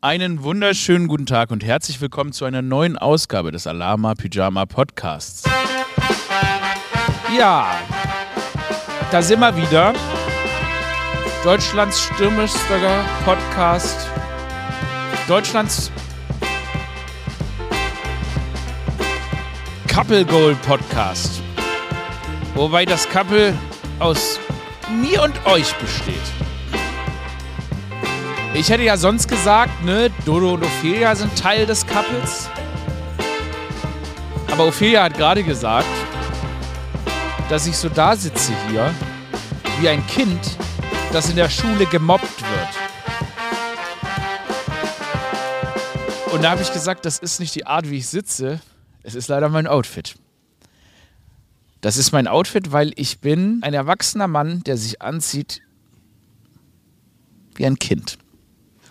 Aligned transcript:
Einen 0.00 0.44
wunderschönen 0.44 1.08
guten 1.08 1.26
Tag 1.26 1.50
und 1.50 1.64
herzlich 1.64 2.00
willkommen 2.00 2.32
zu 2.32 2.44
einer 2.44 2.62
neuen 2.62 2.96
Ausgabe 2.96 3.50
des 3.50 3.66
Alama 3.66 4.14
Pyjama 4.14 4.64
Podcasts. 4.64 5.42
Ja, 7.36 7.74
da 9.10 9.20
sind 9.20 9.40
wir 9.40 9.56
wieder. 9.56 9.92
Deutschlands 11.42 12.00
stürmischster 12.00 13.04
Podcast. 13.24 14.08
Deutschlands 15.26 15.90
Couple 19.92 20.24
Goal 20.24 20.54
Podcast. 20.64 21.42
Wobei 22.54 22.84
das 22.84 23.08
Couple 23.08 23.52
aus 23.98 24.38
mir 25.02 25.24
und 25.24 25.44
euch 25.44 25.74
besteht. 25.74 26.47
Ich 28.58 28.70
hätte 28.70 28.82
ja 28.82 28.96
sonst 28.96 29.28
gesagt, 29.28 29.84
ne, 29.84 30.10
Dodo 30.24 30.54
und 30.54 30.64
Ophelia 30.64 31.14
sind 31.14 31.38
Teil 31.38 31.64
des 31.64 31.86
Couples. 31.86 32.50
Aber 34.50 34.66
Ophelia 34.66 35.04
hat 35.04 35.14
gerade 35.14 35.44
gesagt, 35.44 35.86
dass 37.48 37.68
ich 37.68 37.76
so 37.76 37.88
da 37.88 38.16
sitze 38.16 38.52
hier, 38.68 38.92
wie 39.78 39.88
ein 39.88 40.04
Kind, 40.08 40.40
das 41.12 41.30
in 41.30 41.36
der 41.36 41.48
Schule 41.48 41.86
gemobbt 41.86 42.40
wird. 42.40 42.68
Und 46.32 46.42
da 46.42 46.50
habe 46.50 46.62
ich 46.62 46.72
gesagt, 46.72 47.04
das 47.04 47.20
ist 47.20 47.38
nicht 47.38 47.54
die 47.54 47.64
Art, 47.64 47.88
wie 47.88 47.98
ich 47.98 48.08
sitze. 48.08 48.60
Es 49.04 49.14
ist 49.14 49.28
leider 49.28 49.48
mein 49.50 49.68
Outfit. 49.68 50.16
Das 51.80 51.96
ist 51.96 52.10
mein 52.10 52.26
Outfit, 52.26 52.72
weil 52.72 52.90
ich 52.96 53.20
bin 53.20 53.60
ein 53.62 53.72
erwachsener 53.72 54.26
Mann, 54.26 54.64
der 54.64 54.76
sich 54.76 55.00
anzieht 55.00 55.62
wie 57.54 57.64
ein 57.64 57.78
Kind. 57.78 58.18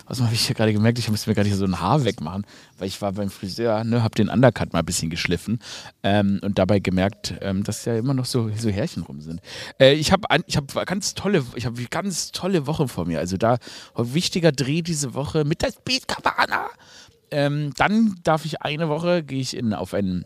Was 0.08 0.20
habe 0.20 0.32
ich 0.32 0.46
hier 0.46 0.54
gerade 0.54 0.72
gemerkt? 0.72 0.98
Ich 0.98 1.10
musste 1.10 1.28
mir 1.28 1.34
gerade 1.34 1.54
so 1.54 1.66
ein 1.66 1.80
Haar 1.80 2.04
wegmachen, 2.04 2.46
weil 2.78 2.88
ich 2.88 3.00
war 3.02 3.12
beim 3.12 3.30
Friseur, 3.30 3.84
ne, 3.84 4.02
habe 4.02 4.14
den 4.14 4.28
Undercut 4.28 4.72
mal 4.72 4.80
ein 4.80 4.86
bisschen 4.86 5.10
geschliffen 5.10 5.58
ähm, 6.02 6.40
und 6.42 6.58
dabei 6.58 6.78
gemerkt, 6.78 7.34
ähm, 7.42 7.62
dass 7.62 7.84
ja 7.84 7.96
immer 7.96 8.14
noch 8.14 8.24
so, 8.24 8.50
so 8.56 8.70
Härchen 8.70 9.02
rum 9.02 9.20
sind. 9.20 9.40
Äh, 9.78 9.94
ich 9.94 10.10
habe 10.10 10.26
ich 10.46 10.56
hab 10.56 10.86
ganz 10.86 11.14
tolle, 11.14 11.44
ich 11.54 11.66
habe 11.66 11.84
ganz 11.90 12.32
tolle 12.32 12.66
Woche 12.66 12.88
vor 12.88 13.04
mir. 13.04 13.18
Also 13.18 13.36
da 13.36 13.58
wichtiger 13.94 14.52
Dreh 14.52 14.82
diese 14.82 15.14
Woche 15.14 15.44
mit 15.44 15.62
der 15.62 15.72
Speed 15.72 16.08
Cabana. 16.08 16.68
Ähm, 17.30 17.72
dann 17.76 18.14
darf 18.22 18.46
ich 18.46 18.62
eine 18.62 18.88
Woche, 18.88 19.22
gehe 19.22 19.40
ich 19.40 19.54
in, 19.54 19.74
auf 19.74 19.92
einen 19.92 20.24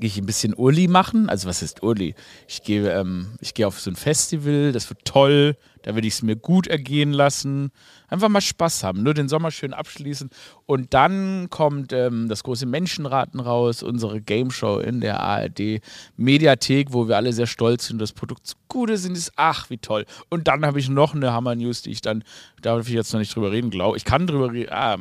gehe 0.00 0.08
ich 0.08 0.18
ein 0.18 0.26
bisschen 0.26 0.54
Urli 0.56 0.88
machen. 0.88 1.28
Also 1.28 1.48
was 1.48 1.62
ist 1.62 1.82
Urli? 1.82 2.14
Ich 2.48 2.62
gehe 2.62 2.90
ähm, 2.90 3.36
ich 3.40 3.54
gehe 3.54 3.66
auf 3.66 3.78
so 3.78 3.90
ein 3.90 3.96
Festival, 3.96 4.72
das 4.72 4.88
wird 4.88 5.04
toll, 5.04 5.56
da 5.82 5.94
werde 5.94 6.06
ich 6.06 6.14
es 6.14 6.22
mir 6.22 6.36
gut 6.36 6.66
ergehen 6.66 7.12
lassen. 7.12 7.70
Einfach 8.08 8.28
mal 8.28 8.40
Spaß 8.40 8.82
haben, 8.82 9.02
nur 9.02 9.14
den 9.14 9.28
Sommer 9.28 9.50
schön 9.50 9.72
abschließen. 9.72 10.30
Und 10.66 10.94
dann 10.94 11.48
kommt 11.50 11.92
ähm, 11.92 12.28
das 12.28 12.42
große 12.42 12.66
Menschenraten 12.66 13.40
raus, 13.40 13.82
unsere 13.82 14.20
Game 14.20 14.50
Show 14.50 14.78
in 14.78 15.00
der 15.00 15.20
ARD 15.20 15.80
Mediathek, 16.16 16.92
wo 16.92 17.06
wir 17.06 17.16
alle 17.16 17.32
sehr 17.32 17.46
stolz 17.46 17.86
sind, 17.86 18.00
das 18.00 18.12
Produkt 18.12 18.46
so 18.46 18.56
gut 18.68 18.90
ist. 18.90 19.04
Ist 19.06 19.32
ach, 19.36 19.70
wie 19.70 19.78
toll. 19.78 20.06
Und 20.28 20.48
dann 20.48 20.64
habe 20.64 20.80
ich 20.80 20.88
noch 20.88 21.14
eine 21.14 21.32
Hammer-News, 21.32 21.82
die 21.82 21.90
ich 21.90 22.00
dann, 22.00 22.24
da 22.62 22.76
darf 22.76 22.88
ich 22.88 22.94
jetzt 22.94 23.12
noch 23.12 23.20
nicht 23.20 23.34
drüber 23.34 23.52
reden, 23.52 23.70
glaube 23.70 23.96
ich. 23.96 24.04
kann 24.04 24.26
drüber 24.26 24.52
reden. 24.52 24.72
Ah, 24.72 24.96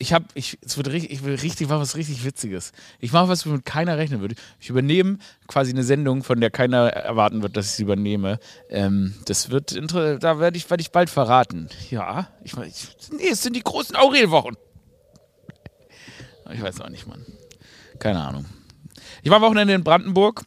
ich 0.00 0.14
habe, 0.14 0.24
ich, 0.32 0.58
es 0.64 0.78
wird 0.78 0.88
richtig, 0.88 1.12
ich 1.12 1.24
will 1.24 1.34
richtig, 1.34 1.68
war 1.68 1.78
was 1.78 1.94
richtig 1.94 2.24
Witziges. 2.24 2.72
Ich 3.00 3.12
mache 3.12 3.28
was, 3.28 3.46
womit 3.46 3.66
keiner 3.66 3.98
rechnen 3.98 4.22
würde. 4.22 4.34
Ich 4.58 4.70
übernehme 4.70 5.18
quasi 5.46 5.72
eine 5.72 5.84
Sendung, 5.84 6.22
von 6.22 6.40
der 6.40 6.50
keiner 6.50 6.88
erwarten 6.88 7.42
wird, 7.42 7.54
dass 7.54 7.66
ich 7.66 7.72
sie 7.72 7.82
übernehme. 7.82 8.40
Ähm, 8.70 9.14
das 9.26 9.50
wird, 9.50 9.78
da 9.92 10.40
werde 10.40 10.56
ich, 10.56 10.70
werd 10.70 10.80
ich 10.80 10.90
bald 10.90 11.10
verraten. 11.10 11.68
Ja, 11.90 12.28
ich, 12.42 12.56
ich, 12.56 12.88
nee, 13.12 13.28
es 13.28 13.42
sind 13.42 13.54
die 13.54 13.62
großen 13.62 13.94
Aurelwochen. 13.94 14.56
Ich 16.50 16.62
weiß 16.62 16.80
auch 16.80 16.88
nicht, 16.88 17.06
Mann. 17.06 17.26
Keine 17.98 18.20
Ahnung. 18.20 18.46
Ich 19.22 19.28
war 19.28 19.36
am 19.36 19.42
Wochenende 19.42 19.74
in 19.74 19.84
Brandenburg 19.84 20.44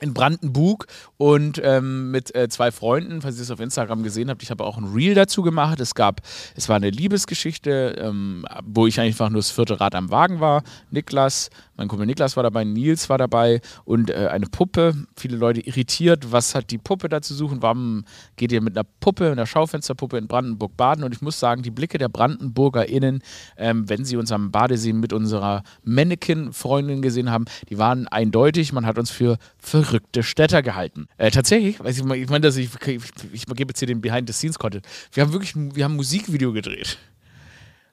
in 0.00 0.12
Brandenburg 0.12 0.86
und 1.16 1.60
ähm, 1.62 2.10
mit 2.10 2.34
äh, 2.34 2.48
zwei 2.48 2.72
Freunden, 2.72 3.22
falls 3.22 3.36
ihr 3.36 3.42
es 3.42 3.50
auf 3.50 3.60
Instagram 3.60 4.02
gesehen 4.02 4.28
habt, 4.28 4.42
ich 4.42 4.50
habe 4.50 4.64
auch 4.64 4.76
ein 4.76 4.92
Reel 4.92 5.14
dazu 5.14 5.42
gemacht. 5.42 5.78
Es 5.78 5.94
gab, 5.94 6.20
es 6.56 6.68
war 6.68 6.76
eine 6.76 6.90
Liebesgeschichte, 6.90 7.94
ähm, 7.98 8.44
wo 8.64 8.88
ich 8.88 8.98
einfach 8.98 9.30
nur 9.30 9.38
das 9.38 9.52
vierte 9.52 9.80
Rad 9.80 9.94
am 9.94 10.10
Wagen 10.10 10.40
war. 10.40 10.64
Niklas, 10.90 11.48
mein 11.76 11.86
Kumpel 11.86 12.06
Niklas 12.06 12.36
war 12.36 12.42
dabei, 12.42 12.64
Nils 12.64 13.08
war 13.08 13.18
dabei 13.18 13.60
und 13.84 14.10
äh, 14.10 14.28
eine 14.32 14.46
Puppe. 14.46 14.94
Viele 15.16 15.36
Leute 15.36 15.60
irritiert, 15.60 16.32
was 16.32 16.56
hat 16.56 16.72
die 16.72 16.78
Puppe 16.78 17.08
da 17.08 17.22
zu 17.22 17.32
suchen? 17.32 17.62
Warum 17.62 18.04
geht 18.36 18.50
ihr 18.50 18.60
mit 18.60 18.76
einer 18.76 18.86
Puppe, 18.98 19.30
einer 19.30 19.46
Schaufensterpuppe 19.46 20.18
in 20.18 20.26
Brandenburg 20.26 20.76
baden? 20.76 21.04
Und 21.04 21.14
ich 21.14 21.22
muss 21.22 21.38
sagen, 21.38 21.62
die 21.62 21.70
Blicke 21.70 21.98
der 21.98 22.08
BrandenburgerInnen, 22.08 23.22
ähm, 23.56 23.88
wenn 23.88 24.04
sie 24.04 24.16
uns 24.16 24.32
am 24.32 24.50
Badesee 24.50 24.92
mit 24.92 25.12
unserer 25.12 25.62
Mannequin-Freundin 25.84 27.00
gesehen 27.00 27.30
haben, 27.30 27.44
die 27.70 27.78
waren 27.78 28.08
eindeutig. 28.08 28.72
Man 28.72 28.86
hat 28.86 28.98
uns 28.98 29.10
für 29.10 29.38
verrückte 29.84 30.22
Städter 30.22 30.62
gehalten. 30.62 31.06
Äh, 31.18 31.30
tatsächlich, 31.30 31.78
ich, 31.80 31.98
ich 31.98 32.28
meine, 32.28 32.48
ich, 32.48 32.56
ich, 32.58 33.00
ich 33.32 33.46
gebe 33.46 33.70
jetzt 33.70 33.78
hier 33.78 33.88
den 33.88 34.00
Behind-the-Scenes-Content. 34.00 34.86
Wir 35.12 35.22
haben 35.22 35.32
wirklich 35.32 35.54
wir 35.54 35.84
haben 35.84 35.92
ein 35.92 35.96
Musikvideo 35.96 36.52
gedreht. 36.52 36.98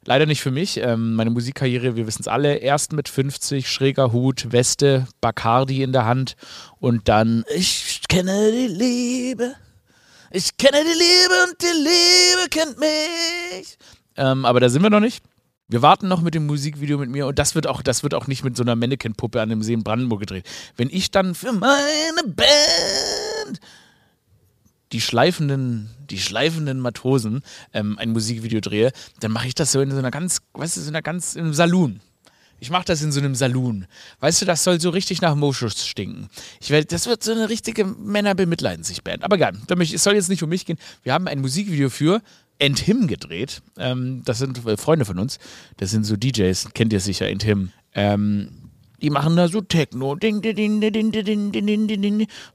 Leider 0.03 0.25
nicht 0.25 0.41
für 0.41 0.49
mich. 0.49 0.77
Ähm, 0.77 1.13
meine 1.13 1.29
Musikkarriere, 1.29 1.95
wir 1.95 2.07
wissen 2.07 2.21
es 2.21 2.27
alle, 2.27 2.55
erst 2.55 2.91
mit 2.93 3.07
50, 3.07 3.69
schräger 3.69 4.11
Hut, 4.11 4.51
Weste, 4.51 5.07
Bacardi 5.21 5.83
in 5.83 5.91
der 5.91 6.05
Hand 6.05 6.35
und 6.79 7.07
dann 7.07 7.43
Ich 7.55 8.01
kenne 8.09 8.51
die 8.51 8.67
Liebe, 8.67 9.53
ich 10.31 10.57
kenne 10.57 10.83
die 10.83 10.97
Liebe 10.97 11.43
und 11.47 11.61
die 11.61 11.77
Liebe 11.77 12.49
kennt 12.49 12.79
mich. 12.79 13.77
Ähm, 14.17 14.45
aber 14.45 14.59
da 14.59 14.69
sind 14.69 14.81
wir 14.81 14.89
noch 14.89 14.99
nicht. 14.99 15.23
Wir 15.71 15.81
warten 15.81 16.09
noch 16.09 16.21
mit 16.21 16.35
dem 16.35 16.47
Musikvideo 16.47 16.97
mit 16.97 17.09
mir 17.09 17.27
und 17.27 17.39
das 17.39 17.55
wird 17.55 17.65
auch, 17.65 17.81
das 17.81 18.03
wird 18.03 18.13
auch 18.13 18.27
nicht 18.27 18.43
mit 18.43 18.57
so 18.57 18.63
einer 18.63 18.75
Mannequin-Puppe 18.75 19.41
an 19.41 19.47
dem 19.47 19.63
See 19.63 19.71
in 19.71 19.83
Brandenburg 19.83 20.19
gedreht. 20.19 20.45
Wenn 20.75 20.89
ich 20.89 21.11
dann 21.11 21.33
für 21.33 21.53
meine 21.53 22.23
Band 22.25 23.61
die 24.91 24.99
schleifenden, 24.99 25.89
die 26.09 26.19
schleifenden 26.19 26.81
Matrosen 26.81 27.41
ähm, 27.71 27.97
ein 27.99 28.09
Musikvideo 28.09 28.59
drehe, 28.59 28.91
dann 29.21 29.31
mache 29.31 29.47
ich 29.47 29.55
das 29.55 29.71
so 29.71 29.79
in 29.79 29.91
so 29.91 29.97
einer 29.97 30.11
ganz, 30.11 30.39
weißt 30.51 30.75
du, 30.75 30.81
so 30.81 30.89
einer 30.89 31.01
ganz, 31.01 31.35
in 31.35 31.45
einem 31.45 31.53
Saloon. 31.53 32.01
Ich 32.59 32.69
mache 32.69 32.83
das 32.83 33.01
in 33.01 33.13
so 33.13 33.21
einem 33.21 33.33
Saloon. 33.33 33.87
Weißt 34.19 34.41
du, 34.41 34.45
das 34.45 34.65
soll 34.65 34.81
so 34.81 34.89
richtig 34.89 35.21
nach 35.21 35.35
Moschus 35.35 35.87
stinken. 35.87 36.27
Ich 36.59 36.69
werd, 36.69 36.91
das 36.91 37.07
wird 37.07 37.23
so 37.23 37.31
eine 37.31 37.47
richtige 37.47 37.85
Männer 37.85 38.35
bemitleiden 38.35 38.83
sich 38.83 39.03
Band. 39.03 39.23
Aber 39.23 39.37
egal, 39.37 39.53
es 39.79 40.03
soll 40.03 40.15
jetzt 40.15 40.27
nicht 40.27 40.43
um 40.43 40.49
mich 40.49 40.65
gehen. 40.65 40.77
Wir 41.01 41.13
haben 41.13 41.29
ein 41.29 41.39
Musikvideo 41.39 41.89
für 41.89 42.21
And 42.61 42.79
Him 42.79 43.07
gedreht. 43.07 43.61
Ähm, 43.77 44.21
das 44.25 44.37
sind 44.37 44.65
äh, 44.65 44.77
Freunde 44.77 45.05
von 45.05 45.19
uns. 45.19 45.39
Das 45.77 45.91
sind 45.91 46.03
so 46.05 46.15
DJs, 46.15 46.73
kennt 46.73 46.93
ihr 46.93 46.99
sicher, 46.99 47.25
And 47.27 47.43
Him. 47.43 47.71
Ähm, 47.93 48.61
die 49.01 49.09
machen 49.09 49.35
da 49.35 49.47
so 49.47 49.61
Techno. 49.61 50.15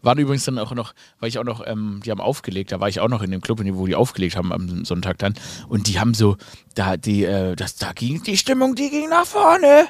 Waren 0.02 0.18
übrigens 0.18 0.44
dann 0.44 0.58
auch 0.58 0.72
noch, 0.74 0.94
weil 1.18 1.28
ich 1.28 1.38
auch 1.38 1.44
noch, 1.44 1.66
ähm, 1.66 2.00
die 2.04 2.10
haben 2.10 2.20
aufgelegt, 2.20 2.70
da 2.72 2.78
war 2.78 2.88
ich 2.88 3.00
auch 3.00 3.08
noch 3.08 3.22
in 3.22 3.32
dem 3.32 3.40
Club, 3.40 3.60
wo 3.60 3.86
die 3.86 3.96
aufgelegt 3.96 4.36
haben 4.36 4.52
am 4.52 4.84
Sonntag 4.84 5.18
dann. 5.18 5.34
Und 5.68 5.88
die 5.88 5.98
haben 5.98 6.14
so, 6.14 6.36
da, 6.74 6.96
die, 6.96 7.24
äh, 7.24 7.56
das, 7.56 7.76
da 7.76 7.92
ging 7.92 8.22
die 8.22 8.36
Stimmung, 8.36 8.76
die 8.76 8.90
ging 8.90 9.08
nach 9.08 9.26
vorne. 9.26 9.88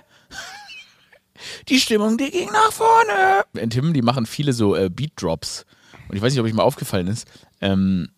die 1.69 1.78
Stimmung, 1.78 2.16
die 2.16 2.31
ging 2.31 2.50
nach 2.50 2.72
vorne. 2.72 3.44
In 3.53 3.69
Tim, 3.69 3.93
die 3.93 4.03
machen 4.03 4.25
viele 4.25 4.55
so 4.55 4.75
äh, 4.75 4.88
Beat 4.88 5.12
Drops. 5.16 5.66
Und 6.09 6.16
ich 6.16 6.22
weiß 6.22 6.32
nicht, 6.32 6.41
ob 6.41 6.47
euch 6.47 6.55
mal 6.55 6.62
aufgefallen 6.62 7.09
ist. 7.09 7.26
Ähm, 7.60 8.09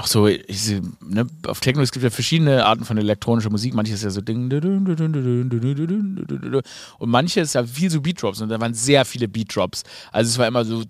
auch 0.00 0.06
so, 0.06 0.26
ich, 0.26 0.80
ne, 1.00 1.26
auf 1.46 1.60
Techno, 1.60 1.82
es 1.82 1.92
gibt 1.92 2.02
ja 2.02 2.08
verschiedene 2.10 2.64
Arten 2.64 2.86
von 2.86 2.96
elektronischer 2.96 3.50
Musik. 3.50 3.74
Manches 3.74 3.96
ist 3.96 4.04
ja 4.04 4.10
so 4.10 4.22
Ding. 4.22 4.50
Und 6.98 7.10
manche 7.10 7.40
ist 7.40 7.54
ja 7.54 7.64
viel 7.64 7.90
so 7.90 8.00
Beat-Drops. 8.00 8.40
Und 8.40 8.48
da 8.48 8.58
waren 8.58 8.72
sehr 8.72 9.04
viele 9.04 9.28
Beat-Drops. 9.28 9.82
Also 10.10 10.30
es 10.30 10.38
war 10.38 10.46
immer 10.46 10.64
so. 10.64 10.82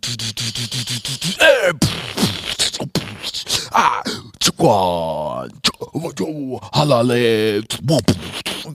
Halale 3.73 4.30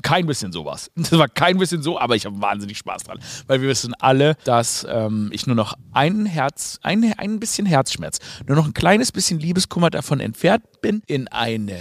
kein 0.02 0.26
bisschen 0.26 0.52
sowas. 0.52 0.92
Das 0.96 1.12
war 1.12 1.28
kein 1.28 1.58
bisschen 1.58 1.82
so, 1.82 2.00
aber 2.00 2.16
ich 2.16 2.26
habe 2.26 2.40
wahnsinnig 2.42 2.78
Spaß 2.78 3.04
dran. 3.04 3.20
Weil 3.48 3.62
wir 3.62 3.70
wissen 3.70 3.94
alle, 3.96 4.36
dass 4.44 4.86
ähm, 4.90 5.30
ich 5.32 5.48
nur 5.48 5.56
noch 5.56 5.74
ein 5.94 6.26
Herz, 6.26 6.80
ein, 6.84 7.14
ein 7.18 7.40
bisschen 7.40 7.66
Herzschmerz, 7.66 8.20
nur 8.48 8.56
noch 8.56 8.66
ein 8.66 8.74
kleines 8.74 9.12
bisschen 9.12 9.40
Liebeskummer 9.40 9.90
davon 9.90 10.20
entfernt 10.20 10.64
bin, 10.82 11.02
in 11.08 11.28
eine 11.28 11.80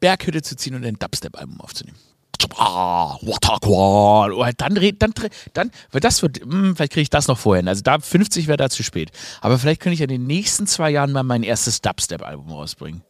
Berghütte 0.00 0.42
zu 0.42 0.56
ziehen 0.56 0.74
und 0.74 0.84
ein 0.84 0.98
Dubstep-Album 0.98 1.60
aufzunehmen. 1.60 1.98
Ah, 2.56 3.16
oh, 3.20 4.46
dann, 4.56 4.74
dann, 4.98 5.14
dann, 5.52 5.70
weil 5.90 6.00
das 6.00 6.22
wird, 6.22 6.40
hm, 6.40 6.76
vielleicht 6.76 6.92
kriege 6.92 7.02
ich 7.02 7.10
das 7.10 7.28
noch 7.28 7.38
vorhin. 7.38 7.68
Also 7.68 7.82
da 7.82 7.98
50 7.98 8.46
wäre 8.46 8.56
da 8.56 8.70
zu 8.70 8.82
spät. 8.82 9.10
Aber 9.40 9.58
vielleicht 9.58 9.80
könnte 9.80 9.94
ich 9.94 10.00
in 10.00 10.08
den 10.08 10.26
nächsten 10.26 10.66
zwei 10.66 10.90
Jahren 10.90 11.12
mal 11.12 11.22
mein 11.22 11.42
erstes 11.42 11.80
Dubstep-Album 11.80 12.50
rausbringen. 12.50 13.02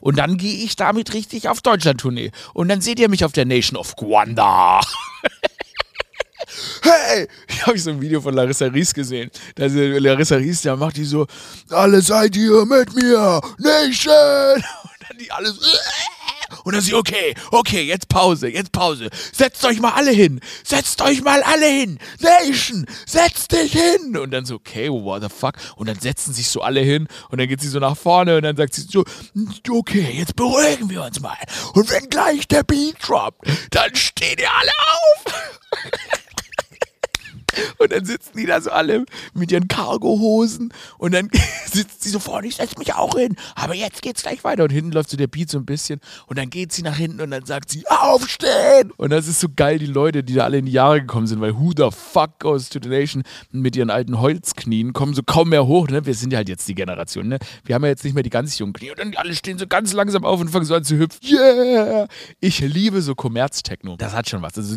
Und 0.00 0.18
dann 0.18 0.36
gehe 0.36 0.64
ich 0.64 0.76
damit 0.76 1.14
richtig 1.14 1.48
auf 1.48 1.60
Deutschland-Tournee. 1.62 2.30
Und 2.54 2.68
dann 2.68 2.80
seht 2.80 2.98
ihr 2.98 3.08
mich 3.08 3.24
auf 3.24 3.32
der 3.32 3.46
Nation 3.46 3.78
of 3.78 3.96
Guanda. 3.96 4.80
hey, 6.82 7.28
ich 7.48 7.66
habe 7.66 7.78
so 7.78 7.90
ein 7.90 8.00
Video 8.00 8.20
von 8.20 8.34
Larissa 8.34 8.66
Ries 8.66 8.92
gesehen. 8.92 9.30
Da 9.54 9.66
Larissa 9.66 10.36
Ries, 10.36 10.62
da 10.62 10.76
macht 10.76 10.96
die 10.96 11.04
so, 11.04 11.26
alle 11.70 12.00
seid 12.02 12.36
ihr 12.36 12.64
mit 12.66 12.94
mir, 12.94 13.40
Nation. 13.58 14.14
Und 14.82 15.08
dann 15.08 15.18
die 15.18 15.30
alles, 15.30 15.58
Und 16.66 16.74
dann 16.74 16.82
sie, 16.82 16.94
okay, 16.94 17.32
okay, 17.52 17.82
jetzt 17.82 18.08
Pause, 18.08 18.48
jetzt 18.48 18.72
Pause. 18.72 19.08
Setzt 19.32 19.64
euch 19.64 19.78
mal 19.78 19.92
alle 19.92 20.10
hin. 20.10 20.40
Setzt 20.64 21.00
euch 21.00 21.22
mal 21.22 21.40
alle 21.44 21.64
hin. 21.64 22.00
Nation, 22.18 22.86
setz 23.06 23.46
dich 23.46 23.70
hin. 23.70 24.16
Und 24.16 24.32
dann 24.32 24.44
so, 24.46 24.56
okay, 24.56 24.90
what 24.90 25.22
the 25.22 25.28
fuck. 25.28 25.54
Und 25.76 25.88
dann 25.88 26.00
setzen 26.00 26.34
sich 26.34 26.48
so 26.48 26.62
alle 26.62 26.80
hin. 26.80 27.06
Und 27.30 27.38
dann 27.38 27.46
geht 27.46 27.60
sie 27.60 27.68
so 27.68 27.78
nach 27.78 27.96
vorne 27.96 28.36
und 28.36 28.42
dann 28.42 28.56
sagt 28.56 28.74
sie 28.74 28.82
so, 28.82 29.04
okay, 29.70 30.10
jetzt 30.12 30.34
beruhigen 30.34 30.90
wir 30.90 31.04
uns 31.04 31.20
mal. 31.20 31.38
Und 31.74 31.88
wenn 31.88 32.08
gleich 32.08 32.48
der 32.48 32.64
Beat 32.64 32.96
droppt, 33.00 33.46
dann 33.70 33.94
steht 33.94 34.40
ihr 34.40 34.52
alle 34.52 34.72
auf. 34.90 35.34
Und 37.78 37.92
dann 37.92 38.04
sitzen 38.04 38.36
die 38.36 38.46
da 38.46 38.60
so 38.60 38.70
alle 38.70 39.04
mit 39.34 39.52
ihren 39.52 39.68
Cargohosen 39.68 40.72
und 40.98 41.14
dann 41.14 41.30
sitzt 41.72 42.02
sie 42.02 42.10
so 42.10 42.18
vorne, 42.18 42.46
ich 42.46 42.56
setze 42.56 42.78
mich 42.78 42.94
auch 42.94 43.16
hin, 43.16 43.36
aber 43.54 43.74
jetzt 43.74 44.02
geht's 44.02 44.22
gleich 44.22 44.44
weiter. 44.44 44.64
Und 44.64 44.70
hinten 44.70 44.92
läuft 44.92 45.10
so 45.10 45.16
der 45.16 45.26
Beat 45.26 45.50
so 45.50 45.58
ein 45.58 45.66
bisschen 45.66 46.00
und 46.26 46.38
dann 46.38 46.50
geht 46.50 46.72
sie 46.72 46.82
nach 46.82 46.96
hinten 46.96 47.20
und 47.20 47.30
dann 47.30 47.44
sagt 47.44 47.70
sie, 47.70 47.86
aufstehen! 47.88 48.92
Und 48.96 49.10
das 49.10 49.26
ist 49.26 49.40
so 49.40 49.48
geil, 49.54 49.78
die 49.78 49.86
Leute, 49.86 50.22
die 50.22 50.34
da 50.34 50.44
alle 50.44 50.58
in 50.58 50.66
die 50.66 50.72
Jahre 50.72 51.00
gekommen 51.00 51.26
sind, 51.26 51.40
weil 51.40 51.56
who 51.56 51.72
the 51.76 51.88
fuck 51.90 52.38
goes 52.38 52.68
to 52.68 52.78
the 52.82 52.88
nation 52.88 53.22
mit 53.50 53.76
ihren 53.76 53.90
alten 53.90 54.20
Holzknien, 54.20 54.92
kommen 54.92 55.14
so 55.14 55.22
kaum 55.22 55.50
mehr 55.50 55.66
hoch, 55.66 55.88
ne? 55.88 56.06
Wir 56.06 56.14
sind 56.14 56.32
ja 56.32 56.38
halt 56.38 56.48
jetzt 56.48 56.68
die 56.68 56.74
Generation, 56.74 57.28
ne? 57.28 57.38
Wir 57.64 57.74
haben 57.74 57.82
ja 57.82 57.90
jetzt 57.90 58.04
nicht 58.04 58.14
mehr 58.14 58.22
die 58.22 58.30
ganz 58.30 58.58
jungen 58.58 58.72
Knie 58.72 58.90
und 58.90 58.98
dann 58.98 59.14
alle 59.16 59.34
stehen 59.34 59.58
so 59.58 59.66
ganz 59.66 59.92
langsam 59.92 60.24
auf 60.24 60.40
und 60.40 60.48
fangen 60.48 60.64
so 60.64 60.74
an 60.74 60.84
zu 60.84 60.98
hüpfen. 60.98 61.20
Yeah! 61.22 62.08
Ich 62.40 62.60
liebe 62.60 63.02
so 63.02 63.14
Kommerztechno. 63.14 63.96
Das 63.96 64.12
hat 64.12 64.28
schon 64.28 64.42
was. 64.42 64.56
Also, 64.56 64.76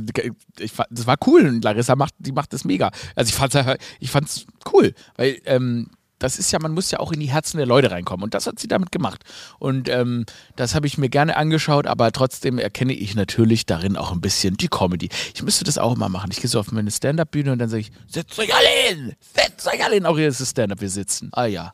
ich, 0.59 0.71
das 0.89 1.07
war 1.07 1.17
cool 1.27 1.47
und 1.47 1.63
Larissa 1.63 1.95
macht, 1.95 2.13
die 2.19 2.31
macht 2.31 2.53
das 2.53 2.63
mega. 2.69 2.91
Also 3.15 3.29
ich 3.29 3.35
fand's, 3.35 3.57
ich 3.99 4.11
fand's 4.11 4.45
cool, 4.71 4.93
weil 5.17 5.41
ähm, 5.45 5.89
das 6.19 6.37
ist 6.37 6.51
ja, 6.51 6.59
man 6.59 6.73
muss 6.73 6.91
ja 6.91 6.99
auch 6.99 7.11
in 7.11 7.19
die 7.19 7.31
Herzen 7.31 7.57
der 7.57 7.65
Leute 7.65 7.91
reinkommen. 7.91 8.23
Und 8.25 8.33
das 8.33 8.45
hat 8.45 8.59
sie 8.59 8.67
damit 8.67 8.91
gemacht. 8.91 9.23
Und 9.57 9.89
ähm, 9.89 10.25
das 10.55 10.75
habe 10.75 10.85
ich 10.85 10.97
mir 10.97 11.09
gerne 11.09 11.37
angeschaut, 11.37 11.87
aber 11.87 12.11
trotzdem 12.11 12.59
erkenne 12.59 12.93
ich 12.93 13.15
natürlich 13.15 13.65
darin 13.65 13.95
auch 13.95 14.11
ein 14.11 14.21
bisschen 14.21 14.57
die 14.57 14.67
Comedy. 14.67 15.09
Ich 15.33 15.41
müsste 15.41 15.63
das 15.63 15.77
auch 15.77 15.95
mal 15.95 16.09
machen. 16.09 16.29
Ich 16.31 16.41
gehe 16.41 16.49
so 16.49 16.59
auf 16.59 16.71
meine 16.71 16.91
Stand-Up-Bühne 16.91 17.53
und 17.53 17.59
dann 17.59 17.69
sage 17.69 17.81
ich, 17.81 17.91
setzt 18.07 18.37
euch 18.37 18.53
alle 18.53 18.67
hin! 18.67 19.15
Setzt 19.33 19.65
euch 19.67 19.83
alle 19.83 19.95
hin! 19.95 20.05
Auch 20.05 20.17
hier 20.17 20.27
ist 20.27 20.41
das 20.41 20.51
Stand-Up, 20.51 20.81
wir 20.81 20.89
sitzen. 20.89 21.29
Ah 21.31 21.45
ja. 21.45 21.73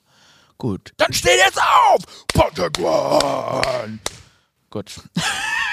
Gut. 0.57 0.93
Dann 0.97 1.11
steht 1.11 1.39
jetzt 1.43 1.59
auf! 1.59 2.01
Patagon! 2.33 3.99
Gut. 4.69 4.91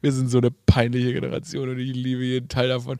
Wir 0.00 0.12
sind 0.12 0.28
so 0.28 0.38
eine 0.38 0.50
peinliche 0.50 1.12
Generation 1.12 1.68
und 1.68 1.78
ich 1.78 1.94
liebe 1.94 2.24
jeden 2.24 2.48
Teil 2.48 2.68
davon. 2.68 2.98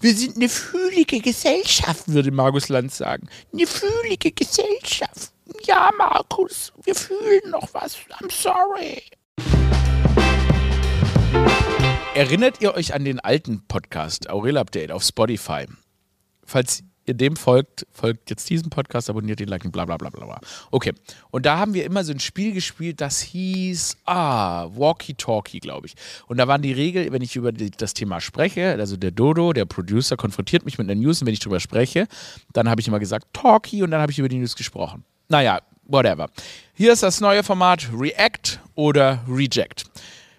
Wir 0.00 0.14
sind 0.14 0.36
eine 0.36 0.48
fühlige 0.48 1.20
Gesellschaft, 1.20 2.08
würde 2.08 2.30
Markus 2.30 2.68
Lanz 2.68 2.98
sagen. 2.98 3.28
Eine 3.52 3.66
fühlige 3.66 4.32
Gesellschaft. 4.32 5.32
Ja, 5.64 5.90
Markus, 5.98 6.72
wir 6.84 6.94
fühlen 6.94 7.50
noch 7.50 7.68
was. 7.74 7.96
I'm 8.20 8.30
sorry. 8.30 9.02
Erinnert 12.14 12.60
ihr 12.60 12.74
euch 12.74 12.94
an 12.94 13.04
den 13.04 13.20
alten 13.20 13.66
Podcast 13.66 14.28
Aurel 14.28 14.56
Update 14.56 14.90
auf 14.90 15.02
Spotify? 15.02 15.66
Falls 16.44 16.82
ihr 17.06 17.14
dem 17.14 17.36
folgt, 17.36 17.86
folgt 17.92 18.30
jetzt 18.30 18.48
diesem 18.48 18.70
Podcast, 18.70 19.10
abonniert 19.10 19.40
ihn, 19.40 19.48
liken, 19.48 19.70
bla 19.70 19.84
bla 19.84 19.96
bla 19.96 20.10
bla. 20.10 20.40
Okay. 20.70 20.92
Und 21.30 21.46
da 21.46 21.58
haben 21.58 21.74
wir 21.74 21.84
immer 21.84 22.04
so 22.04 22.12
ein 22.12 22.20
Spiel 22.20 22.52
gespielt, 22.52 23.00
das 23.00 23.20
hieß, 23.20 23.96
ah, 24.06 24.68
Walkie 24.74 25.14
Talkie, 25.14 25.60
glaube 25.60 25.86
ich. 25.86 25.94
Und 26.26 26.38
da 26.38 26.48
waren 26.48 26.62
die 26.62 26.72
Regeln, 26.72 27.12
wenn 27.12 27.22
ich 27.22 27.36
über 27.36 27.52
das 27.52 27.94
Thema 27.94 28.20
spreche, 28.20 28.76
also 28.78 28.96
der 28.96 29.10
Dodo, 29.10 29.52
der 29.52 29.64
Producer, 29.64 30.16
konfrontiert 30.16 30.64
mich 30.64 30.78
mit 30.78 30.88
einer 30.90 31.00
News 31.00 31.20
und 31.20 31.26
wenn 31.26 31.34
ich 31.34 31.40
darüber 31.40 31.60
spreche, 31.60 32.06
dann 32.52 32.68
habe 32.68 32.80
ich 32.80 32.88
immer 32.88 33.00
gesagt 33.00 33.26
Talkie 33.32 33.82
und 33.82 33.90
dann 33.90 34.00
habe 34.00 34.12
ich 34.12 34.18
über 34.18 34.28
die 34.28 34.38
News 34.38 34.56
gesprochen. 34.56 35.04
Naja, 35.28 35.60
whatever. 35.84 36.28
Hier 36.74 36.92
ist 36.92 37.02
das 37.02 37.20
neue 37.20 37.42
Format 37.42 37.88
React 37.92 38.60
oder 38.74 39.24
Reject. 39.28 39.84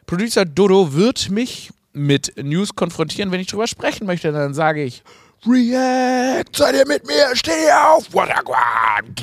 Producer 0.05 0.45
Dodo 0.45 0.93
wird 0.93 1.29
mich 1.29 1.71
mit 1.93 2.33
News 2.41 2.75
konfrontieren, 2.75 3.31
wenn 3.31 3.39
ich 3.39 3.47
darüber 3.47 3.67
sprechen 3.67 4.05
möchte. 4.07 4.31
Dann 4.31 4.53
sage 4.53 4.83
ich, 4.83 5.03
React, 5.47 6.55
seid 6.55 6.75
ihr 6.75 6.87
mit 6.87 7.07
mir? 7.07 7.35
Steh 7.35 7.71
auf! 7.71 8.13
Wataguan! 8.13 9.15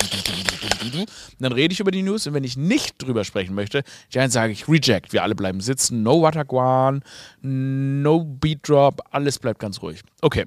Dann 1.38 1.52
rede 1.52 1.72
ich 1.72 1.78
über 1.80 1.92
die 1.92 2.02
News 2.02 2.26
und 2.26 2.34
wenn 2.34 2.42
ich 2.42 2.56
nicht 2.56 3.00
drüber 3.00 3.24
sprechen 3.24 3.54
möchte, 3.54 3.84
dann 4.12 4.28
sage 4.30 4.52
ich 4.52 4.68
Reject. 4.68 5.12
Wir 5.12 5.22
alle 5.22 5.34
bleiben 5.36 5.60
sitzen. 5.60 6.02
No 6.02 6.20
Wataguan, 6.22 7.02
no 7.42 8.24
Beat 8.24 8.68
Drop, 8.68 9.00
alles 9.10 9.38
bleibt 9.38 9.60
ganz 9.60 9.80
ruhig. 9.80 10.00
Okay, 10.20 10.44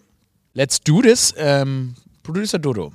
let's 0.53 0.81
do 0.81 1.01
this. 1.01 1.33
Ähm, 1.38 1.95
Producer 2.24 2.59
Dodo. 2.59 2.91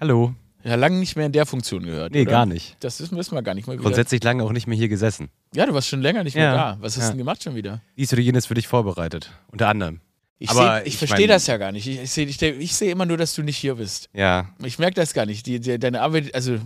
Hallo. 0.00 0.34
Ja, 0.64 0.74
lange 0.74 0.98
nicht 0.98 1.16
mehr 1.16 1.26
in 1.26 1.32
der 1.32 1.44
Funktion 1.46 1.84
gehört. 1.84 2.12
Nee, 2.12 2.22
oder? 2.22 2.30
gar 2.30 2.46
nicht. 2.46 2.76
Das 2.80 2.98
wissen 3.00 3.34
wir 3.36 3.42
gar 3.42 3.54
nicht 3.54 3.68
mal. 3.68 3.76
Grundsätzlich 3.76 4.22
lange 4.24 4.42
auch 4.42 4.52
nicht 4.52 4.66
mehr 4.66 4.76
hier 4.76 4.88
gesessen. 4.88 5.28
Ja, 5.54 5.66
du 5.66 5.74
warst 5.74 5.88
schon 5.88 6.00
länger 6.00 6.24
nicht 6.24 6.34
mehr 6.34 6.44
Ja. 6.46 6.54
da. 6.54 6.76
Was 6.80 6.94
hast 6.96 6.96
du 6.96 7.02
Ja. 7.02 7.08
denn 7.10 7.18
gemacht 7.18 7.42
schon 7.42 7.54
wieder? 7.54 7.82
Dies 7.96 8.12
oder 8.12 8.22
jenes 8.22 8.46
für 8.46 8.54
dich 8.54 8.66
vorbereitet. 8.66 9.30
Unter 9.48 9.68
anderem. 9.68 10.00
Ich, 10.38 10.50
seh- 10.50 10.80
ich 10.80 10.86
ich 10.88 10.96
verstehe 10.98 11.26
das 11.26 11.46
ja 11.46 11.56
gar 11.56 11.72
nicht. 11.72 11.86
Ich, 11.86 11.98
ich 11.98 12.10
sehe 12.10 12.26
ich, 12.26 12.74
seh 12.76 12.90
immer 12.90 13.06
nur, 13.06 13.16
dass 13.16 13.34
du 13.34 13.42
nicht 13.42 13.56
hier 13.56 13.76
bist. 13.76 14.10
Ja. 14.12 14.50
Ich 14.62 14.78
merke 14.78 14.94
das 14.94 15.14
gar 15.14 15.24
nicht. 15.24 15.46
Die, 15.46 15.60
die, 15.60 15.78
deine 15.78 16.02
Arbeit, 16.02 16.34
also, 16.34 16.58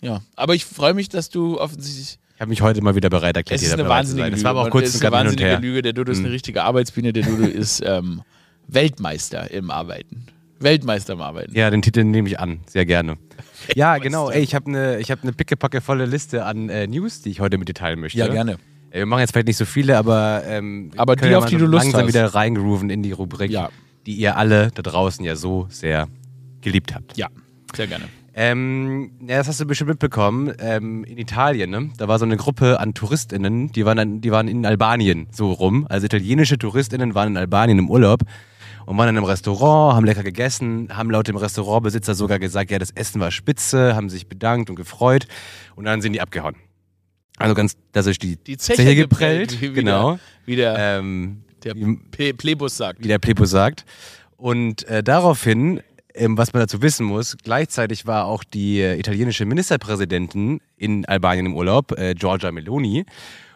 ja. 0.00 0.22
Aber 0.34 0.54
ich 0.56 0.64
freue 0.64 0.94
mich, 0.94 1.08
dass 1.08 1.30
du 1.30 1.60
offensichtlich. 1.60 2.18
Ich 2.34 2.40
habe 2.40 2.48
mich 2.48 2.62
heute 2.62 2.80
mal 2.82 2.94
wieder 2.94 3.10
bereit 3.10 3.36
erklärt, 3.36 3.60
Es 3.60 3.66
ist 3.66 3.74
eine 3.74 3.88
wahnsinnige. 3.88 4.24
Lüge. 4.28 4.36
Es 4.38 4.44
war 4.44 4.52
aber 4.52 4.62
auch 4.62 4.70
kurz 4.70 4.88
es 4.88 4.94
ist 4.94 5.02
ein 5.04 5.12
eine 5.12 5.26
wahnsinnige. 5.28 5.56
Lüge. 5.56 5.82
Der 5.82 5.92
Dodo 5.92 6.10
ist 6.10 6.18
eine 6.18 6.28
Mhm. 6.28 6.32
richtige 6.32 6.62
Arbeitsbiene. 6.64 7.12
Der 7.12 7.22
Dodo 7.24 7.44
ist 7.44 7.80
ähm, 7.86 8.22
Weltmeister 8.66 9.50
im 9.50 9.70
Arbeiten. 9.70 10.26
Weltmeister 10.58 11.12
im 11.14 11.20
Arbeiten. 11.20 11.54
Ja, 11.54 11.70
den 11.70 11.82
Titel 11.82 12.02
nehme 12.04 12.28
ich 12.28 12.38
an. 12.40 12.60
Sehr 12.66 12.86
gerne. 12.86 13.18
Ja, 13.74 13.98
genau. 13.98 14.30
Ey, 14.30 14.42
ich 14.42 14.54
habe 14.54 14.66
eine 14.68 15.00
hab 15.02 15.22
ne 15.24 15.32
pickepackevolle 15.32 16.06
Liste 16.06 16.44
an 16.44 16.68
äh, 16.68 16.86
News, 16.86 17.22
die 17.22 17.30
ich 17.30 17.40
heute 17.40 17.56
mit 17.58 17.68
dir 17.68 17.74
teilen 17.74 18.00
möchte. 18.00 18.18
Ja, 18.18 18.28
gerne. 18.28 18.58
Äh, 18.90 18.98
Wir 19.00 19.06
machen 19.06 19.20
jetzt 19.20 19.32
vielleicht 19.32 19.46
nicht 19.48 19.56
so 19.56 19.64
viele, 19.64 19.96
aber, 19.96 20.42
ähm, 20.46 20.90
Aber 20.96 21.16
die, 21.16 21.34
auf 21.34 21.46
die 21.46 21.56
du 21.56 21.66
Lust 21.66 21.84
langsam 21.84 22.02
hast. 22.02 22.08
wieder 22.08 22.26
reingrooven 22.34 22.90
in 22.90 23.02
die 23.02 23.12
Rubrik, 23.12 23.50
Ja. 23.50 23.70
die 24.06 24.14
ihr 24.14 24.36
alle 24.36 24.70
da 24.74 24.82
draußen 24.82 25.24
ja 25.24 25.36
so 25.36 25.66
sehr 25.70 26.08
geliebt 26.60 26.94
habt. 26.94 27.16
Ja, 27.16 27.28
sehr 27.74 27.86
gerne. 27.86 28.04
Ähm, 28.32 29.10
ja, 29.26 29.38
das 29.38 29.48
hast 29.48 29.60
du 29.60 29.64
bestimmt 29.66 29.90
mitbekommen. 29.90 30.52
Ähm, 30.60 31.04
in 31.04 31.18
Italien, 31.18 31.68
ne? 31.70 31.90
Da 31.98 32.06
war 32.06 32.18
so 32.18 32.24
eine 32.24 32.36
Gruppe 32.36 32.78
an 32.78 32.94
TouristInnen, 32.94 33.72
die 33.72 33.84
waren, 33.84 33.96
dann, 33.96 34.20
die 34.20 34.30
waren 34.30 34.46
in 34.46 34.64
Albanien 34.64 35.26
so 35.32 35.50
rum. 35.52 35.86
Also 35.88 36.06
italienische 36.06 36.56
TouristInnen 36.56 37.14
waren 37.14 37.28
in 37.30 37.36
Albanien 37.36 37.78
im 37.80 37.90
Urlaub 37.90 38.20
und 38.86 38.96
waren 38.96 39.08
in 39.08 39.16
einem 39.16 39.24
Restaurant, 39.26 39.96
haben 39.96 40.04
lecker 40.06 40.22
gegessen, 40.22 40.88
haben 40.96 41.10
laut 41.10 41.26
dem 41.26 41.36
Restaurantbesitzer 41.36 42.14
sogar 42.14 42.38
gesagt, 42.38 42.70
ja, 42.70 42.78
das 42.78 42.92
Essen 42.92 43.20
war 43.20 43.32
spitze, 43.32 43.96
haben 43.96 44.08
sich 44.08 44.28
bedankt 44.28 44.70
und 44.70 44.76
gefreut 44.76 45.26
und 45.74 45.84
dann 45.84 46.00
sind 46.00 46.12
die 46.12 46.20
abgehauen. 46.20 46.54
Also 47.40 47.54
ganz, 47.54 47.76
das 47.92 48.06
ist 48.06 48.22
die, 48.22 48.36
Die 48.36 48.56
Zeche, 48.56 48.94
geprellt, 48.94 49.60
wie 49.60 49.72
genau. 49.72 50.12
Der, 50.12 50.20
wie 50.46 50.56
der, 50.56 50.76
Ähm, 50.78 51.42
der 51.64 51.74
wie- 51.74 52.32
Plebus 52.32 52.76
sagt. 52.76 53.02
wie 53.02 53.08
der 53.08 53.18
Plepo 53.18 53.44
sagt. 53.46 53.84
Und 54.36 54.86
äh, 54.88 55.02
daraufhin, 55.02 55.80
ähm, 56.14 56.36
was 56.38 56.52
man 56.52 56.60
dazu 56.62 56.80
wissen 56.82 57.04
muss, 57.06 57.36
gleichzeitig 57.42 58.06
war 58.06 58.26
auch 58.26 58.44
die 58.44 58.80
äh, 58.80 58.98
italienische 58.98 59.44
Ministerpräsidentin 59.46 60.60
in 60.76 61.04
Albanien 61.06 61.46
im 61.46 61.54
Urlaub, 61.56 61.92
äh, 61.98 62.14
Giorgia 62.14 62.52
Meloni. 62.52 63.04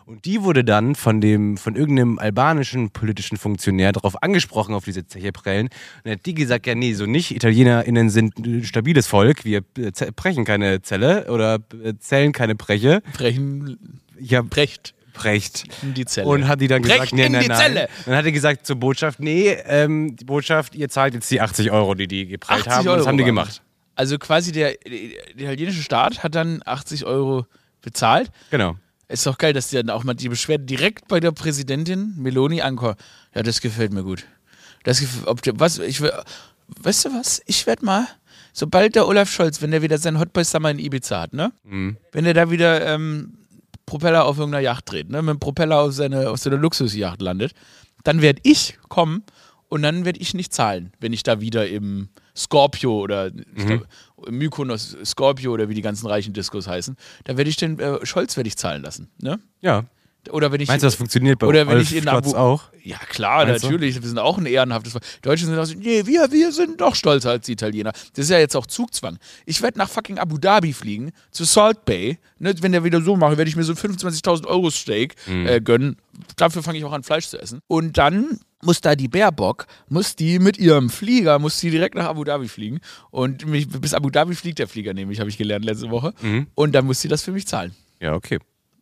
Und 0.07 0.25
die 0.27 0.43
wurde 0.43 0.65
dann 0.65 0.95
von 0.95 1.21
dem, 1.21 1.57
von 1.57 1.77
irgendeinem 1.77 2.19
albanischen 2.19 2.91
politischen 2.91 3.37
Funktionär 3.39 3.93
darauf 3.93 4.23
angesprochen, 4.23 4.75
auf 4.75 4.85
diese 4.85 5.07
Zecheprellen. 5.07 5.67
Und 5.69 5.73
dann 6.05 6.13
hat 6.15 6.27
die 6.27 6.35
gesagt, 6.35 6.67
ja, 6.67 6.75
nee, 6.75 6.93
so 6.93 7.07
nicht. 7.07 7.31
ItalienerInnen 7.31 8.11
sind 8.11 8.39
ein 8.39 8.65
stabiles 8.65 9.07
Volk. 9.07 9.45
Wir 9.45 9.63
äh, 9.79 9.93
brechen 10.15 10.45
keine 10.45 10.83
Zelle 10.83 11.31
oder 11.31 11.59
äh, 11.83 11.95
zählen 11.99 12.33
keine 12.33 12.55
Breche. 12.55 13.03
Brechen, 13.15 13.79
Ja, 14.19 14.43
brecht 14.43 14.95
brecht. 15.15 15.65
in 15.83 15.95
die 15.95 16.05
Zelle. 16.05 16.27
Und 16.27 16.47
hat 16.47 16.61
die 16.61 16.69
dann 16.69 16.83
Brecht 16.83 16.97
gesagt, 16.97 17.13
nee, 17.15 17.27
in 17.27 17.33
nein, 17.33 17.43
die 17.43 17.49
nein. 17.49 17.59
Zelle. 17.59 17.89
Dann 18.05 18.17
hat 18.17 18.27
er 18.27 18.33
gesagt 18.33 18.67
zur 18.67 18.77
Botschaft, 18.77 19.21
nee, 19.21 19.57
ähm, 19.65 20.17
die 20.17 20.25
Botschaft, 20.25 20.75
ihr 20.75 20.89
zahlt 20.91 21.15
jetzt 21.15 21.31
die 21.31 21.41
80 21.41 21.71
Euro, 21.71 21.95
die 21.95 22.07
die 22.09 22.27
geprellt 22.27 22.63
80 22.69 22.73
haben. 22.73 22.79
Und 22.81 22.87
das 22.87 22.97
Euro 22.99 23.07
haben 23.09 23.19
die 23.19 23.25
gemacht. 23.25 23.63
Also 23.95 24.19
quasi 24.19 24.53
der, 24.53 24.75
der 24.85 25.53
italienische 25.53 25.83
Staat 25.83 26.23
hat 26.23 26.35
dann 26.35 26.61
80 26.65 27.07
Euro 27.07 27.47
bezahlt. 27.81 28.31
Genau. 28.51 28.77
Ist 29.09 29.27
doch 29.27 29.39
geil, 29.39 29.53
dass 29.53 29.69
die 29.69 29.77
dann 29.77 29.91
auch 29.91 30.05
mal 30.05 30.15
die 30.15 30.29
Beschwerde 30.29 30.65
direkt 30.65 31.09
bei 31.09 31.21
der 31.21 31.33
Präsidentin 31.33 32.15
Meloni 32.17 32.63
ankommt. 32.63 32.97
Ja, 33.35 33.43
das 33.43 33.61
gefällt 33.61 33.93
mir 33.93 34.03
gut. 34.03 34.25
Das 34.85 35.01
gef- 35.01 35.27
ob 35.27 35.41
was, 35.61 35.79
ich 35.79 36.01
will, 36.01 36.13
weißt 36.83 37.07
du 37.07 37.15
was? 37.15 37.43
Ich 37.47 37.67
werde 37.67 37.85
mal, 37.85 38.07
sobald 38.53 38.95
der 38.95 39.07
Olaf 39.07 39.31
Scholz, 39.31 39.61
wenn 39.63 39.71
der 39.71 39.83
wieder 39.83 39.99
sein 39.99 40.19
Hot 40.19 40.33
Boy 40.33 40.45
Summer 40.45 40.71
in 40.71 40.79
Ibiza 40.79 41.21
hat, 41.23 41.33
ne? 41.33 41.53
Mhm. 41.65 41.97
Wenn 42.13 42.25
der 42.25 42.35
da 42.35 42.51
wieder 42.51 42.87
ähm, 42.87 43.35
Propeller 43.87 44.25
auf 44.25 44.39
irgendeiner 44.39 44.63
Yacht 44.63 44.91
dreht, 44.91 45.11
ne? 45.11 45.21
Mit 45.23 45.35
dem 45.35 45.41
Propeller 45.41 45.81
auf 45.81 45.93
seine, 45.93 46.31
auf 46.31 46.39
seine 46.39 46.57
Luxusjacht 46.57 47.21
landet, 47.21 47.53
dann 48.05 48.23
werde 48.23 48.41
ich 48.45 48.79
kommen 48.89 49.23
und 49.69 49.83
dann 49.83 50.05
werde 50.05 50.21
ich 50.21 50.35
nicht 50.35 50.53
zahlen, 50.55 50.93
wenn 51.01 51.13
ich 51.13 51.23
da 51.23 51.41
wieder 51.41 51.67
im 51.69 52.09
Scorpio 52.37 52.99
oder 53.01 53.29
ich 53.29 53.67
glaub, 53.67 53.87
Mykonos 54.31 54.97
Scorpio 55.05 55.53
oder 55.53 55.69
wie 55.69 55.75
die 55.75 55.83
ganzen 55.83 56.07
reichen 56.07 56.33
Diskos 56.33 56.67
heißen, 56.67 56.97
da 57.25 57.37
werde 57.37 57.51
ich 57.51 57.57
den 57.57 57.79
äh, 57.79 58.05
Scholz 58.05 58.37
werde 58.37 58.49
ich 58.49 58.57
zahlen 58.57 58.83
lassen, 58.83 59.11
ne? 59.21 59.41
Ja. 59.61 59.85
Oder 60.31 60.53
wenn 60.53 60.61
ich 60.61 60.69
Meinst 60.69 60.83
du, 60.83 60.87
das 60.87 60.95
funktioniert 60.95 61.39
bei 61.39 61.47
oder 61.47 61.67
wenn 61.67 61.77
Olf 61.79 61.91
ich 61.91 61.97
in 61.97 62.09
Abu- 62.09 62.35
auch? 62.37 62.65
Ja, 62.83 62.99
klar, 62.99 63.45
Meinst 63.47 63.65
du? 63.65 63.69
natürlich. 63.69 64.01
Wir 64.01 64.09
sind 64.09 64.19
auch 64.19 64.37
ein 64.39 64.47
ehrenhaftes 64.47 64.93
Volk. 64.93 65.05
Deutsche 65.23 65.47
sind 65.47 65.59
auch 65.59 65.65
so, 65.65 65.75
nee, 65.75 66.05
wir, 66.07 66.31
wir 66.33 66.53
sind 66.53 66.81
noch 66.81 66.95
stolzer 66.95 67.31
als 67.31 67.47
die 67.47 67.53
Italiener. 67.53 67.93
Das 68.15 68.25
ist 68.27 68.31
ja 68.31 68.39
jetzt 68.39 68.57
auch 68.57 68.67
Zugzwang. 68.67 69.19
Ich 69.47 69.63
werde 69.63 69.79
nach 69.79 69.89
fucking 69.89 70.19
Abu 70.19 70.39
Dhabi 70.39 70.73
fliegen, 70.73 71.13
zu 71.31 71.45
Salt 71.45 71.85
Bay. 71.85 72.19
Ne, 72.39 72.55
wenn 72.61 72.73
der 72.73 72.85
wieder 72.85 73.01
so 73.01 73.17
mache, 73.17 73.37
werde 73.39 73.49
ich 73.49 73.57
mir 73.57 73.65
so 73.65 73.73
25.000 73.75 74.47
Euro 74.47 74.71
Steak 74.71 75.15
Mhm. 75.27 75.47
äh, 75.47 75.61
gönnen. 75.61 75.97
Dafür 76.37 76.63
fange 76.63 76.79
ich 76.79 76.85
auch 76.85 76.93
an, 76.93 77.03
Fleisch 77.03 77.29
zu 77.29 77.39
essen. 77.41 77.61
Und 77.69 77.97
dann 77.99 78.39
muss 78.63 78.81
da 78.81 78.95
die 78.97 79.09
Baerbock, 79.09 79.67
muss 79.89 80.17
die 80.17 80.39
mit 80.39 80.59
ihrem 80.59 80.89
Flieger, 80.91 81.39
muss 81.39 81.59
die 81.61 81.71
direkt 81.71 81.95
nach 81.95 82.07
Abu 82.07 82.25
Dhabi 82.25 82.49
fliegen. 82.49 82.81
Und 83.11 83.47
mich, 83.47 83.69
bis 83.69 83.93
Abu 83.95 84.11
Dhabi 84.11 84.35
fliegt 84.35 84.59
der 84.59 84.69
Flieger 84.69 84.95
nämlich, 84.95 85.21
habe 85.21 85.29
ich 85.31 85.37
gelernt 85.39 85.65
letzte 85.65 85.91
Woche. 85.91 86.13
Mhm. 86.23 86.47
Und 86.55 86.73
dann 86.75 86.87
muss 86.87 87.01
sie 87.01 87.09
das 87.09 87.23
für 87.23 87.33
mich 87.33 87.47
zahlen. 87.47 87.75
Ja, 88.01 88.15
okay. 88.15 88.39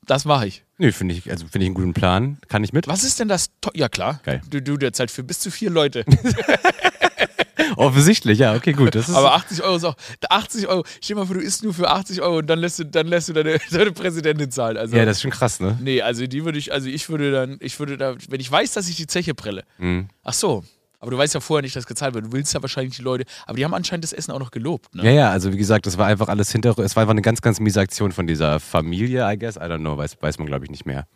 Das 0.07 0.25
mache 0.25 0.47
ich. 0.47 0.65
Nö, 0.79 0.91
finde 0.91 1.15
ich, 1.15 1.31
also 1.31 1.47
finde 1.47 1.65
ich 1.65 1.69
einen 1.69 1.75
guten 1.75 1.95
Plan. 1.95 2.39
Kann 2.49 2.65
ich 2.65 2.73
mit? 2.73 2.89
Was 2.89 3.05
ist 3.05 3.21
denn 3.21 3.29
das? 3.29 3.51
To 3.61 3.71
ja, 3.75 3.89
klar. 3.89 4.21
Geil. 4.25 4.43
Du, 4.51 4.61
du, 4.61 4.77
der 4.77 4.93
zahlt 4.93 5.11
für 5.11 5.23
bis 5.23 5.39
zu 5.39 5.51
vier 5.51 5.71
Leute. 5.71 6.05
Offensichtlich, 7.77 8.39
ja, 8.39 8.55
okay, 8.55 8.73
gut. 8.73 8.95
Das 8.95 9.09
ist, 9.09 9.15
Aber 9.15 9.35
80 9.35 9.63
Euro 9.63 9.77
ist 9.77 9.85
auch. 9.85 9.97
80 10.29 10.69
Euro. 10.69 10.85
Stell 11.01 11.15
dir 11.15 11.21
mal 11.21 11.27
vor, 11.27 11.37
du 11.37 11.43
isst 11.43 11.63
nur 11.63 11.75
für 11.75 11.89
80 11.89 12.23
Euro 12.23 12.39
und 12.39 12.47
dann 12.47 12.59
lässt 12.59 12.79
du, 12.79 12.85
dann 12.85 13.07
lässt 13.07 13.29
du 13.29 13.33
deine, 13.33 13.59
deine 13.71 13.93
Präsidentin 13.93 14.51
zahlen. 14.51 14.77
Also, 14.77 14.97
ja, 14.97 15.05
das 15.05 15.19
ist 15.19 15.23
schon 15.23 15.31
krass, 15.31 15.61
ne? 15.61 15.79
nee, 15.81 16.03
also 16.03 16.27
die 16.27 16.45
würde 16.45 16.59
ich, 16.59 16.73
also 16.73 16.89
ich 16.89 17.09
würde 17.09 17.33
dann, 17.33 17.57
ich 17.61 17.79
würde 17.79 17.97
da, 17.97 18.15
wenn 18.29 18.41
ich 18.41 18.51
weiß, 18.51 18.73
dass 18.73 18.89
ich 18.89 18.97
die 18.97 19.07
Zeche 19.07 19.35
prelle. 19.35 19.65
Mhm. 19.79 20.09
Ach 20.23 20.35
so. 20.35 20.65
Aber 21.03 21.11
du 21.11 21.19
weißt 21.19 21.35
ja 21.35 21.41
vorher 21.41 21.63
nicht, 21.63 21.75
dass 21.75 21.85
gezahlt 21.85 22.15
wird. 22.15 22.27
Du 22.27 22.33
willst 22.33 22.55
ja 22.55 22.63
wahrscheinlich 22.63 22.95
die 22.95 23.03
Leute. 23.03 23.25
Aber 23.45 23.57
die 23.57 23.65
haben 23.65 23.75
anscheinend 23.75 24.05
das 24.05 24.13
Essen 24.13 24.31
auch 24.31 24.39
noch 24.39 24.53
gelobt, 24.53 24.95
ne? 24.95 25.03
Ja, 25.05 25.11
ja, 25.11 25.31
also 25.33 25.53
wie 25.53 25.57
gesagt, 25.57 25.85
das 25.85 25.99
war 25.99 26.07
einfach 26.07 26.29
alles 26.29 26.53
hinter. 26.53 26.79
Es 26.79 26.95
war 26.95 27.01
einfach 27.01 27.11
eine 27.11 27.23
ganz, 27.23 27.43
ganz 27.43 27.59
miese 27.59 27.81
Aktion 27.81 28.13
von 28.13 28.29
dieser 28.29 28.61
Familie, 28.61 29.29
I 29.29 29.37
guess. 29.37 29.57
I 29.57 29.61
don't 29.63 29.81
know, 29.81 29.97
weiß, 29.97 30.19
weiß 30.21 30.39
man, 30.39 30.47
glaube 30.47 30.65
ich, 30.65 30.71
nicht 30.71 30.87
mehr. 30.87 31.09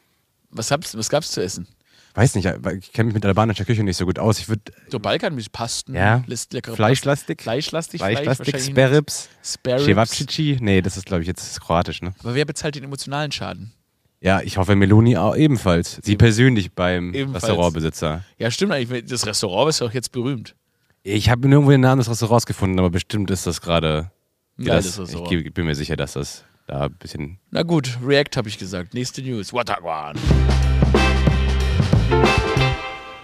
Was, 0.51 0.73
hab's, 0.73 0.97
was 0.97 1.09
gab's 1.09 1.31
zu 1.31 1.41
essen? 1.41 1.69
Weiß 2.15 2.35
nicht, 2.35 2.49
weil 2.63 2.79
ich 2.79 2.93
kenne 2.93 3.07
mich 3.09 3.15
mit 3.15 3.25
albanischer 3.25 3.65
Küche 3.65 3.85
nicht 3.85 3.97
so 3.97 4.07
gut 4.07 4.19
aus. 4.19 4.41
Ich 4.41 4.49
würde 4.49 4.73
So 4.91 4.99
Balkan 4.99 5.37
mit 5.37 5.53
Pasten, 5.53 5.95
Ja. 5.95 6.25
Leckere 6.27 6.75
Fleischlastig. 6.75 7.41
Fleischlastig, 7.41 8.01
Fleisch, 8.01 8.23
Fleischlastig, 8.23 8.65
Sperrips. 8.65 9.29
Cevapcici. 9.43 10.59
Nee, 10.61 10.83
das 10.83 10.97
ist, 10.97 11.07
glaube 11.07 11.23
ich, 11.23 11.29
jetzt 11.29 11.61
kroatisch, 11.61 12.03
ne? 12.03 12.13
Aber 12.25 12.35
wer 12.35 12.45
bezahlt 12.45 12.75
den 12.75 12.83
emotionalen 12.83 13.31
Schaden? 13.31 13.73
Ja, 14.21 14.41
ich 14.41 14.57
hoffe 14.57 14.77
Meloni 14.77 15.17
auch 15.17 15.37
ebenfalls. 15.37 16.01
Sie 16.03 16.17
persönlich 16.17 16.73
beim 16.73 17.13
Ebenfalls. 17.13 17.45
Restaurantbesitzer. 17.45 18.25
Ja, 18.39 18.51
stimmt 18.51 18.73
eigentlich. 18.73 19.05
Das 19.05 19.27
Restaurant 19.27 19.69
ist 19.71 19.81
doch 19.81 19.93
jetzt 19.93 20.11
berühmt. 20.13 20.55
Ich 21.03 21.29
habe 21.31 21.47
nirgendwo 21.49 21.71
den 21.71 21.83
Namen 21.83 22.01
des 22.01 22.11
Restaurants 22.11 22.47
gefunden, 22.47 22.79
aber 22.79 22.91
bestimmt 22.91 23.31
ist 23.31 23.47
das 23.47 23.61
gerade. 23.61 24.11
Ja, 24.59 24.77
das, 24.77 24.99
ich 24.99 25.53
bin 25.53 25.67
mir 25.67 25.75
sicher, 25.75 25.97
dass 25.97 26.15
das 26.15 26.45
da 26.67 26.87
ein 26.87 26.95
bisschen. 26.95 27.39
Na 27.51 27.63
gut, 27.63 27.99
React 28.03 28.37
habe 28.39 28.49
ich 28.49 28.59
gesagt. 28.59 28.95
Nächste 28.95 29.23
News. 29.23 29.53
Watagwan. 29.53 30.17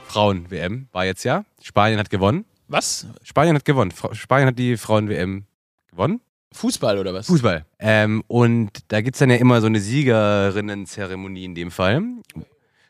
Frauen-WM 0.05 0.89
war 0.93 1.07
jetzt 1.07 1.25
ja. 1.25 1.45
Spanien 1.63 1.99
hat 1.99 2.11
gewonnen. 2.11 2.45
Was? 2.69 3.07
Spanien 3.23 3.57
hat 3.57 3.65
gewonnen. 3.65 3.93
Spanien 4.13 4.49
hat 4.49 4.59
die 4.59 4.77
Frauen-WM 4.77 5.47
gewonnen. 5.91 6.21
Fußball 6.53 6.99
oder 6.99 7.15
was? 7.15 7.27
Fußball. 7.27 7.65
Ähm, 7.79 8.23
und 8.29 8.71
da 8.89 9.01
gibt 9.01 9.17
es 9.17 9.19
dann 9.21 9.31
ja 9.31 9.37
immer 9.37 9.61
so 9.61 9.67
eine 9.67 9.81
Siegerinnen-Zeremonie 9.81 11.45
in 11.45 11.55
dem 11.55 11.71
Fall. 11.71 12.03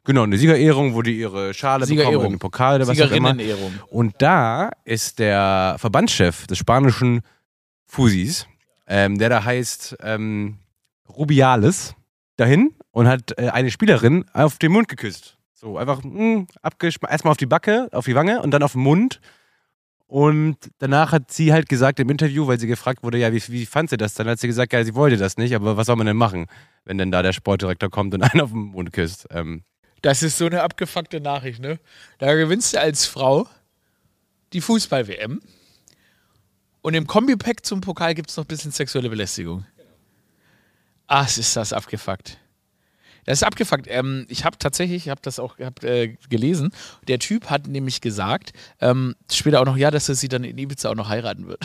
Genau, 0.04 0.24
eine 0.24 0.36
Siegerehrung, 0.36 0.94
wo 0.94 1.02
die 1.02 1.18
ihre 1.18 1.54
Schale 1.54 1.86
bekommen 1.86 1.98
Siegerehrung. 2.00 2.26
einen 2.26 2.38
Pokal 2.40 2.76
oder 2.76 2.88
was 2.88 3.00
auch 3.00 3.10
immer. 3.12 3.36
Und 3.88 4.14
da 4.18 4.70
ist 4.84 5.18
der 5.20 5.76
Verbandschef 5.78 6.46
des 6.48 6.58
spanischen 6.58 7.22
Fusis, 7.86 8.46
ähm, 8.88 9.18
der 9.18 9.28
da 9.28 9.44
heißt 9.44 9.96
ähm, 10.00 10.58
Rubiales, 11.08 11.94
dahin 12.36 12.74
und 12.90 13.06
hat 13.06 13.38
äh, 13.38 13.50
eine 13.50 13.70
Spielerin 13.70 14.24
auf 14.32 14.58
den 14.58 14.72
Mund 14.72 14.88
geküsst. 14.88 15.36
So 15.54 15.78
einfach 15.78 16.02
mh, 16.02 16.46
abgeschm- 16.62 17.08
erstmal 17.08 17.30
auf 17.30 17.36
die 17.36 17.46
Backe, 17.46 17.88
auf 17.92 18.06
die 18.06 18.16
Wange 18.16 18.42
und 18.42 18.50
dann 18.50 18.64
auf 18.64 18.72
den 18.72 18.82
Mund. 18.82 19.20
Und 20.12 20.58
danach 20.78 21.12
hat 21.12 21.32
sie 21.32 21.54
halt 21.54 21.70
gesagt 21.70 21.98
im 21.98 22.10
Interview, 22.10 22.46
weil 22.46 22.60
sie 22.60 22.66
gefragt 22.66 23.02
wurde, 23.02 23.16
ja, 23.16 23.32
wie, 23.32 23.42
wie 23.48 23.64
fand 23.64 23.88
sie 23.88 23.96
das? 23.96 24.12
Dann 24.12 24.28
hat 24.28 24.38
sie 24.38 24.46
gesagt, 24.46 24.74
ja, 24.74 24.84
sie 24.84 24.94
wollte 24.94 25.16
das 25.16 25.38
nicht, 25.38 25.54
aber 25.54 25.78
was 25.78 25.86
soll 25.86 25.96
man 25.96 26.06
denn 26.06 26.18
machen, 26.18 26.48
wenn 26.84 26.98
denn 26.98 27.10
da 27.10 27.22
der 27.22 27.32
Sportdirektor 27.32 27.88
kommt 27.88 28.12
und 28.12 28.22
einen 28.30 28.42
auf 28.42 28.50
den 28.50 28.58
Mund 28.58 28.92
küsst? 28.92 29.26
Ähm, 29.30 29.62
Das 30.02 30.22
ist 30.22 30.36
so 30.36 30.44
eine 30.44 30.64
abgefuckte 30.64 31.18
Nachricht, 31.22 31.60
ne? 31.60 31.80
Da 32.18 32.34
gewinnst 32.34 32.74
du 32.74 32.80
als 32.80 33.06
Frau 33.06 33.48
die 34.52 34.60
Fußball-WM. 34.60 35.40
Und 36.82 36.92
im 36.92 37.06
Kombipack 37.06 37.64
zum 37.64 37.80
Pokal 37.80 38.14
gibt 38.14 38.28
es 38.28 38.36
noch 38.36 38.44
ein 38.44 38.48
bisschen 38.48 38.70
sexuelle 38.70 39.08
Belästigung. 39.08 39.64
Es 41.08 41.38
ist 41.38 41.56
das 41.56 41.72
abgefuckt. 41.72 42.36
Das 43.24 43.38
ist 43.38 43.42
abgefuckt. 43.44 43.86
Ähm, 43.88 44.26
ich 44.28 44.44
habe 44.44 44.58
tatsächlich, 44.58 45.06
ich 45.06 45.10
habe 45.10 45.20
das 45.22 45.38
auch 45.38 45.58
hab, 45.58 45.84
äh, 45.84 46.16
gelesen. 46.28 46.72
Der 47.08 47.18
Typ 47.18 47.50
hat 47.50 47.66
nämlich 47.66 48.00
gesagt, 48.00 48.52
ähm, 48.80 49.14
später 49.30 49.60
auch 49.60 49.66
noch, 49.66 49.76
ja, 49.76 49.90
dass 49.90 50.08
er 50.08 50.14
sie 50.14 50.28
dann 50.28 50.44
in 50.44 50.58
Ibiza 50.58 50.90
auch 50.90 50.94
noch 50.94 51.08
heiraten 51.08 51.46
wird. 51.46 51.64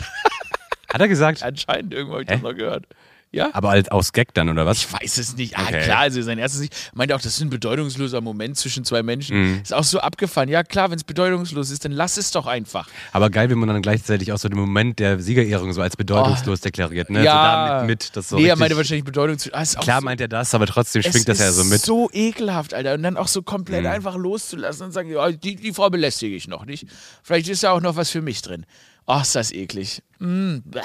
hat 0.92 1.00
er 1.00 1.08
gesagt? 1.08 1.42
Anscheinend, 1.42 1.92
irgendwo 1.92 2.14
habe 2.14 2.22
ich 2.22 2.28
Hä? 2.28 2.34
das 2.34 2.42
noch 2.42 2.54
gehört. 2.54 2.86
Ja? 3.30 3.50
Aber 3.52 3.70
als 3.70 3.90
aus 3.90 4.12
Gag 4.14 4.32
dann, 4.32 4.48
oder 4.48 4.64
was? 4.64 4.78
Ich 4.78 4.90
weiß 4.92 5.18
es 5.18 5.36
nicht. 5.36 5.58
Ah, 5.58 5.64
Okay. 5.64 5.82
klar, 5.84 5.98
also 5.98 6.22
sein 6.22 6.38
erstes 6.38 6.62
nicht. 6.62 6.74
Meinte 6.94 7.14
auch, 7.14 7.20
das 7.20 7.34
ist 7.34 7.40
ein 7.42 7.50
bedeutungsloser 7.50 8.22
Moment 8.22 8.56
zwischen 8.56 8.84
zwei 8.84 9.02
Menschen. 9.02 9.36
Mhm. 9.56 9.60
Ist 9.62 9.74
auch 9.74 9.84
so 9.84 10.00
abgefahren. 10.00 10.48
Ja, 10.48 10.62
klar, 10.62 10.90
wenn 10.90 10.96
es 10.96 11.04
bedeutungslos 11.04 11.70
ist, 11.70 11.84
dann 11.84 11.92
lass 11.92 12.16
es 12.16 12.30
doch 12.30 12.46
einfach. 12.46 12.88
Aber 13.12 13.28
geil, 13.28 13.50
wenn 13.50 13.58
man 13.58 13.68
dann 13.68 13.82
gleichzeitig 13.82 14.32
auch 14.32 14.38
so 14.38 14.48
den 14.48 14.58
Moment 14.58 14.98
der 14.98 15.20
Siegerehrung 15.20 15.74
so 15.74 15.82
als 15.82 15.96
bedeutungslos 15.96 16.62
deklariert, 16.62 17.10
ne? 17.10 17.22
ja. 17.22 17.80
So 17.80 17.86
mit, 17.86 18.16
das 18.16 18.28
so 18.30 18.36
nee, 18.36 18.46
er 18.46 18.56
meinte 18.56 18.76
wahrscheinlich 18.78 19.04
bedeutungslos. 19.04 19.52
Ah, 19.54 19.80
Klar 19.82 20.00
so, 20.00 20.04
meint 20.06 20.20
er 20.22 20.28
das, 20.28 20.54
aber 20.54 20.66
trotzdem 20.66 21.02
schwingt 21.02 21.28
das 21.28 21.38
ja 21.38 21.52
so 21.52 21.64
mit. 21.64 21.82
so 21.82 22.08
ekelhaft, 22.12 22.72
Alter. 22.72 22.94
Und 22.94 23.02
dann 23.02 23.16
auch 23.18 23.28
so 23.28 23.42
komplett 23.42 23.82
Mhm. 23.82 23.88
einfach 23.90 24.16
loszulassen 24.16 24.86
und 24.86 24.92
sagen, 24.92 25.10
ja, 25.10 25.30
die, 25.30 25.54
die 25.56 25.72
Frau 25.74 25.90
belästige 25.90 26.34
ich 26.34 26.48
noch 26.48 26.64
nicht. 26.64 26.86
Vielleicht 27.22 27.48
ist 27.48 27.62
ja 27.62 27.72
auch 27.72 27.80
noch 27.82 27.96
was 27.96 28.08
für 28.10 28.22
mich 28.22 28.40
drin. 28.40 28.64
Oh, 29.06 29.18
ist 29.20 29.34
das 29.34 29.52
eklig. 29.52 30.02
Mm, 30.18 30.58
bah. 30.64 30.80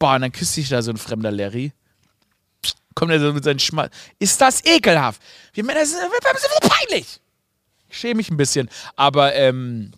Boah, 0.00 0.16
und 0.16 0.22
dann 0.22 0.32
küsst 0.32 0.54
sich 0.54 0.68
da 0.68 0.82
so 0.82 0.90
ein 0.90 0.96
fremder 0.96 1.30
Larry. 1.30 1.72
Kommt 2.94 3.12
er 3.12 3.20
so 3.20 3.32
mit 3.32 3.44
seinen 3.44 3.60
Schmal. 3.60 3.90
Ist 4.18 4.40
das 4.40 4.64
ekelhaft? 4.64 5.22
Wir 5.52 5.62
Männer 5.62 5.86
sind, 5.86 6.00
sind 6.00 6.70
peinlich. 6.70 7.20
Ich 7.88 7.98
schäme 7.98 8.16
mich 8.16 8.30
ein 8.30 8.36
bisschen. 8.36 8.68
Aber, 8.96 9.34
ähm, 9.34 9.92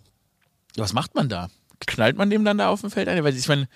was 0.77 0.93
macht 0.93 1.15
man 1.15 1.29
da? 1.29 1.49
Knallt 1.87 2.17
man 2.17 2.31
dem 2.31 2.45
dann 2.45 2.59
da 2.59 2.69
auf 2.69 2.81
dem 2.81 2.91
Feld 2.91 3.09
ein? 3.09 3.23
Weil 3.25 3.37
ich 3.37 3.49
meine, 3.49 3.69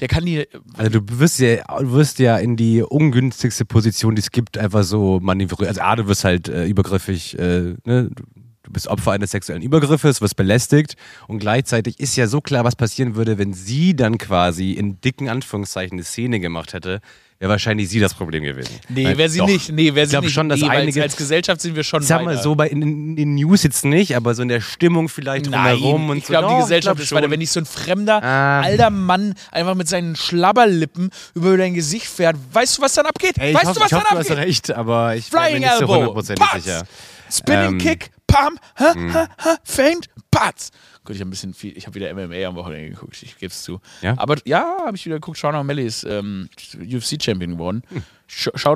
der 0.00 0.08
kann 0.08 0.26
die. 0.26 0.46
Also 0.76 1.00
du 1.00 1.18
wirst 1.18 1.38
ja, 1.38 1.64
wirst 1.80 2.18
ja 2.18 2.36
in 2.38 2.56
die 2.56 2.82
ungünstigste 2.82 3.64
Position, 3.64 4.14
die 4.14 4.20
es 4.20 4.30
gibt, 4.30 4.58
einfach 4.58 4.82
so 4.82 5.20
manövriert. 5.20 5.68
Also 5.68 5.80
A, 5.80 5.96
du 5.96 6.06
wirst 6.06 6.24
halt 6.24 6.48
äh, 6.48 6.66
übergriffig, 6.66 7.38
äh, 7.38 7.76
ne? 7.84 8.10
du 8.10 8.24
du 8.64 8.70
bist 8.72 8.86
Opfer 8.88 9.12
eines 9.12 9.30
sexuellen 9.32 9.62
Übergriffes, 9.62 10.20
wirst 10.20 10.36
belästigt 10.36 10.94
und 11.28 11.38
gleichzeitig 11.40 11.98
ist 12.00 12.16
ja 12.16 12.26
so 12.26 12.40
klar, 12.40 12.64
was 12.64 12.76
passieren 12.76 13.14
würde, 13.16 13.38
wenn 13.38 13.52
sie 13.54 13.94
dann 13.96 14.18
quasi 14.18 14.72
in 14.72 15.00
dicken 15.00 15.28
Anführungszeichen 15.28 15.94
eine 15.96 16.04
Szene 16.04 16.38
gemacht 16.40 16.72
hätte, 16.72 17.00
wäre 17.40 17.50
wahrscheinlich 17.50 17.88
sie 17.88 17.98
das 17.98 18.14
Problem 18.14 18.44
gewesen. 18.44 18.70
Nee, 18.88 19.16
wäre 19.16 19.28
sie 19.28 19.40
doch. 19.40 19.46
nicht. 19.48 19.72
Nee, 19.72 19.94
wäre 19.96 20.04
Ich 20.04 20.10
sie 20.10 20.10
glaube 20.12 20.26
nicht. 20.26 20.34
schon, 20.34 20.48
dass 20.48 20.60
nee, 20.60 20.68
einige- 20.68 21.02
als 21.02 21.16
Gesellschaft 21.16 21.60
sind 21.60 21.74
wir 21.74 21.82
schon 21.82 22.02
Ich 22.02 22.06
sag 22.06 22.22
mal 22.24 22.34
weiter. 22.34 22.42
so, 22.44 22.54
bei 22.54 22.68
in, 22.68 23.16
in 23.18 23.34
News 23.34 23.64
jetzt 23.64 23.84
nicht, 23.84 24.14
aber 24.14 24.32
so 24.36 24.42
in 24.42 24.48
der 24.48 24.60
Stimmung 24.60 25.08
vielleicht 25.08 25.50
Nein, 25.50 25.74
drumherum 25.76 26.10
und 26.10 26.18
ich 26.18 26.26
so. 26.26 26.30
glaube, 26.32 26.46
die 26.46 26.54
Doch, 26.54 26.60
Gesellschaft 26.60 26.96
glaub 26.98 27.04
ist 27.04 27.10
weiter. 27.12 27.30
Wenn 27.32 27.40
nicht 27.40 27.50
so 27.50 27.58
ein 27.58 27.66
fremder, 27.66 28.22
Ah. 28.22 28.60
alter 28.60 28.90
Mann 28.90 29.34
einfach 29.50 29.74
mit 29.74 29.88
seinen 29.88 30.14
Schlabberlippen 30.14 31.10
über 31.34 31.56
dein 31.56 31.74
Gesicht 31.74 32.06
fährt, 32.06 32.36
weißt 32.52 32.78
du, 32.78 32.82
was 32.82 32.94
dann 32.94 33.06
abgeht? 33.06 33.38
Ey, 33.38 33.50
ich 33.50 33.56
weißt 33.56 33.66
hoffe, 33.66 33.74
du, 33.74 33.80
was 33.80 33.90
ich 33.90 33.96
hoffe, 33.96 34.06
dann 34.08 34.16
du 34.18 34.20
hast 34.20 34.30
abgeht? 34.30 34.46
recht, 34.46 34.70
aber 34.70 35.16
ich 35.16 35.28
bin 35.28 35.40
mir 35.40 35.46
Flying 35.46 35.60
nicht 35.62 35.78
so 35.80 35.88
hundertprozentig 35.88 36.46
sicher. 36.62 36.82
Spinning 37.28 37.72
Ähm. 37.72 37.78
Kick, 37.78 38.10
Pam, 38.32 38.58
ha, 38.76 38.94
ha, 39.12 39.28
ha, 39.44 39.56
Feint, 39.64 40.08
Patz. 40.30 40.70
Gut, 41.04 41.16
ich 41.16 41.20
habe 41.20 41.28
ein 41.28 41.30
bisschen 41.30 41.52
viel, 41.52 41.76
ich 41.76 41.86
habe 41.86 41.94
wieder 41.94 42.12
MMA 42.14 42.46
am 42.46 42.54
Wochenende 42.56 42.90
geguckt, 42.90 43.22
ich 43.22 43.36
gebe 43.36 43.52
es 43.52 43.62
zu. 43.62 43.80
Ja? 44.00 44.14
Aber 44.16 44.36
ja, 44.44 44.78
habe 44.86 44.96
ich 44.96 45.04
wieder 45.04 45.16
geguckt, 45.16 45.38
Sean 45.38 45.54
O'Malley 45.54 45.84
ist 45.84 46.04
ähm, 46.04 46.48
UFC-Champion 46.80 47.52
geworden. 47.52 47.82
Hm. 47.88 48.02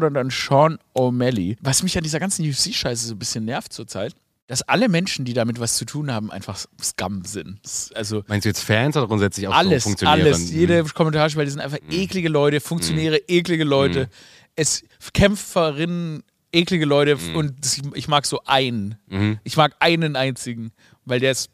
Dann 0.01 0.17
an 0.17 0.31
Sean 0.31 0.79
O'Malley. 0.95 1.57
Was 1.63 1.83
mich 1.83 1.97
an 1.97 2.03
dieser 2.05 2.21
ganzen 2.21 2.45
UFC-Scheiße 2.45 3.07
so 3.07 3.15
ein 3.15 3.19
bisschen 3.19 3.45
nervt 3.47 3.73
zurzeit, 3.73 4.15
dass 4.49 4.63
alle 4.63 4.89
Menschen, 4.89 5.25
die 5.25 5.33
damit 5.33 5.59
was 5.59 5.77
zu 5.77 5.85
tun 5.85 6.13
haben, 6.13 6.31
einfach 6.31 6.59
Scum 6.83 7.25
sind. 7.25 7.59
Also 7.95 8.23
Meinst 8.29 8.45
du 8.45 8.51
jetzt 8.51 8.61
Fans 8.63 8.97
oder 8.97 9.07
grundsätzlich 9.09 9.49
auch 9.49 9.55
alles, 9.55 9.85
so 9.85 9.91
Funktionäre? 9.91 10.19
Mhm. 10.19 10.27
alles. 10.27 10.51
Jede 10.51 10.85
Kommentarspalte 10.85 11.51
sind 11.51 11.61
einfach 11.61 11.79
eklige 11.91 12.29
Leute, 12.29 12.61
Funktionäre, 12.61 13.17
eklige 13.29 13.65
Leute, 13.65 14.01
Mhm. 14.05 14.09
es 14.57 14.85
Kämpferinnen, 15.15 16.23
eklige 16.53 16.85
Leute 16.87 17.17
Mhm. 17.17 17.37
und 17.37 17.55
ich 17.95 18.09
mag 18.09 18.26
so 18.26 18.41
einen. 18.45 18.97
Ich 19.45 19.57
mag 19.57 19.75
einen 19.81 20.17
einzigen, 20.17 20.73
weil 21.05 21.21
der 21.21 21.33
ist 21.33 21.50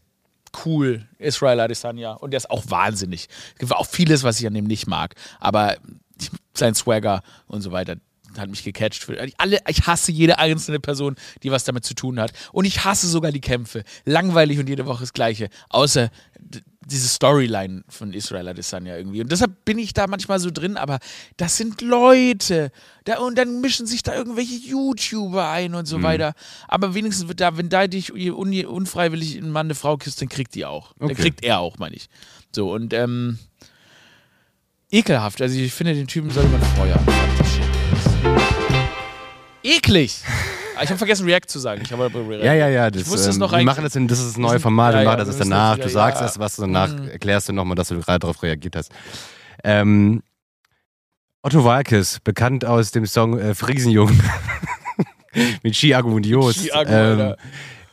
cool, 0.65 1.09
Israel 1.19 1.61
Adesanya 1.61 2.13
und 2.13 2.31
der 2.33 2.39
ist 2.39 2.51
auch 2.51 2.65
wahnsinnig. 2.69 3.29
Es 3.55 3.59
gibt 3.59 3.73
auch 3.73 3.87
vieles, 3.87 4.23
was 4.23 4.39
ich 4.41 4.47
an 4.47 4.55
dem 4.55 4.67
nicht 4.67 4.87
mag, 4.87 5.15
aber 5.41 5.77
sein 6.55 6.75
Swagger 6.75 7.23
und 7.47 7.63
so 7.63 7.73
weiter, 7.73 7.97
hat 8.39 8.49
mich 8.49 8.65
gecatcht. 8.65 9.09
Ich, 9.09 9.35
alle, 9.39 9.59
ich 9.69 9.87
hasse 9.87 10.13
jede 10.13 10.39
einzelne 10.39 10.81
Person, 10.81 11.17
die 11.43 11.51
was 11.51 11.65
damit 11.65 11.85
zu 11.85 11.95
tun 11.95 12.21
hat. 12.21 12.33
Und 12.53 12.65
ich 12.65 12.85
hasse 12.85 13.09
sogar 13.09 13.33
die 13.33 13.41
Kämpfe. 13.41 13.85
Langweilig 14.05 14.59
und 14.59 14.69
jede 14.69 14.87
Woche 14.87 15.01
das 15.01 15.13
Gleiche. 15.13 15.49
Außer 15.69 16.11
diese 16.87 17.09
Storyline 17.09 17.85
von 17.89 18.13
Israel 18.13 18.49
Adesanya 18.49 18.97
irgendwie. 18.97 19.21
Und 19.21 19.31
deshalb 19.31 19.65
bin 19.65 19.79
ich 19.79 19.95
da 19.95 20.07
manchmal 20.07 20.41
so 20.41 20.51
drin, 20.51 20.77
aber 20.77 20.99
das 21.37 21.57
sind 21.57 21.81
Leute. 21.81 22.71
Da, 23.05 23.19
und 23.19 23.39
dann 23.39 23.61
mischen 23.61 23.87
sich 23.87 24.03
da 24.03 24.15
irgendwelche 24.15 24.55
YouTuber 24.55 25.49
ein 25.49 25.75
und 25.75 25.87
so 25.87 25.99
mhm. 25.99 26.03
weiter. 26.03 26.35
Aber 26.69 26.95
wenigstens 26.95 27.29
wird 27.29 27.41
da, 27.41 27.57
wenn 27.57 27.69
da 27.69 27.87
dich 27.87 28.13
un 28.13 28.65
unfreiwillig 28.65 29.37
ein 29.37 29.51
Mann 29.51 29.67
eine 29.67 29.75
Frau 29.75 29.97
küsst, 29.97 30.21
dann 30.21 30.29
kriegt 30.29 30.55
die 30.55 30.65
auch. 30.65 30.93
Okay. 30.99 31.15
Dann 31.15 31.17
kriegt 31.17 31.45
er 31.45 31.61
auch, 31.61 31.79
meine 31.79 31.97
ich. 31.97 32.09
So, 32.55 32.73
und 32.73 32.93
ähm, 32.93 33.39
ekelhaft. 34.91 35.41
Also 35.41 35.59
ich 35.59 35.73
finde, 35.73 35.95
den 35.95 36.07
Typen 36.07 36.31
sollte 36.31 36.51
man 36.51 36.63
Feuer. 36.77 37.01
Eklig! 39.63 40.23
Ich 40.83 40.89
habe 40.89 40.99
vergessen, 40.99 41.27
React 41.27 41.47
zu 41.47 41.59
sagen. 41.61 41.83
Ich 41.85 41.93
habe 41.93 42.11
Ja, 42.43 42.55
ja, 42.55 42.69
ja. 42.69 42.91
Das, 42.91 43.03
ich 43.03 43.09
wusste 43.09 43.27
ähm, 43.27 43.31
es 43.31 43.39
noch 43.39 43.53
wir 43.53 43.63
machen 43.63 43.85
das, 43.85 43.95
in, 43.95 44.09
das 44.09 44.19
ist 44.19 44.37
ein 44.37 44.41
neues 44.41 44.61
Format, 44.61 44.95
ja, 44.95 45.01
wir 45.01 45.05
machen 45.05 45.27
das 45.27 45.39
danach. 45.39 45.79
Du 45.79 45.89
sagst 45.89 46.21
ja, 46.21 46.27
es, 46.27 46.41
was 46.41 46.57
du 46.57 46.63
danach 46.63 46.89
mhm. 46.89 47.09
erklärst 47.09 47.49
du 47.49 47.53
nochmal, 47.53 47.77
dass 47.77 47.89
du 47.89 48.01
gerade 48.01 48.19
darauf 48.19 48.43
reagiert 48.43 48.75
hast. 48.75 48.91
Ähm, 49.63 50.23
Otto 51.43 51.65
Walkes, 51.65 52.19
bekannt 52.25 52.65
aus 52.65 52.91
dem 52.91 53.07
Song 53.07 53.39
äh, 53.39 53.55
Friesenjungen 53.55 54.21
mit 55.63 55.77
Ski 55.77 55.95
Agmundios. 55.95 56.57
Ski 56.57 56.71
ähm, 56.75 57.35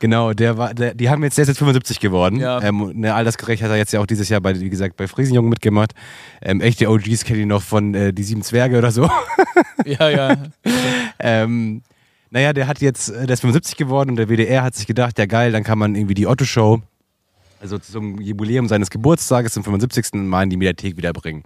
Genau, 0.00 0.32
der 0.32 0.56
war, 0.56 0.72
der, 0.72 0.94
die 0.94 1.10
haben 1.10 1.22
jetzt, 1.22 1.36
der 1.36 1.42
ist 1.42 1.48
jetzt 1.48 1.58
75 1.58 2.00
geworden. 2.00 2.40
Ja. 2.40 2.62
Ähm, 2.62 2.92
ne, 2.94 3.14
altersgerecht 3.14 3.62
hat 3.62 3.70
er 3.70 3.76
jetzt 3.76 3.92
ja 3.92 4.00
auch 4.00 4.06
dieses 4.06 4.30
Jahr 4.30 4.40
bei, 4.40 4.58
wie 4.58 4.70
gesagt, 4.70 4.96
bei 4.96 5.06
Friesenjungen 5.06 5.50
mitgemacht. 5.50 5.92
Ähm, 6.40 6.62
echte 6.62 6.88
OGs 6.88 7.24
kennen 7.24 7.40
ihn 7.40 7.48
noch 7.48 7.62
von 7.62 7.94
äh, 7.94 8.12
Die 8.12 8.22
Sieben 8.22 8.42
Zwerge 8.42 8.78
oder 8.78 8.90
so. 8.92 9.10
ja, 9.84 10.08
ja. 10.08 10.36
ähm, 11.18 11.82
naja, 12.30 12.54
der 12.54 12.66
hat 12.66 12.80
jetzt, 12.80 13.10
äh, 13.10 13.26
der 13.26 13.34
ist 13.34 13.40
75 13.40 13.76
geworden 13.76 14.10
und 14.10 14.16
der 14.16 14.28
WDR 14.28 14.62
hat 14.62 14.74
sich 14.74 14.86
gedacht, 14.86 15.18
ja 15.18 15.26
geil, 15.26 15.52
dann 15.52 15.64
kann 15.64 15.78
man 15.78 15.94
irgendwie 15.94 16.14
die 16.14 16.26
Otto-Show, 16.26 16.80
also 17.60 17.76
zum 17.76 18.22
Jubiläum 18.22 18.68
seines 18.68 18.88
Geburtstages, 18.88 19.52
zum 19.52 19.64
75. 19.64 20.14
Mal 20.14 20.44
in 20.44 20.50
die 20.50 20.56
Mediathek 20.56 20.96
wiederbringen. 20.96 21.42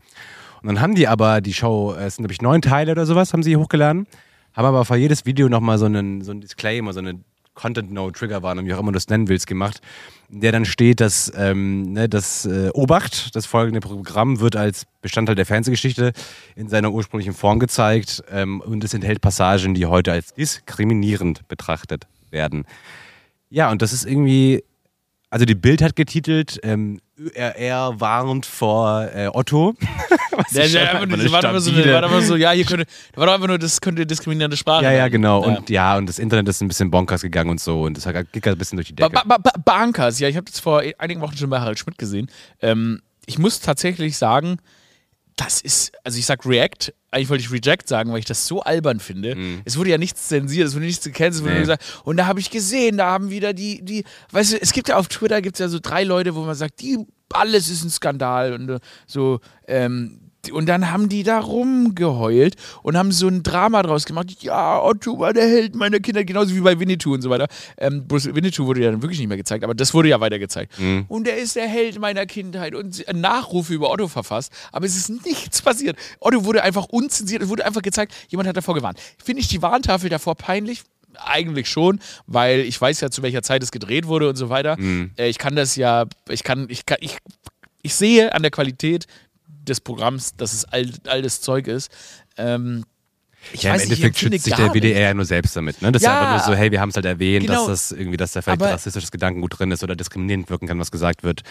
Und 0.62 0.68
dann 0.68 0.80
haben 0.80 0.94
die 0.94 1.08
aber 1.08 1.40
die 1.40 1.52
Show, 1.52 1.92
es 1.98 2.16
sind 2.16 2.22
nämlich 2.22 2.40
neun 2.40 2.62
Teile 2.62 2.92
oder 2.92 3.04
sowas, 3.04 3.32
haben 3.32 3.42
sie 3.42 3.56
hochgeladen, 3.56 4.06
haben 4.52 4.64
aber 4.64 4.84
für 4.84 4.94
jedes 4.94 5.26
Video 5.26 5.48
nochmal 5.48 5.78
so 5.78 5.86
einen, 5.86 6.22
so 6.22 6.30
einen 6.30 6.40
Disclaimer, 6.40 6.92
so 6.92 7.00
eine 7.00 7.18
Content-No-Trigger-Warnung, 7.54 8.66
wie 8.66 8.74
auch 8.74 8.80
immer 8.80 8.92
du 8.92 8.96
das 8.96 9.08
nennen 9.08 9.28
willst, 9.28 9.46
gemacht, 9.46 9.80
in 10.28 10.40
der 10.40 10.52
dann 10.52 10.64
steht, 10.64 11.00
dass 11.00 11.32
ähm, 11.36 11.92
ne, 11.92 12.08
das 12.08 12.46
äh, 12.46 12.70
Obacht, 12.74 13.34
das 13.36 13.46
folgende 13.46 13.80
Programm, 13.80 14.40
wird 14.40 14.56
als 14.56 14.86
Bestandteil 15.00 15.36
der 15.36 15.46
Fernsehgeschichte 15.46 16.12
in 16.56 16.68
seiner 16.68 16.92
ursprünglichen 16.92 17.34
Form 17.34 17.58
gezeigt 17.58 18.22
ähm, 18.30 18.60
und 18.60 18.82
es 18.84 18.94
enthält 18.94 19.20
Passagen, 19.20 19.74
die 19.74 19.86
heute 19.86 20.12
als 20.12 20.34
diskriminierend 20.34 21.46
betrachtet 21.48 22.06
werden. 22.30 22.64
Ja, 23.50 23.70
und 23.70 23.82
das 23.82 23.92
ist 23.92 24.04
irgendwie 24.04 24.62
also 25.34 25.46
die 25.46 25.56
Bild 25.56 25.82
hat 25.82 25.96
getitelt, 25.96 26.60
ähm, 26.62 27.00
ÖRR 27.18 28.00
warnt 28.00 28.44
vor 28.44 29.08
äh, 29.14 29.28
Otto. 29.32 29.74
ja, 30.50 30.64
ja, 30.64 31.00
einfach, 31.00 31.32
war 31.32 31.44
aber 31.44 31.60
so, 31.60 31.72
war 31.72 32.22
so, 32.22 32.36
ja, 32.36 32.50
hier 32.50 32.64
könnte, 32.64 32.86
war 33.14 33.26
doch 33.26 33.34
einfach 33.34 33.46
nur, 33.46 33.58
das 33.58 33.80
könnte 33.80 34.04
diskriminierende 34.04 34.56
Sprache 34.56 34.84
Ja, 34.84 34.92
ja, 34.92 35.08
genau. 35.08 35.42
Ja. 35.42 35.56
Und 35.56 35.70
ja, 35.70 35.96
und 35.96 36.06
das 36.06 36.18
Internet 36.18 36.48
ist 36.48 36.60
ein 36.60 36.68
bisschen 36.68 36.90
bonkers 36.90 37.22
gegangen 37.22 37.50
und 37.50 37.60
so. 37.60 37.82
Und 37.82 37.96
das 37.96 38.12
geht 38.32 38.46
ein 38.46 38.58
bisschen 38.58 38.76
durch 38.76 38.88
die 38.88 38.96
Decke. 38.96 39.10
Ba 39.10 39.22
ba 39.24 39.38
ba 39.38 39.52
Bankers, 39.64 40.18
ja, 40.18 40.28
ich 40.28 40.36
habe 40.36 40.50
das 40.50 40.58
vor 40.58 40.82
einigen 40.98 41.20
Wochen 41.20 41.36
schon 41.36 41.50
bei 41.50 41.60
Harald 41.60 41.78
Schmidt 41.78 41.98
gesehen. 41.98 42.28
Ähm, 42.60 43.00
ich 43.26 43.38
muss 43.38 43.60
tatsächlich 43.60 44.18
sagen, 44.18 44.58
das 45.36 45.60
ist, 45.60 45.92
also 46.04 46.18
ich 46.18 46.26
sag 46.26 46.46
React, 46.46 46.92
eigentlich 47.10 47.28
wollte 47.28 47.44
ich 47.44 47.52
Reject 47.52 47.88
sagen, 47.88 48.12
weil 48.12 48.18
ich 48.18 48.24
das 48.24 48.46
so 48.46 48.62
albern 48.62 49.00
finde. 49.00 49.34
Mhm. 49.34 49.62
Es 49.64 49.76
wurde 49.76 49.90
ja 49.90 49.98
nichts 49.98 50.28
zensiert, 50.28 50.68
es 50.68 50.74
wurde 50.74 50.86
nichts 50.86 51.04
gecancelt, 51.04 51.34
es 51.34 51.42
wurde 51.42 51.54
nee. 51.54 51.60
gesagt. 51.60 52.02
Und 52.04 52.16
da 52.16 52.26
habe 52.26 52.40
ich 52.40 52.50
gesehen, 52.50 52.98
da 52.98 53.06
haben 53.06 53.30
wieder 53.30 53.52
die, 53.52 53.84
die, 53.84 54.04
weißt 54.30 54.52
du, 54.54 54.60
es 54.60 54.72
gibt 54.72 54.88
ja 54.88 54.96
auf 54.96 55.08
Twitter 55.08 55.42
gibt 55.42 55.56
es 55.56 55.60
ja 55.60 55.68
so 55.68 55.78
drei 55.80 56.04
Leute, 56.04 56.34
wo 56.34 56.42
man 56.42 56.54
sagt, 56.54 56.80
die, 56.80 56.98
alles 57.32 57.68
ist 57.68 57.84
ein 57.84 57.90
Skandal 57.90 58.52
und 58.52 58.68
äh, 58.68 58.80
so, 59.06 59.40
ähm, 59.66 60.23
und 60.50 60.66
dann 60.66 60.90
haben 60.90 61.08
die 61.08 61.22
da 61.22 61.38
rumgeheult 61.38 62.56
und 62.82 62.96
haben 62.96 63.12
so 63.12 63.28
ein 63.28 63.42
Drama 63.42 63.82
draus 63.82 64.04
gemacht. 64.04 64.42
Ja, 64.42 64.82
Otto 64.82 65.18
war 65.18 65.32
der 65.32 65.48
Held 65.48 65.74
meiner 65.74 66.00
Kinder, 66.00 66.24
genauso 66.24 66.54
wie 66.54 66.60
bei 66.60 66.78
Winnetou 66.78 67.14
und 67.14 67.22
so 67.22 67.30
weiter. 67.30 67.46
Ähm, 67.78 68.04
Winnetou 68.08 68.66
wurde 68.66 68.82
ja 68.82 68.90
dann 68.90 69.02
wirklich 69.02 69.18
nicht 69.18 69.28
mehr 69.28 69.36
gezeigt, 69.36 69.64
aber 69.64 69.74
das 69.74 69.94
wurde 69.94 70.08
ja 70.08 70.20
weiter 70.20 70.38
gezeigt. 70.38 70.78
Mhm. 70.78 71.04
Und 71.08 71.28
er 71.28 71.36
ist 71.36 71.56
der 71.56 71.68
Held 71.68 71.98
meiner 71.98 72.26
Kindheit 72.26 72.74
und 72.74 73.04
Nachrufe 73.12 73.74
über 73.74 73.90
Otto 73.90 74.08
verfasst, 74.08 74.52
aber 74.72 74.86
es 74.86 74.96
ist 74.96 75.10
nichts 75.24 75.62
passiert. 75.62 75.96
Otto 76.20 76.44
wurde 76.44 76.62
einfach 76.62 76.86
unzensiert, 76.86 77.42
es 77.42 77.48
wurde 77.48 77.64
einfach 77.64 77.82
gezeigt, 77.82 78.14
jemand 78.28 78.48
hat 78.48 78.56
davor 78.56 78.74
gewarnt. 78.74 78.98
Finde 79.22 79.40
ich 79.40 79.48
die 79.48 79.62
Warntafel 79.62 80.10
davor 80.10 80.34
peinlich? 80.34 80.82
Eigentlich 81.16 81.68
schon, 81.68 82.00
weil 82.26 82.60
ich 82.60 82.80
weiß 82.80 83.00
ja, 83.00 83.10
zu 83.10 83.22
welcher 83.22 83.42
Zeit 83.42 83.62
es 83.62 83.70
gedreht 83.70 84.08
wurde 84.08 84.28
und 84.28 84.36
so 84.36 84.50
weiter. 84.50 84.76
Mhm. 84.76 85.12
Äh, 85.16 85.28
ich 85.28 85.38
kann 85.38 85.54
das 85.54 85.76
ja, 85.76 86.06
ich 86.28 86.42
kann, 86.42 86.66
ich 86.68 86.86
kann, 86.86 86.98
ich, 87.00 87.18
ich 87.82 87.94
sehe 87.94 88.32
an 88.32 88.42
der 88.42 88.50
Qualität, 88.50 89.06
des 89.68 89.80
Programms, 89.80 90.36
dass 90.36 90.52
es 90.52 90.64
all, 90.64 90.90
all 91.06 91.22
das 91.22 91.40
Zeug 91.40 91.66
ist. 91.66 91.90
Ähm, 92.36 92.84
ich 93.52 93.62
ja, 93.62 93.72
weiß, 93.72 93.84
im 93.84 93.90
Endeffekt 93.90 94.18
schützt 94.18 94.44
sich 94.44 94.54
der 94.54 94.72
WDR 94.72 95.00
ja 95.00 95.14
nur 95.14 95.24
selbst 95.24 95.56
damit. 95.56 95.82
Ne? 95.82 95.92
Das 95.92 96.02
ja, 96.02 96.10
ist 96.10 96.16
einfach 96.16 96.46
nur 96.46 96.54
so, 96.54 96.58
hey, 96.58 96.70
wir 96.70 96.80
haben 96.80 96.88
es 96.88 96.96
halt 96.96 97.04
erwähnt, 97.04 97.46
genau. 97.46 97.66
dass 97.66 97.90
das 97.90 97.98
irgendwie, 97.98 98.16
dass 98.16 98.32
da 98.32 98.42
vielleicht 98.42 98.62
aber, 98.62 98.72
rassistisches 98.72 99.10
Gedankengut 99.10 99.58
drin 99.58 99.70
ist 99.70 99.82
oder 99.82 99.96
diskriminierend 99.96 100.48
wirken 100.48 100.66
kann, 100.66 100.78
was 100.78 100.90
gesagt 100.90 101.22
wird. 101.22 101.42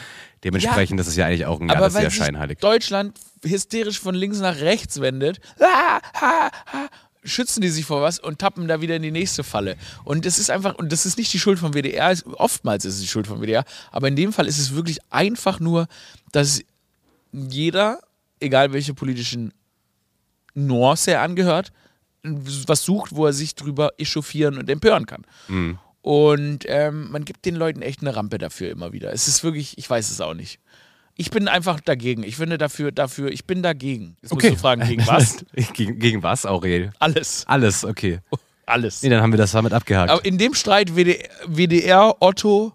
Dementsprechend, 0.43 0.91
ja, 0.91 0.97
das 0.97 1.08
ist 1.08 1.17
ja 1.17 1.28
eigentlich 1.28 1.45
auch 1.45 1.60
ein, 1.60 1.69
ja, 1.69 1.86
ist 1.86 1.95
ja 1.95 2.10
scheinheilig. 2.10 2.60
Deutschland 2.60 3.17
hysterisch 3.43 3.99
von 3.99 4.15
links 4.15 4.39
nach 4.39 4.60
rechts 4.60 5.02
wendet, 5.02 5.39
ah, 5.60 5.99
ah, 6.13 6.49
ah, 6.71 6.88
schützen 7.23 7.62
die 7.62 7.69
sich 7.69 7.86
vor 7.86 8.02
was 8.02 8.19
und 8.19 8.39
tappen 8.39 8.67
da 8.67 8.82
wieder 8.82 8.95
in 8.95 9.02
die 9.02 9.12
nächste 9.12 9.43
Falle. 9.43 9.78
Und 10.04 10.26
das 10.26 10.39
ist 10.39 10.49
einfach, 10.49 10.76
und 10.76 10.91
das 10.91 11.06
ist 11.06 11.17
nicht 11.17 11.32
die 11.34 11.39
Schuld 11.39 11.60
vom 11.60 11.73
WDR, 11.73 12.15
oftmals 12.34 12.86
ist 12.86 12.95
es 12.95 13.02
die 13.02 13.08
Schuld 13.08 13.28
vom 13.28 13.41
WDR, 13.41 13.63
aber 13.91 14.08
in 14.08 14.15
dem 14.15 14.34
Fall 14.34 14.47
ist 14.47 14.58
es 14.58 14.76
wirklich 14.76 14.99
einfach 15.10 15.60
nur, 15.60 15.88
dass 16.32 16.62
jeder, 17.34 18.00
egal 18.39 18.72
welche 18.72 18.93
politischen 18.93 19.54
Nuance 20.54 21.12
er 21.12 21.22
angehört, 21.22 21.74
was 22.24 22.84
sucht, 22.84 23.15
wo 23.15 23.26
er 23.26 23.34
sich 23.34 23.56
drüber 23.56 23.91
echauffieren 23.98 24.58
und 24.58 24.69
empören 24.69 25.06
kann. 25.06 25.26
Mhm. 25.48 25.80
Und 26.02 26.65
ähm, 26.67 27.12
man 27.12 27.26
gibt 27.26 27.46
den 27.46 27.56
Leuten 27.56 27.82
echt 27.82 28.02
eine 28.02 28.15
Rampe 28.15 28.38
dafür 28.38 28.69
immer 28.69 28.93
wieder. 28.93 29.12
Es 29.13 29.28
ist 29.28 29.43
wirklich, 29.43 29.78
ich 29.78 29.89
weiß 29.89 30.12
es 30.12 30.22
auch 30.22 30.34
nicht. 30.34 30.60
Ich 31.15 31.32
bin 31.32 31.48
einfach 31.48 31.80
dagegen. 31.80 32.24
Ich 32.24 32.38
finde 32.38 32.58
dafür, 32.58 32.91
dafür, 32.91 33.32
ich 33.32 33.46
bin 33.46 33.62
dagegen. 33.62 34.17
Jetzt 34.22 34.32
okay. 34.32 34.50
musst 34.50 34.58
du 34.58 34.62
fragen, 34.62 34.88
gegen 34.88 35.06
was? 35.08 35.46
gegen, 35.74 36.00
gegen 36.00 36.24
was, 36.24 36.46
Aurel? 36.46 36.91
Alles. 37.00 37.46
Alles, 37.48 37.86
okay. 37.86 38.19
Alles. 38.65 39.04
Nee, 39.04 39.10
dann 39.10 39.22
haben 39.22 39.32
wir 39.32 39.38
das 39.38 39.52
damit 39.52 39.74
abgehakt. 39.74 40.10
Aber 40.10 40.24
in 40.26 40.38
dem 40.38 40.54
Streit 40.54 40.96
WDR, 40.96 41.30
WDR 41.46 42.15
Otto, 42.22 42.74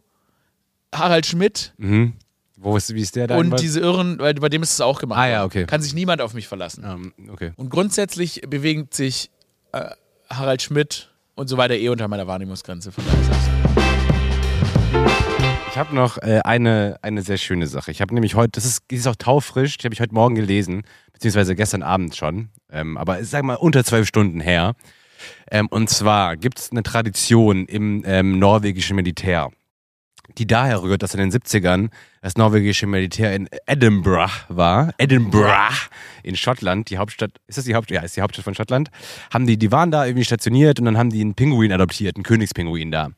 Harald 0.94 1.26
Schmidt, 1.26 1.74
mhm. 1.78 2.14
Wo 2.60 2.76
ist, 2.76 2.92
wie 2.92 3.00
ist 3.00 3.14
der 3.14 3.28
da? 3.28 3.36
Und 3.36 3.60
diese 3.60 3.78
Irren, 3.78 4.16
bei, 4.16 4.32
bei 4.32 4.48
dem 4.48 4.62
ist 4.64 4.72
es 4.72 4.80
auch 4.80 4.98
gemacht. 4.98 5.18
Ah 5.18 5.28
ja, 5.28 5.44
okay. 5.44 5.64
Kann 5.64 5.80
sich 5.80 5.94
niemand 5.94 6.20
auf 6.20 6.34
mich 6.34 6.48
verlassen. 6.48 6.84
Um, 6.84 7.12
okay. 7.30 7.52
Und 7.56 7.70
grundsätzlich 7.70 8.42
bewegt 8.48 8.94
sich 8.94 9.30
äh, 9.72 9.90
Harald 10.28 10.60
Schmidt 10.62 11.10
und 11.36 11.48
so 11.48 11.56
weiter 11.56 11.74
eh 11.74 11.88
unter 11.88 12.08
meiner 12.08 12.26
Wahrnehmungsgrenze. 12.26 12.90
Von 12.90 13.04
ich 15.70 15.78
habe 15.78 15.94
noch 15.94 16.18
äh, 16.18 16.40
eine, 16.44 16.98
eine 17.02 17.22
sehr 17.22 17.36
schöne 17.36 17.68
Sache. 17.68 17.92
Ich 17.92 18.00
habe 18.00 18.12
nämlich 18.12 18.34
heute, 18.34 18.50
das 18.52 18.64
ist, 18.64 18.82
ist 18.90 19.06
auch 19.06 19.14
taufrisch, 19.14 19.78
die 19.78 19.84
habe 19.84 19.94
ich 19.94 20.00
heute 20.00 20.14
Morgen 20.14 20.34
gelesen, 20.34 20.82
beziehungsweise 21.12 21.54
gestern 21.54 21.84
Abend 21.84 22.16
schon, 22.16 22.48
ähm, 22.72 22.96
aber 22.96 23.22
sag 23.22 23.44
mal 23.44 23.54
unter 23.54 23.84
zwölf 23.84 24.08
Stunden 24.08 24.40
her. 24.40 24.74
Ähm, 25.50 25.68
und 25.68 25.90
zwar 25.90 26.36
gibt 26.36 26.58
es 26.58 26.72
eine 26.72 26.82
Tradition 26.82 27.66
im 27.66 28.02
ähm, 28.04 28.40
norwegischen 28.40 28.96
Militär 28.96 29.50
die 30.36 30.46
daher 30.46 30.82
rührt, 30.82 31.02
dass 31.02 31.14
in 31.14 31.20
den 31.20 31.30
70ern 31.30 31.88
das 32.20 32.36
norwegische 32.36 32.86
Militär 32.86 33.34
in 33.34 33.48
Edinburgh 33.66 34.32
war. 34.48 34.92
Edinburgh 34.98 35.88
in 36.22 36.36
Schottland, 36.36 36.90
die 36.90 36.98
Hauptstadt, 36.98 37.30
ist 37.46 37.58
das 37.58 37.64
die 37.64 37.74
Hauptstadt? 37.74 37.96
Ja, 37.96 38.02
ist 38.02 38.16
die 38.16 38.22
Hauptstadt 38.22 38.44
von 38.44 38.54
Schottland. 38.54 38.90
Haben 39.32 39.46
die, 39.46 39.56
die 39.56 39.72
waren 39.72 39.90
da 39.90 40.04
irgendwie 40.04 40.24
stationiert 40.24 40.78
und 40.78 40.84
dann 40.84 40.98
haben 40.98 41.10
die 41.10 41.20
einen 41.20 41.34
Pinguin 41.34 41.72
adoptiert, 41.72 42.16
einen 42.16 42.24
Königspinguin 42.24 42.90
da. 42.90 43.10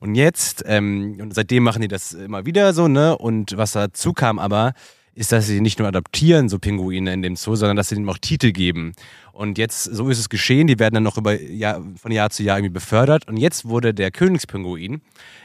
Und 0.00 0.14
jetzt, 0.14 0.64
ähm, 0.66 1.16
und 1.20 1.34
seitdem 1.34 1.62
machen 1.62 1.82
die 1.82 1.88
das 1.88 2.12
immer 2.12 2.46
wieder 2.46 2.72
so, 2.72 2.88
ne? 2.88 3.16
Und 3.16 3.56
was 3.56 3.72
dazu 3.72 4.12
kam 4.12 4.38
aber, 4.38 4.74
ist, 5.18 5.32
dass 5.32 5.48
sie 5.48 5.60
nicht 5.60 5.80
nur 5.80 5.88
adoptieren, 5.88 6.48
so 6.48 6.58
Pinguine 6.60 7.12
in 7.12 7.22
dem 7.22 7.34
Zoo, 7.34 7.56
sondern 7.56 7.76
dass 7.76 7.88
sie 7.88 7.96
ihnen 7.96 8.08
auch 8.08 8.18
Titel 8.18 8.52
geben. 8.52 8.92
Und 9.32 9.58
jetzt, 9.58 9.82
so 9.84 10.08
ist 10.10 10.18
es 10.18 10.28
geschehen, 10.28 10.68
die 10.68 10.78
werden 10.78 10.94
dann 10.94 11.02
noch 11.02 11.18
über 11.18 11.40
Jahr, 11.40 11.82
von 12.00 12.12
Jahr 12.12 12.30
zu 12.30 12.44
Jahr 12.44 12.58
irgendwie 12.58 12.72
befördert. 12.72 13.26
Und 13.26 13.36
jetzt 13.36 13.68
wurde 13.68 13.92
der 13.92 14.12
Königspinguin, 14.12 15.00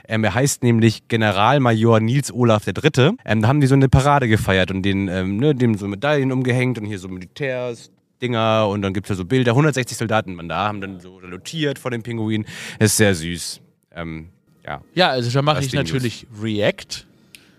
ähm, 0.08 0.24
er 0.24 0.36
heißt 0.36 0.62
nämlich 0.62 1.08
Generalmajor 1.08 2.00
Nils 2.00 2.32
Olaf 2.32 2.68
III. 2.68 3.14
Ähm, 3.26 3.42
da 3.42 3.48
haben 3.48 3.62
die 3.62 3.68
so 3.68 3.74
eine 3.74 3.90
Parade 3.90 4.28
gefeiert 4.28 4.70
und 4.70 4.84
den, 4.84 5.08
ähm, 5.08 5.38
ne, 5.38 5.56
dem 5.56 5.76
so 5.76 5.88
Medaillen 5.88 6.32
umgehängt 6.32 6.78
und 6.78 6.86
hier 6.86 7.00
so 7.00 7.08
Militärs. 7.08 7.90
Dinger 8.22 8.70
und 8.70 8.82
dann 8.84 8.94
gibt 8.94 9.08
es 9.08 9.10
ja 9.10 9.16
so 9.16 9.26
Bilder. 9.26 9.52
160 9.52 9.98
Soldaten 9.98 10.38
waren 10.38 10.48
da, 10.48 10.68
haben 10.68 10.80
dann 10.80 11.02
so 11.02 11.20
salutiert 11.20 11.78
vor 11.78 11.92
dem 11.92 12.04
Pinguin. 12.04 12.46
Das 12.80 12.92
ist 12.92 12.98
sehr 12.98 13.14
süß. 13.14 13.60
Ähm, 13.96 14.30
ja. 14.66 14.82
ja, 14.94 15.10
also 15.10 15.30
da 15.30 15.42
mache 15.42 15.62
ich 15.62 15.74
natürlich 15.74 16.26
React. 16.42 17.06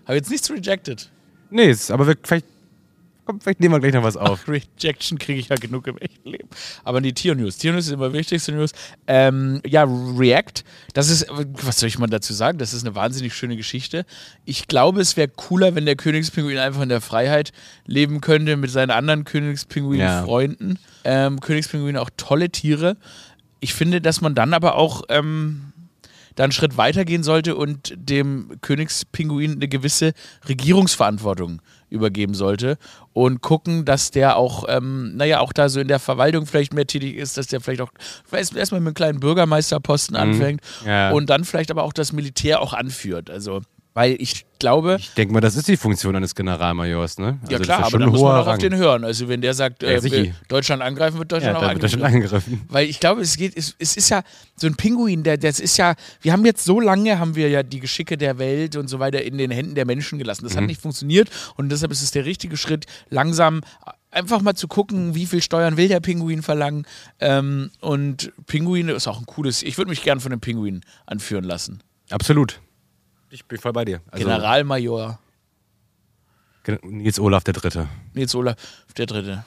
Habe 0.05 0.15
jetzt 0.15 0.31
nichts 0.31 0.49
rejected. 0.49 1.11
Nee, 1.49 1.75
aber 1.89 2.07
wir, 2.07 2.15
vielleicht 2.21 2.45
Komm, 3.25 3.41
vielleicht 3.41 3.59
nehmen 3.59 3.73
wir 3.73 3.79
gleich 3.79 3.93
noch 3.93 4.03
was 4.03 4.17
auf. 4.17 4.47
Rejection 4.47 5.17
kriege 5.17 5.39
ich 5.39 5.49
ja 5.49 5.55
genug 5.55 5.87
im 5.87 5.97
echten 5.97 6.29
Leben. 6.29 6.47
Aber 6.83 7.01
die 7.01 7.11
Tier-News. 7.11 7.57
Tier-News 7.57 7.87
ist 7.87 7.91
immer 7.91 8.13
wichtigste 8.13 8.51
News. 8.51 8.71
Ähm, 9.07 9.61
ja, 9.65 9.83
React, 9.83 10.63
das 10.93 11.09
ist, 11.09 11.25
was 11.29 11.79
soll 11.79 11.87
ich 11.87 11.97
mal 11.97 12.05
dazu 12.07 12.33
sagen? 12.33 12.59
Das 12.59 12.73
ist 12.73 12.85
eine 12.85 12.93
wahnsinnig 12.93 13.33
schöne 13.33 13.57
Geschichte. 13.57 14.05
Ich 14.45 14.67
glaube, 14.67 15.01
es 15.01 15.17
wäre 15.17 15.27
cooler, 15.27 15.73
wenn 15.73 15.87
der 15.87 15.95
Königspinguin 15.95 16.59
einfach 16.59 16.83
in 16.83 16.89
der 16.89 17.01
Freiheit 17.01 17.51
leben 17.87 18.21
könnte 18.21 18.57
mit 18.57 18.69
seinen 18.69 18.91
anderen 18.91 19.23
Königspinguin-Freunden. 19.23 20.77
Ähm, 21.03 21.39
Königspinguine 21.39 21.99
auch 21.99 22.11
tolle 22.17 22.51
Tiere. 22.51 22.95
Ich 23.59 23.73
finde, 23.73 24.01
dass 24.01 24.21
man 24.21 24.35
dann 24.35 24.53
aber 24.53 24.75
auch 24.75 25.01
ähm, 25.09 25.73
da 26.35 26.43
einen 26.43 26.51
Schritt 26.51 26.77
weitergehen 26.77 27.23
sollte 27.23 27.55
und 27.55 27.93
dem 27.95 28.57
Königspinguin 28.61 29.53
eine 29.53 29.67
gewisse 29.67 30.13
Regierungsverantwortung 30.47 31.61
übergeben 31.89 32.33
sollte 32.33 32.77
und 33.13 33.41
gucken, 33.41 33.85
dass 33.85 34.11
der 34.11 34.35
auch, 34.35 34.65
ähm, 34.67 35.15
naja, 35.15 35.39
auch 35.39 35.53
da 35.53 35.69
so 35.69 35.79
in 35.79 35.87
der 35.87 35.99
Verwaltung 35.99 36.45
vielleicht 36.45 36.73
mehr 36.73 36.87
tätig 36.87 37.15
ist, 37.15 37.37
dass 37.37 37.47
der 37.47 37.61
vielleicht 37.61 37.81
auch 37.81 37.91
vielleicht 38.25 38.55
erstmal 38.55 38.81
mit 38.81 38.87
einem 38.87 38.95
kleinen 38.95 39.19
Bürgermeisterposten 39.19 40.15
anfängt 40.15 40.61
Ja. 40.85 41.11
und 41.11 41.29
dann 41.29 41.45
vielleicht 41.45 41.71
aber 41.71 41.83
auch 41.83 41.93
das 41.93 42.11
Militär 42.11 42.59
auch 42.61 42.73
anführt. 42.73 43.29
Also, 43.29 43.61
weil 43.95 44.15
ich 44.19 44.45
glaube, 44.59 44.97
Ich 44.99 45.13
denke 45.15 45.33
mal, 45.33 45.39
das 45.41 45.55
ist 45.55 45.67
die 45.67 45.77
Funktion 45.77 46.15
eines 46.15 46.35
Generalmajors, 46.35 47.17
ne? 47.17 47.39
ja 47.49 47.57
Also 47.57 47.63
klar, 47.63 47.79
das 47.79 47.87
ist 47.87 47.93
aber 47.95 48.03
da 48.03 48.09
muss 48.11 48.21
man 48.21 48.31
auch 48.33 48.37
auf 48.41 48.47
Rang. 48.47 48.59
den 48.59 48.75
hören. 48.75 49.03
Also 49.03 49.27
wenn 49.27 49.41
der 49.41 49.53
sagt, 49.55 49.81
Ja, 49.83 49.89
äh, 49.89 50.31
Deutschland 50.47 50.81
angreifen, 50.83 51.17
wird 51.17 51.31
Ja, 51.31 51.37
Deutschland 51.39 51.57
auch 51.57 51.61
wird 51.61 51.69
er 51.69 51.71
angegriffen. 51.71 51.99
schon 51.99 52.05
angegriffen. 52.05 52.61
Weil 52.69 52.87
ich 52.87 52.99
glaube, 52.99 53.21
es 53.21 53.35
geht, 53.37 53.57
es, 53.57 53.75
es 53.79 53.97
ist 53.97 54.09
ja 54.09 54.21
so 54.55 54.67
ein 54.67 54.75
Pinguin, 54.75 55.23
der, 55.23 55.37
das 55.37 55.59
ist 55.59 55.77
ja, 55.77 55.95
wir 56.21 56.31
haben 56.33 56.45
jetzt 56.45 56.63
so 56.65 56.79
lange, 56.79 57.17
haben 57.19 57.35
wir 57.35 57.49
ja 57.49 57.63
die 57.63 57.79
Geschicke 57.79 58.17
der 58.17 58.37
Welt 58.37 58.75
und 58.75 58.87
so 58.89 58.99
weiter 58.99 59.23
in 59.23 59.37
den 59.37 59.49
Händen 59.49 59.73
der 59.75 59.85
Menschen 59.85 60.19
gelassen. 60.19 60.43
Das 60.43 60.53
Mhm. 60.53 60.57
hat 60.59 60.65
nicht 60.67 60.81
funktioniert 60.81 61.29
und 61.55 61.69
deshalb 61.69 61.91
ist 61.91 62.03
es 62.03 62.11
der 62.11 62.25
richtige 62.25 62.57
Schritt, 62.57 62.85
langsam 63.09 63.61
einfach 64.11 64.41
mal 64.41 64.55
zu 64.55 64.67
gucken, 64.67 65.15
wie 65.15 65.25
viel 65.25 65.41
Steuern 65.41 65.75
will 65.77 65.87
der 65.89 65.99
Pinguin 65.99 66.41
verlangen. 66.41 66.85
Ähm, 67.19 67.71
und 67.81 68.31
Pinguine 68.45 68.93
ist 68.93 69.07
auch 69.07 69.19
ein 69.19 69.25
cooles, 69.25 69.63
ich 69.63 69.77
würde 69.77 69.89
mich 69.89 70.03
gern 70.03 70.19
von 70.19 70.31
dem 70.31 70.39
Pinguin 70.39 70.81
anführen 71.05 71.43
lassen. 71.43 71.81
Absolut. 72.09 72.61
Ich 73.35 73.43
bin 73.45 73.57
voll 73.59 73.73
bei 73.73 73.83
dir. 73.83 73.99
Also, 74.11 74.23
Generalmajor 74.25 75.19
Gen- 76.63 76.79
Nils 76.83 77.19
Olaf 77.19 77.43
der 77.43 77.53
Dritte. 77.53 77.89
Nils 78.13 78.33
Olaf, 78.33 78.55
der 78.97 79.05
Dritte. 79.07 79.43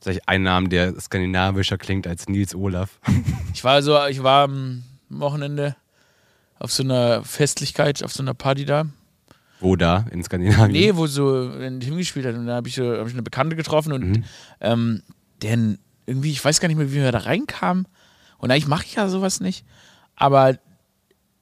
Das 0.00 0.16
ist 0.16 0.22
eigentlich 0.22 0.22
ein 0.26 0.42
Name, 0.42 0.68
der 0.68 1.00
skandinavischer 1.00 1.78
klingt 1.78 2.06
als 2.08 2.28
Nils 2.28 2.54
Olaf. 2.54 2.98
Ich 3.54 3.62
war 3.64 3.80
so, 3.82 3.96
ich 4.06 4.22
war 4.22 4.44
am 4.44 4.82
Wochenende 5.10 5.76
auf 6.58 6.72
so 6.72 6.82
einer 6.82 7.22
Festlichkeit, 7.22 8.02
auf 8.02 8.12
so 8.12 8.22
einer 8.22 8.32
Party 8.34 8.64
da. 8.64 8.86
Wo 9.60 9.76
da? 9.76 10.06
In 10.10 10.24
Skandinavien? 10.24 10.72
Nee, 10.72 10.96
wo 10.96 11.06
so 11.06 11.48
ein 11.50 11.78
Team 11.78 11.96
gespielt 11.98 12.24
hat. 12.26 12.34
Und 12.34 12.46
da 12.46 12.54
habe 12.56 12.66
ich, 12.68 12.74
so, 12.74 12.96
hab 12.96 13.06
ich 13.06 13.12
eine 13.12 13.22
Bekannte 13.22 13.54
getroffen 13.54 13.92
und 13.92 14.02
Mhm. 14.08 14.24
ähm, 14.60 15.02
denn 15.42 15.78
irgendwie, 16.06 16.30
ich 16.32 16.42
weiß 16.44 16.58
gar 16.60 16.66
nicht 16.68 16.78
mehr, 16.78 16.90
wie 16.90 16.96
wir 16.96 17.12
da 17.12 17.18
reinkamen. 17.18 17.86
Und 18.38 18.50
eigentlich 18.50 18.66
mache 18.66 18.84
ich 18.86 18.94
ja 18.96 19.08
sowas 19.08 19.38
nicht. 19.40 19.64
Aber 20.16 20.58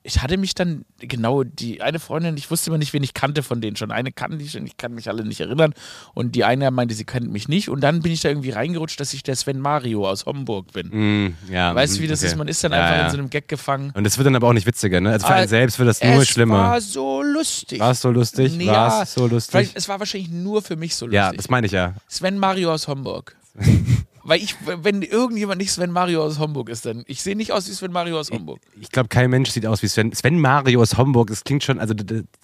ich 0.02 0.22
hatte 0.22 0.38
mich 0.38 0.54
dann, 0.54 0.86
genau, 0.98 1.44
die 1.44 1.82
eine 1.82 1.98
Freundin, 1.98 2.34
ich 2.38 2.50
wusste 2.50 2.70
immer 2.70 2.78
nicht, 2.78 2.94
wen 2.94 3.02
ich 3.02 3.12
kannte 3.12 3.42
von 3.42 3.60
denen 3.60 3.76
schon. 3.76 3.90
Eine 3.90 4.12
kannte 4.12 4.42
ich 4.42 4.56
und 4.56 4.64
ich 4.66 4.78
kann 4.78 4.94
mich 4.94 5.08
alle 5.08 5.24
nicht 5.26 5.40
erinnern. 5.40 5.74
Und 6.14 6.34
die 6.34 6.44
eine 6.44 6.70
meinte, 6.70 6.94
sie 6.94 7.04
kennt 7.04 7.30
mich 7.30 7.48
nicht. 7.48 7.68
Und 7.68 7.82
dann 7.82 8.00
bin 8.00 8.10
ich 8.10 8.22
da 8.22 8.30
irgendwie 8.30 8.50
reingerutscht, 8.50 8.98
dass 8.98 9.12
ich 9.12 9.22
der 9.22 9.36
Sven 9.36 9.60
Mario 9.60 10.08
aus 10.08 10.24
Homburg 10.24 10.72
bin. 10.72 10.88
Mm, 11.26 11.36
ja, 11.52 11.74
Weißt 11.74 11.96
du, 11.96 12.00
mm, 12.00 12.02
wie 12.02 12.08
das 12.08 12.20
okay. 12.20 12.28
ist? 12.28 12.36
Man 12.36 12.48
ist 12.48 12.64
dann 12.64 12.72
Ja, 12.72 12.78
einfach 12.82 12.96
ja. 12.96 13.04
in 13.04 13.10
so 13.10 13.18
einem 13.18 13.28
Gag 13.30 13.46
gefangen. 13.48 13.90
Und 13.94 14.06
es 14.06 14.16
wird 14.16 14.24
dann 14.26 14.36
aber 14.36 14.48
auch 14.48 14.52
nicht 14.54 14.66
witziger, 14.66 15.02
ne? 15.02 15.10
Also 15.10 15.26
für 15.26 15.34
Ah, 15.34 15.36
einen 15.36 15.48
selbst 15.48 15.78
wird 15.78 15.88
das 15.90 16.02
nur 16.02 16.14
es 16.22 16.28
schlimmer. 16.28 16.54
war 16.58 16.80
so 16.80 17.22
lustig. 17.22 17.80
War 17.80 17.90
es 17.90 18.00
so 18.00 18.10
lustig? 18.10 18.56
Nee, 18.56 18.68
War 18.68 19.02
es 19.02 19.12
so 19.12 19.26
lustig? 19.26 19.70
Es 19.74 19.86
war 19.88 19.98
wahrscheinlich 19.98 20.30
nur 20.30 20.62
für 20.62 20.76
mich 20.76 20.96
so 20.96 21.04
lustig. 21.06 21.16
Ja, 21.16 21.30
das 21.32 21.50
meine 21.50 21.66
ich 21.66 21.72
ja. 21.72 21.94
Sven 22.08 22.38
Mario 22.38 22.72
aus 22.72 22.88
Homburg. 22.88 23.36
Weil 24.22 24.42
ich, 24.42 24.54
wenn 24.64 25.00
irgendjemand 25.02 25.58
nicht 25.60 25.72
Sven 25.72 25.90
Mario 25.90 26.22
aus 26.22 26.38
Homburg 26.38 26.68
ist, 26.68 26.84
dann 26.86 27.04
ich 27.06 27.22
sehe 27.22 27.34
nicht 27.34 27.52
aus 27.52 27.66
wie 27.68 27.72
Sven 27.72 27.90
Mario 27.90 28.20
aus 28.20 28.30
Homburg. 28.30 28.60
Ich 28.80 28.90
glaube, 28.90 29.08
kein 29.08 29.30
Mensch 29.30 29.50
sieht 29.50 29.64
aus 29.66 29.82
wie 29.82 29.88
Sven. 29.88 30.12
Sven 30.12 30.38
Mario 30.38 30.82
aus 30.82 30.96
Homburg, 30.98 31.28
das 31.28 31.42
klingt 31.42 31.64
schon, 31.64 31.80
also 31.80 31.94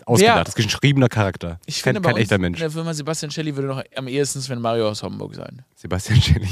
ausgedacht, 0.07 0.37
Ja. 0.37 0.43
das 0.43 0.55
ist 0.57 0.65
geschriebener 0.65 1.09
Charakter. 1.09 1.61
Ich 1.67 1.83
kein 1.83 1.95
finde, 1.95 2.01
kein 2.09 2.15
uns 2.15 2.23
echter 2.23 2.37
in 2.37 2.41
Mensch. 2.41 2.59
der 2.59 2.71
Firma 2.71 2.95
Sebastian 2.95 3.31
Shelley 3.31 3.55
würde 3.55 3.69
noch 3.69 3.83
am 3.95 4.09
ehesten 4.09 4.41
Sven 4.41 4.61
Mario 4.61 4.89
aus 4.89 5.03
Homburg 5.03 5.35
sein. 5.35 5.63
Sebastian 5.77 6.21
Schilly. 6.21 6.49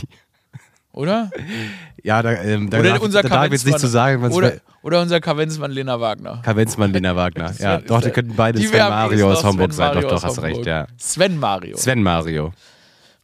Oder? 0.92 1.30
Ja, 2.04 2.20
da, 2.20 2.32
ähm, 2.32 2.68
da 2.68 2.80
Oder 2.80 2.90
darf, 2.90 3.00
unser 3.00 3.22
da 3.22 3.28
darf 3.30 3.50
jetzt 3.50 3.64
nicht 3.64 3.78
zu 3.78 3.86
sagen, 3.88 4.22
oder, 4.30 4.58
oder 4.82 5.00
unser 5.00 5.20
Kavenzmann 5.22 5.70
Lena 5.70 5.98
Wagner. 5.98 6.42
Kavenzmann, 6.44 6.92
Lena 6.92 7.16
Wagner. 7.16 7.50
Ja, 7.58 7.78
doch, 7.78 8.02
die 8.02 8.10
könnten 8.10 8.36
beide 8.36 8.58
Sven 8.60 8.78
Mario 8.78 9.32
aus 9.32 9.42
Homburg 9.42 9.72
Sven 9.72 9.76
sein. 9.78 9.88
Doch, 9.88 9.94
Mario 9.94 10.08
doch, 10.10 10.16
aus 10.16 10.24
hast 10.24 10.42
recht, 10.42 10.66
ja. 10.66 10.86
Sven 10.98 11.38
Mario. 11.40 11.78
Sven 11.78 12.02
Mario. 12.02 12.52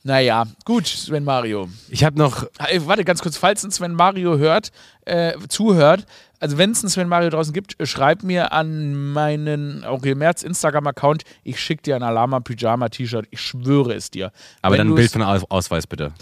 Naja, 0.02 0.44
gut, 0.64 0.86
Sven 0.86 1.24
Mario. 1.24 1.68
Ich 1.90 2.04
habe 2.04 2.16
noch, 2.18 2.46
warte, 2.78 3.04
ganz 3.04 3.20
kurz, 3.20 3.36
falls 3.36 3.62
ein 3.64 3.70
Sven 3.70 3.94
Mario 3.94 4.38
hört, 4.38 4.70
äh, 5.04 5.34
zuhört, 5.48 6.06
also 6.38 6.56
wenn 6.56 6.70
es 6.70 6.82
einen 6.82 6.88
Sven 6.88 7.06
Mario 7.08 7.28
draußen 7.28 7.52
gibt, 7.52 7.78
äh, 7.78 7.84
schreib 7.84 8.22
mir 8.22 8.52
an 8.52 8.94
meinen 9.12 9.84
Aurel 9.84 10.14
Merz 10.14 10.42
Instagram-Account, 10.42 11.24
ich 11.44 11.60
schicke 11.60 11.82
dir 11.82 11.96
ein 11.96 12.02
Alama-Pyjama-T-Shirt, 12.02 13.26
ich 13.30 13.40
schwöre 13.42 13.92
es 13.94 14.10
dir. 14.10 14.32
aber 14.62 14.72
Wenn 14.72 14.78
dann 14.78 14.88
ein 14.88 14.94
Bild 14.94 15.10
von 15.12 15.22
Aus 15.22 15.44
Ausweis 15.50 15.86
bitte. 15.86 16.12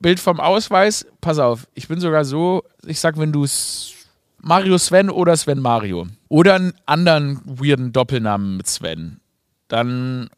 Bild 0.00 0.18
vom 0.18 0.40
Ausweis, 0.40 1.06
pass 1.20 1.38
auf, 1.38 1.68
ich 1.74 1.86
bin 1.86 2.00
sogar 2.00 2.24
so, 2.24 2.64
ich 2.86 2.98
sag, 2.98 3.16
wenn 3.18 3.30
du 3.30 3.44
S- 3.44 3.92
Mario 4.38 4.76
Sven 4.78 5.08
oder 5.10 5.36
Sven 5.36 5.60
Mario 5.60 6.08
oder 6.28 6.56
einen 6.56 6.72
anderen 6.86 7.40
weirden 7.44 7.92
Doppelnamen 7.92 8.56
mit 8.56 8.66
Sven, 8.66 9.20
dann 9.68 10.28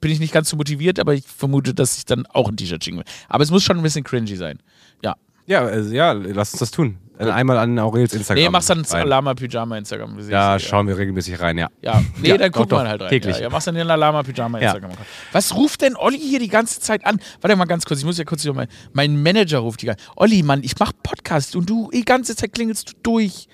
bin 0.00 0.10
ich 0.10 0.20
nicht 0.20 0.32
ganz 0.32 0.48
so 0.48 0.56
motiviert, 0.56 0.98
aber 1.00 1.14
ich 1.14 1.24
vermute, 1.24 1.74
dass 1.74 1.98
ich 1.98 2.04
dann 2.04 2.26
auch 2.26 2.48
ein 2.48 2.56
T-Shirt 2.56 2.82
schicken 2.84 2.98
will. 2.98 3.04
Aber 3.28 3.42
es 3.44 3.50
muss 3.50 3.62
schon 3.64 3.76
ein 3.78 3.82
bisschen 3.82 4.04
cringy 4.04 4.36
sein. 4.36 4.58
Ja. 5.02 5.16
Ja, 5.46 5.60
also, 5.64 5.90
ja, 5.94 6.12
lass 6.12 6.52
uns 6.52 6.60
das 6.60 6.70
tun. 6.70 6.98
Dann 7.18 7.30
einmal 7.30 7.56
an 7.58 7.76
Aurels 7.78 8.12
Instagram. 8.12 8.44
Nee, 8.44 8.48
mach's 8.50 8.66
dann 8.66 8.78
ins 8.78 8.92
rein. 8.92 9.02
Alama 9.02 9.34
Pyjama 9.34 9.76
Instagram. 9.78 10.16
wie 10.18 10.22
sehe 10.22 10.32
Ja, 10.32 10.56
sie, 10.58 10.66
schauen 10.66 10.86
wir 10.86 10.96
regelmäßig 10.96 11.40
rein, 11.40 11.58
ja. 11.58 11.68
Ja, 11.82 12.00
nee, 12.20 12.28
Ja, 12.28 12.36
dann 12.36 12.54
wir 12.54 12.66
doch, 12.66 12.78
halt 12.78 13.00
rein. 13.00 13.08
täglich. 13.08 13.36
Ja, 13.36 13.42
ja, 13.44 13.48
mach's 13.50 13.64
dann 13.64 13.74
den 13.74 13.90
Alama 13.90 14.22
Pyjama 14.22 14.60
Ja. 14.60 14.72
Instagram. 14.74 14.96
Was 15.32 15.54
ruft 15.56 15.80
denn 15.80 15.96
Olli 15.96 16.18
hier 16.20 16.38
die 16.38 16.48
ganze 16.48 16.80
Zeit 16.80 17.04
an? 17.06 17.18
Warte 17.40 17.56
mal 17.56 17.64
ganz 17.64 17.86
kurz, 17.86 17.98
ich 18.00 18.04
muss 18.04 18.18
ja 18.18 18.24
kurz 18.24 18.42
hier 18.42 18.52
mal. 18.52 18.68
Mein 18.92 19.20
Manager 19.20 19.58
ruft 19.60 19.82
die 19.82 19.86
ganze 19.86 20.04
Olli, 20.16 20.42
Mann, 20.44 20.62
ich 20.62 20.78
mach 20.78 20.92
Podcast 21.02 21.56
und 21.56 21.68
du 21.68 21.90
die 21.92 22.04
ganze 22.04 22.36
Zeit 22.36 22.52
klingelst 22.52 22.90
du 22.90 22.92
durch. 23.02 23.48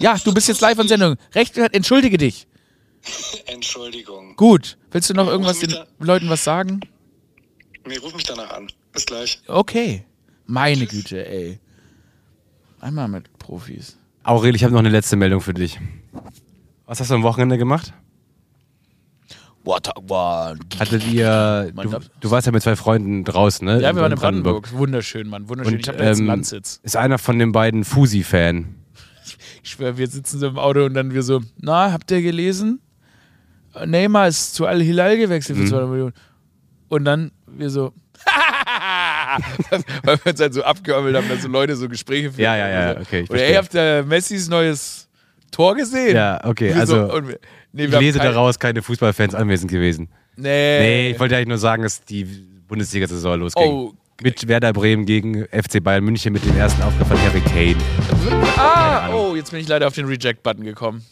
Ja, 0.00 0.16
du 0.24 0.34
bist 0.34 0.48
jetzt 0.48 0.60
live 0.60 0.78
in 0.78 0.88
Sendung. 0.88 1.16
Recht, 1.34 1.56
entschuldige 1.58 2.16
dich. 2.16 2.48
Entschuldigung. 3.46 4.36
Gut. 4.36 4.78
Willst 4.90 5.10
du 5.10 5.14
noch 5.14 5.28
irgendwas 5.28 5.58
den. 5.58 5.74
Leuten 5.98 6.28
was 6.28 6.44
sagen? 6.44 6.80
Nee, 7.86 7.96
ruf 7.96 8.14
mich 8.14 8.24
danach 8.24 8.50
an. 8.50 8.68
Bis 8.92 9.06
gleich. 9.06 9.40
Okay. 9.48 10.04
Meine 10.46 10.86
Güte, 10.86 11.26
ey. 11.26 11.58
Einmal 12.80 13.08
mit 13.08 13.38
Profis. 13.38 13.96
Aurel, 14.24 14.54
ich 14.54 14.64
habe 14.64 14.72
noch 14.72 14.80
eine 14.80 14.88
letzte 14.88 15.16
Meldung 15.16 15.40
für 15.40 15.54
dich. 15.54 15.80
Was 16.86 17.00
hast 17.00 17.10
du 17.10 17.14
am 17.14 17.22
Wochenende 17.22 17.58
gemacht? 17.58 17.92
What 19.64 19.88
a 19.88 20.00
one. 20.08 20.58
Hattet 20.78 21.06
ihr. 21.06 21.72
Du, 21.74 21.98
du 22.20 22.30
warst 22.30 22.46
ja 22.46 22.52
mit 22.52 22.62
zwei 22.62 22.74
Freunden 22.74 23.24
draußen, 23.24 23.64
ne? 23.64 23.80
Ja, 23.80 23.94
wir 23.94 24.02
waren 24.02 24.12
in 24.12 24.18
Brandenburg. 24.18 24.72
Wunderschön, 24.72 25.28
Mann. 25.28 25.48
Wunderschön. 25.48 25.74
Und, 25.74 25.80
ich 25.80 25.88
habe 25.88 25.98
da 25.98 26.04
jetzt 26.04 26.18
einen 26.18 26.26
ähm, 26.28 26.34
Landsitz. 26.34 26.80
Ist 26.82 26.96
einer 26.96 27.18
von 27.18 27.38
den 27.38 27.52
beiden 27.52 27.84
Fusi-Fan. 27.84 28.74
Ich 29.62 29.70
schwöre, 29.70 29.96
wir 29.96 30.08
sitzen 30.08 30.40
so 30.40 30.48
im 30.48 30.58
Auto 30.58 30.84
und 30.84 30.94
dann 30.94 31.14
wir 31.14 31.22
so, 31.22 31.40
na, 31.60 31.92
habt 31.92 32.10
ihr 32.10 32.20
gelesen? 32.22 32.80
Neymar 33.86 34.28
ist 34.28 34.54
zu 34.54 34.66
Al-Hilal 34.66 35.16
gewechselt 35.16 35.58
Mhm. 35.58 35.62
für 35.64 35.68
200 35.70 35.90
Millionen. 35.90 36.14
Und 36.88 37.04
dann 37.04 37.30
wir 37.46 37.70
so, 37.70 37.92
weil 40.04 40.18
wir 40.24 40.30
uns 40.32 40.40
halt 40.40 40.54
so 40.54 40.62
abgeömmelt 40.62 41.16
haben, 41.16 41.28
dass 41.28 41.42
so 41.42 41.48
Leute 41.48 41.74
so 41.76 41.88
Gespräche 41.88 42.30
führen. 42.30 42.44
Ja, 42.44 42.56
ja, 42.56 42.68
ja, 42.68 42.88
Und 42.90 42.94
so. 42.96 43.00
okay, 43.02 43.20
ich 43.20 43.30
Oder 43.30 43.42
ey, 43.44 43.54
habt 43.54 43.74
ihr 43.74 44.04
Messis 44.06 44.48
neues 44.48 45.08
Tor 45.50 45.74
gesehen? 45.74 46.16
Ja, 46.16 46.40
okay, 46.44 46.68
Wir 46.74 46.76
also, 46.80 47.06
So, 47.08 47.14
und 47.14 47.28
wir, 47.28 47.38
nee, 47.72 47.84
Ich 47.84 47.98
lese 47.98 48.18
kein- 48.18 48.32
daraus 48.32 48.58
keine 48.58 48.82
Fußballfans 48.82 49.34
anwesend 49.34 49.70
gewesen. 49.70 50.08
Nee. 50.36 50.78
Nee, 50.80 51.10
ich 51.10 51.20
wollte 51.20 51.36
eigentlich 51.36 51.48
nur 51.48 51.58
sagen, 51.58 51.82
dass 51.82 52.02
die 52.04 52.24
Bundesliga-Saison 52.68 53.38
losging. 53.40 53.62
Oh. 53.70 53.92
Mit 54.22 54.46
Werder 54.46 54.72
Bremen 54.72 55.04
gegen 55.04 55.46
FC 55.46 55.82
Bayern 55.82 56.04
München 56.04 56.32
mit 56.32 56.44
dem 56.44 56.56
ersten 56.56 56.80
Aufgriff 56.82 57.08
von 57.08 57.20
Harry 57.22 57.40
Kane. 57.40 57.76
Ah, 58.56 59.12
oh, 59.12 59.34
jetzt 59.34 59.50
bin 59.50 59.60
ich 59.60 59.66
leider 59.68 59.86
auf 59.88 59.94
den 59.94 60.06
Reject-Button 60.06 60.64
gekommen. 60.64 61.04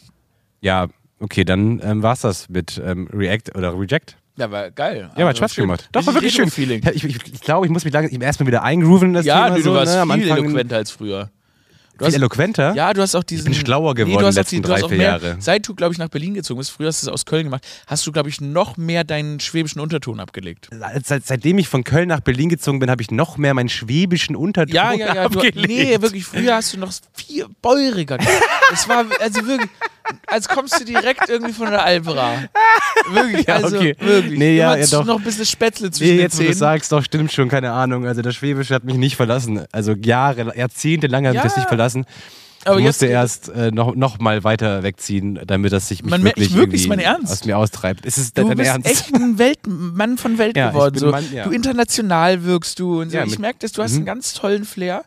Ja, 0.61 0.87
okay, 1.21 1.45
dann 1.45 1.81
ähm, 1.85 2.03
war's 2.03 2.21
das 2.23 2.49
mit 2.49 2.81
ähm, 2.85 3.09
React 3.13 3.55
oder 3.57 3.79
Reject. 3.79 4.17
Ja, 4.37 4.51
war 4.51 4.71
geil. 4.71 5.11
Ja, 5.17 5.29
hat 5.29 5.37
Spaß 5.37 5.55
gemacht. 5.55 5.89
Doch, 5.93 6.07
war 6.07 6.15
wirklich 6.15 6.33
schön. 6.35 6.51
Feeling. 6.51 6.83
Ich, 6.95 7.05
ich, 7.05 7.17
ich 7.17 7.41
glaube, 7.41 7.67
ich 7.67 7.73
muss 7.73 7.85
mich 7.85 7.93
lange 7.93 8.09
erstmal 8.23 8.47
wieder 8.47 8.63
eingrooven 8.63 9.09
in 9.09 9.15
das 9.15 9.27
Ja, 9.27 9.45
Thema. 9.45 9.57
du, 9.57 9.63
so, 9.63 9.71
du 9.71 9.77
warst 9.77 9.95
ne? 9.95 10.15
Viel 10.15 10.31
eloquenter 10.31 10.77
als 10.77 10.91
früher. 10.91 11.31
Du 11.99 12.07
Viel 12.07 12.07
hast- 12.07 12.15
eloquenter? 12.15 12.75
Ja, 12.75 12.95
du 12.95 13.03
hast 13.03 13.15
auch 13.15 13.23
diesen. 13.23 13.45
bin 13.45 13.53
schlauer 13.55 13.95
geworden 13.95 14.21
du 14.23 14.27
hast 14.41 14.51
die 14.51 14.63
du 14.63 14.69
drei, 14.69 14.79
vier 14.79 14.89
mehr, 14.97 14.99
Jahre. 15.09 15.37
Seit 15.41 15.69
du, 15.69 15.75
glaube 15.75 15.93
ich, 15.93 15.99
nach 15.99 16.09
Berlin 16.09 16.33
gezogen 16.33 16.57
bist, 16.57 16.71
früher 16.71 16.87
hast 16.89 17.03
du 17.03 17.09
es 17.09 17.13
aus 17.13 17.27
Köln 17.27 17.45
gemacht, 17.45 17.67
hast 17.87 18.07
du, 18.07 18.13
glaube 18.13 18.31
ich, 18.31 18.41
noch 18.41 18.79
mehr 18.79 19.05
deinen 19.05 19.39
schwäbischen 19.41 19.83
Unterton 19.83 20.19
abgelegt. 20.21 20.71
Seit, 21.05 21.27
seitdem 21.27 21.59
ich 21.59 21.69
von 21.69 21.85
Köln 21.85 22.09
nach 22.09 22.21
Berlin 22.21 22.49
gezogen 22.49 22.79
bin, 22.79 22.91
habe 22.91 23.03
ich 23.03 23.11
noch 23.11 23.37
mehr 23.37 23.53
meinen 23.53 23.69
schwäbischen 23.69 24.35
Unterton 24.35 24.75
Ja, 24.75 24.95
ja, 24.95 25.15
ja. 25.15 25.29
Du, 25.29 25.41
abgelegt. 25.41 25.69
nee, 25.69 26.01
wirklich, 26.01 26.25
früher 26.25 26.55
hast 26.55 26.73
du 26.73 26.79
noch 26.79 26.93
viel 27.13 27.45
bäuriger. 27.61 28.17
Es 28.73 28.89
war, 28.89 29.05
also 29.21 29.47
wirklich. 29.47 29.69
Als 30.27 30.49
kommst 30.49 30.81
du 30.81 30.85
direkt 30.85 31.29
irgendwie 31.29 31.53
von 31.53 31.71
der 31.71 31.85
Albera. 31.85 32.33
Wirklich, 33.13 33.47
Ja, 33.47 33.57
also 33.57 33.77
okay. 33.77 33.97
wirklich. 33.99 34.39
Nee, 34.39 34.57
ja, 34.57 34.77
ja, 34.77 34.87
doch. 34.87 35.05
noch 35.05 35.19
ein 35.19 35.25
bisschen 35.25 35.47
Spätzle 35.47 35.91
zwischen 35.91 36.09
Nee, 36.11 36.17
den 36.17 36.23
jetzt 36.23 36.35
wo 36.37 36.39
du 36.43 36.45
Zähnen. 36.47 36.59
sagst, 36.59 36.93
doch, 36.93 37.03
stimmt 37.03 37.33
schon, 37.33 37.49
keine 37.49 37.73
Ahnung. 37.73 38.07
Also 38.07 38.23
der 38.23 38.33
Schwäbische 38.33 38.75
hat 38.75 38.85
mich 38.85 38.97
nicht 38.97 39.17
verlassen. 39.17 39.65
Also 39.73 39.93
Jahre, 39.93 40.57
Jahrzehnte 40.57 41.07
lang 41.07 41.25
hat 41.27 41.33
mich 41.33 41.39
Ja. 41.43 41.45
das 41.45 41.57
nicht 41.57 41.69
verlassen. 41.69 42.05
Aber 42.67 42.77
ich 42.79 42.85
jetzt- 42.85 42.97
musste 43.01 43.07
erst 43.07 43.49
äh, 43.49 43.71
noch, 43.71 43.95
noch 43.95 44.19
mal 44.19 44.45
weiter 44.45 44.83
wegziehen, 44.83 45.41
damit 45.47 45.73
das 45.73 45.89
sich 45.89 46.03
mich 46.03 46.11
Man 46.11 46.23
wirklich, 46.25 46.49
ich 46.51 46.55
wirklich, 46.55 46.89
mein 46.89 46.99
Ernst. 46.99 47.33
aus 47.33 47.45
mir 47.47 47.57
austreibt. 47.57 48.05
Ist 48.05 48.19
es 48.19 48.35
Du 48.35 48.45
dein 48.45 48.55
bist 48.59 48.69
Ernst? 48.71 48.87
echt 48.91 49.15
ein 49.15 49.39
Welt, 49.39 49.61
Mann 49.67 50.19
von 50.19 50.37
Welt 50.37 50.59
Ja, 50.59 50.69
geworden. 50.69 50.99
So. 50.99 51.11
Mann, 51.11 51.25
ja. 51.33 51.45
Du 51.45 51.51
international 51.53 52.45
wirkst 52.45 52.79
du 52.79 53.01
und 53.01 53.11
so. 53.11 53.17
Ja, 53.17 53.25
ich 53.25 53.39
merke, 53.39 53.61
dass 53.61 53.73
du 53.73 53.83
hast 53.83 53.93
Mhm. 53.93 53.97
einen 53.99 54.07
ganz 54.07 54.35
tollen 54.35 54.67
Flair. 54.67 55.05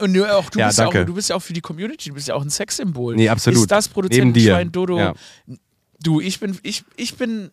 Und 0.00 0.14
du, 0.14 0.24
auch, 0.32 0.50
du, 0.50 0.58
Ja, 0.58 0.68
bist 0.68 0.78
ja 0.78 0.86
auch, 0.86 0.92
du 0.92 1.14
bist 1.14 1.28
ja 1.30 1.36
auch 1.36 1.42
für 1.42 1.52
die 1.52 1.60
Community, 1.60 2.08
du 2.08 2.14
bist 2.14 2.28
ja 2.28 2.34
auch 2.34 2.42
ein 2.42 2.50
Sexsymbol. 2.50 3.16
Nee, 3.16 3.28
absolut. 3.28 3.60
Ist 3.60 3.70
das 3.70 3.88
Produzentenschwein. 3.88 4.72
Dodo? 4.72 4.98
Ja. 4.98 5.14
Du, 6.02 6.20
ich 6.20 6.40
bin, 6.40 6.58
ich, 6.62 6.84
ich 6.96 7.16
bin 7.16 7.50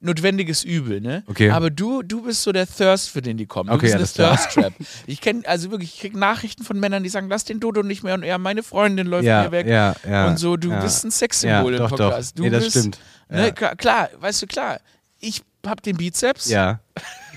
notwendiges 0.00 0.64
Übel, 0.64 1.00
ne? 1.00 1.22
Okay. 1.28 1.50
Aber 1.50 1.70
du, 1.70 2.02
du 2.02 2.22
bist 2.22 2.42
so 2.42 2.50
der 2.50 2.66
Thirst, 2.66 3.10
für 3.10 3.22
den 3.22 3.36
die 3.36 3.46
kommen. 3.46 3.68
Du 3.68 3.74
Okay, 3.76 3.96
bist 3.96 4.18
eine 4.18 4.28
klar. 4.28 4.36
Thirst 4.36 4.54
Trap. 4.54 4.72
Ich 5.06 5.20
kenne, 5.20 5.42
also 5.46 5.70
wirklich, 5.70 5.94
ich 5.94 6.00
kriege 6.00 6.18
Nachrichten 6.18 6.64
von 6.64 6.80
Männern, 6.80 7.04
die 7.04 7.08
sagen, 7.08 7.28
lass 7.28 7.44
den 7.44 7.60
Dodo 7.60 7.84
nicht 7.84 8.02
mehr 8.02 8.14
und 8.14 8.24
er, 8.24 8.38
meine 8.38 8.64
Freundin 8.64 9.06
läuft 9.06 9.24
ja, 9.24 9.44
mir 9.44 9.52
weg. 9.52 9.66
ja, 9.68 9.94
ja. 10.08 10.26
und 10.26 10.38
so, 10.38 10.56
du 10.56 10.70
ja. 10.70 10.80
bist 10.80 11.04
ein 11.04 11.12
Sexsymbol 11.12 11.72
ja, 11.74 11.78
im 11.78 11.84
doch, 11.84 11.90
Podcast. 11.90 12.32
Doch. 12.32 12.36
Du 12.36 12.42
nee, 12.42 12.50
das 12.50 12.64
bist, 12.64 12.78
stimmt. 12.78 12.98
Ne, 13.28 13.46
Ja. 13.46 13.50
klar, 13.52 13.76
klar, 13.76 14.08
weißt 14.18 14.42
du, 14.42 14.46
klar. 14.48 14.80
Ich 15.20 15.42
hab 15.64 15.80
den 15.82 15.96
Bizeps. 15.96 16.48
ja. 16.50 16.80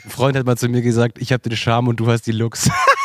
Ein 0.03 0.09
Freund 0.11 0.37
hat 0.37 0.45
mal 0.45 0.55
zu 0.57 0.67
mir 0.69 0.81
gesagt, 0.83 1.17
ich 1.19 1.31
habe 1.31 1.47
den 1.47 1.57
Charme 1.57 1.87
und 1.89 1.99
du 1.99 2.07
hast 2.07 2.23
die 2.27 2.31
Looks. 2.31 2.69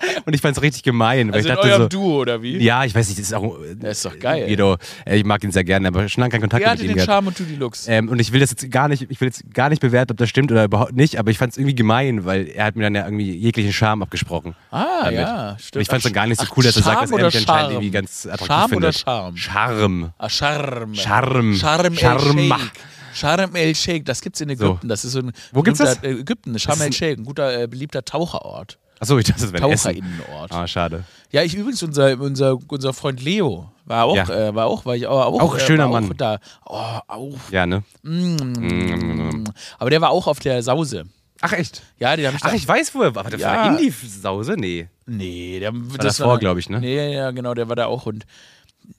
und 0.24 0.34
ich 0.34 0.40
fand 0.40 0.56
es 0.56 0.62
richtig 0.62 0.82
gemein, 0.82 1.28
weil 1.28 1.36
Also 1.36 1.48
ich 1.48 1.50
in 1.52 1.56
dachte 1.56 1.68
eurem 1.70 1.82
so, 1.82 1.88
Duo, 1.88 2.20
oder 2.20 2.42
wie? 2.42 2.58
ja, 2.58 2.84
ich 2.84 2.94
weiß 2.94 3.08
nicht, 3.08 3.18
das 3.20 3.26
ist 3.28 3.34
auch 3.34 3.56
Das 3.78 3.98
ist 3.98 4.04
doch 4.04 4.18
geil. 4.18 4.46
Guido, 4.46 4.76
äh, 5.04 5.16
ich 5.16 5.24
mag 5.24 5.42
ihn 5.44 5.52
sehr 5.52 5.64
gerne, 5.64 5.88
aber 5.88 6.08
schon 6.08 6.22
lange 6.22 6.32
keinen 6.32 6.40
Kontakt 6.42 6.64
Wer 6.64 6.70
mit 6.72 6.80
ihm 6.82 6.86
den 6.88 6.94
gehabt. 6.96 7.10
Charme 7.10 7.26
und 7.28 7.38
du 7.38 7.44
die 7.44 7.56
Looks? 7.56 7.86
Ähm, 7.88 8.08
und 8.08 8.18
ich 8.20 8.32
will 8.32 8.40
das 8.40 8.50
jetzt 8.50 8.70
gar 8.70 8.88
nicht, 8.88 9.06
ich 9.08 9.20
will 9.20 9.28
jetzt 9.28 9.42
gar 9.52 9.68
nicht 9.68 9.80
bewerten, 9.80 10.12
ob 10.12 10.16
das 10.18 10.28
stimmt 10.28 10.50
oder 10.52 10.64
überhaupt 10.64 10.94
nicht, 10.94 11.18
aber 11.18 11.30
ich 11.30 11.38
fand 11.38 11.52
es 11.52 11.58
irgendwie 11.58 11.74
gemein, 11.74 12.24
weil 12.24 12.48
er 12.48 12.64
hat 12.66 12.76
mir 12.76 12.84
dann 12.84 12.94
ja 12.94 13.04
irgendwie 13.04 13.30
jeglichen 13.32 13.72
Charme 13.72 14.02
abgesprochen. 14.02 14.54
ah, 14.70 15.04
damit. 15.04 15.20
ja, 15.20 15.56
stimmt. 15.58 15.76
Und 15.76 15.82
ich 15.82 15.88
fand 15.88 15.98
es 15.98 16.04
dann 16.04 16.12
gar 16.12 16.26
nicht 16.26 16.40
so 16.40 16.46
cool, 16.56 16.64
dass 16.64 16.76
er 16.76 16.82
sagt, 16.82 17.02
dass 17.02 17.10
Charme 17.10 17.20
er 17.20 17.26
mich 17.26 17.34
oder 17.34 17.38
anscheinend 17.40 17.46
Charme? 17.60 17.72
irgendwie 17.72 17.90
ganz 17.90 18.26
attraktiv 18.26 18.46
Charme 18.46 18.72
oder 18.76 18.92
findet. 18.92 18.96
Charme? 19.00 19.36
Charme. 19.36 20.12
Ah, 20.18 20.28
Charme. 20.28 20.94
Charme. 20.94 21.54
Charme 21.56 21.96
Charme. 21.96 22.38
el 22.38 22.48
Sheikh. 22.48 22.70
Charme 23.12 23.56
el 23.56 23.74
Sheikh, 23.74 24.04
das 24.04 24.20
gibt's 24.20 24.40
in 24.40 24.50
Ägypten. 24.50 24.88
Das 24.88 25.04
ist 25.04 25.12
so 25.12 25.18
ein 25.18 25.32
Wo 25.52 25.62
gibt's 25.62 25.78
das? 25.80 25.98
Äh, 26.02 26.12
Ägypten, 26.20 26.56
Charme 26.58 26.82
el 26.82 26.92
Sheikh, 26.92 27.20
ein 27.20 27.24
guter, 27.24 27.62
äh, 27.62 27.66
beliebter 27.66 28.04
Taucherort. 28.04 28.78
Achso, 29.00 29.18
ich 29.18 29.24
dachte, 29.24 29.40
das 29.42 29.52
wäre. 29.52 29.62
Taucherinnenort. 29.62 30.52
Ah, 30.52 30.66
schade. 30.66 31.04
Ja, 31.32 31.42
ich 31.42 31.54
übrigens, 31.54 31.82
unser, 31.82 32.20
unser, 32.20 32.58
unser 32.68 32.92
Freund 32.92 33.22
Leo 33.22 33.72
war 33.86 34.04
auch, 34.04 34.14
Ja. 34.16 34.48
äh, 34.48 34.54
war 34.54 34.66
auch, 34.66 34.84
war 34.84 34.94
ich 34.94 35.06
auch, 35.06 35.24
auch, 35.26 35.40
Auch 35.40 35.56
äh, 35.56 35.60
schöner 35.60 35.88
Mann. 35.88 36.10
Auch 36.10 36.14
da. 36.14 36.38
Oh, 36.66 36.98
auch. 37.08 37.38
Ja, 37.50 37.66
ne? 37.66 37.82
Mm. 38.02 39.44
Aber 39.78 39.90
der 39.90 40.00
war 40.00 40.10
auch 40.10 40.26
auf 40.26 40.38
der 40.40 40.62
Sause. 40.62 41.04
Ach, 41.40 41.52
echt? 41.54 41.82
Ja, 41.98 42.14
den 42.16 42.26
habe 42.26 42.36
ich 42.36 42.44
Ach, 42.44 42.52
ich 42.52 42.68
weiß, 42.68 42.94
wo 42.94 43.02
er 43.02 43.14
war. 43.14 43.24
War 43.24 43.30
der 43.30 43.40
Ja. 43.40 43.70
Indie-Sause? 43.70 44.54
Nee. 44.58 44.88
Nee, 45.06 45.58
der 45.60 45.72
war 45.74 45.98
davor, 45.98 46.38
glaub 46.38 46.58
ich, 46.58 46.68
ne? 46.68 46.80
Nee, 46.80 47.14
ja, 47.14 47.30
genau, 47.30 47.54
der 47.54 47.68
war 47.68 47.76
da 47.76 47.86
auch 47.86 48.04
und 48.06 48.26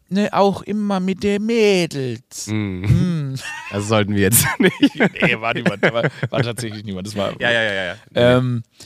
ne, 0.10 0.30
auch 0.34 0.64
immer 0.64 1.00
mit 1.00 1.24
der 1.24 1.40
Mädels. 1.40 2.48
Mm. 2.48 3.36
Das 3.72 3.88
sollten 3.88 4.14
wir 4.16 4.24
jetzt 4.24 4.46
nicht. 4.60 4.74
nee, 5.22 5.40
war 5.40 5.54
niemand, 5.54 5.82
war, 5.84 6.10
war 6.30 6.42
tatsächlich 6.44 6.84
niemand. 6.84 7.08
Das 7.08 7.16
war. 7.16 7.40
ja, 7.40 7.50
ja, 7.52 7.62
ja, 7.62 7.84
ja. 7.86 7.96
Ähm, 8.16 8.64
nee, 8.66 8.82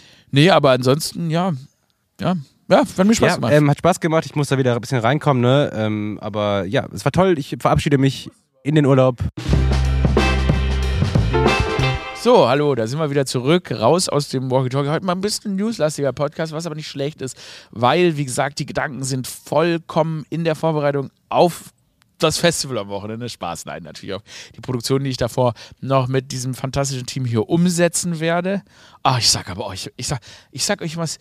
aber 0.52 0.72
ansonsten, 0.72 1.30
ja. 1.30 1.54
Ja, 2.20 2.36
ja, 2.70 2.78
hat 2.80 3.06
mir 3.06 3.14
Spaß 3.16 3.30
Ja, 3.30 3.36
gemacht. 3.36 3.54
ähm, 3.54 3.70
hat 3.70 3.78
Spaß 3.78 4.00
gemacht. 4.00 4.26
Ich 4.26 4.36
muss 4.36 4.48
da 4.50 4.58
wieder 4.58 4.74
ein 4.74 4.82
bisschen 4.82 5.00
reinkommen, 5.00 5.42
ne? 5.42 5.72
Ähm, 5.74 6.18
aber 6.22 6.66
ja, 6.66 6.88
es 6.94 7.04
war 7.06 7.12
toll. 7.12 7.38
Ich 7.38 7.56
verabschiede 7.60 7.98
mich 7.98 8.30
in 8.64 8.76
den 8.76 8.86
Urlaub. 8.86 9.20
So, 12.16 12.48
hallo, 12.50 12.74
da 12.74 12.88
sind 12.88 12.98
wir 12.98 13.12
wieder 13.12 13.28
zurück, 13.28 13.70
raus 13.72 14.10
aus 14.10 14.30
dem 14.30 14.50
Walkie-Talkie. 14.50 14.90
Heute 14.90 15.06
mal 15.06 15.12
ein 15.14 15.22
bisschen 15.22 15.56
newslastiger 15.56 16.12
Podcast, 16.12 16.54
was 16.54 16.66
aber 16.66 16.74
nicht 16.74 16.88
schlecht 16.88 17.22
ist, 17.22 17.38
weil, 17.70 18.18
wie 18.18 18.26
gesagt, 18.26 18.58
die 18.58 18.66
Gedanken 18.66 19.04
sind 19.04 19.28
vollkommen 19.28 20.26
in 20.32 20.44
der 20.44 20.56
Vorbereitung 20.56 21.12
auf 21.30 21.66
das 22.20 22.38
Festival 22.38 22.78
am 22.78 22.90
Wochenende. 22.90 23.30
Spaß, 23.30 23.66
nein, 23.66 23.84
natürlich 23.84 24.16
auch 24.16 24.24
die 24.56 24.62
Produktion, 24.62 25.04
die 25.04 25.10
ich 25.10 25.18
davor 25.18 25.54
noch 25.82 26.08
mit 26.08 26.32
diesem 26.32 26.54
fantastischen 26.54 27.06
Team 27.06 27.26
hier 27.26 27.50
umsetzen 27.50 28.20
werde. 28.20 28.64
Ah, 29.04 29.18
ich 29.18 29.30
sag 29.30 29.50
aber 29.50 29.66
euch, 29.68 29.92
ich 29.98 30.08
sag, 30.08 30.20
ich 30.52 30.66
sag 30.66 30.82
euch 30.82 30.98
was. 30.98 31.18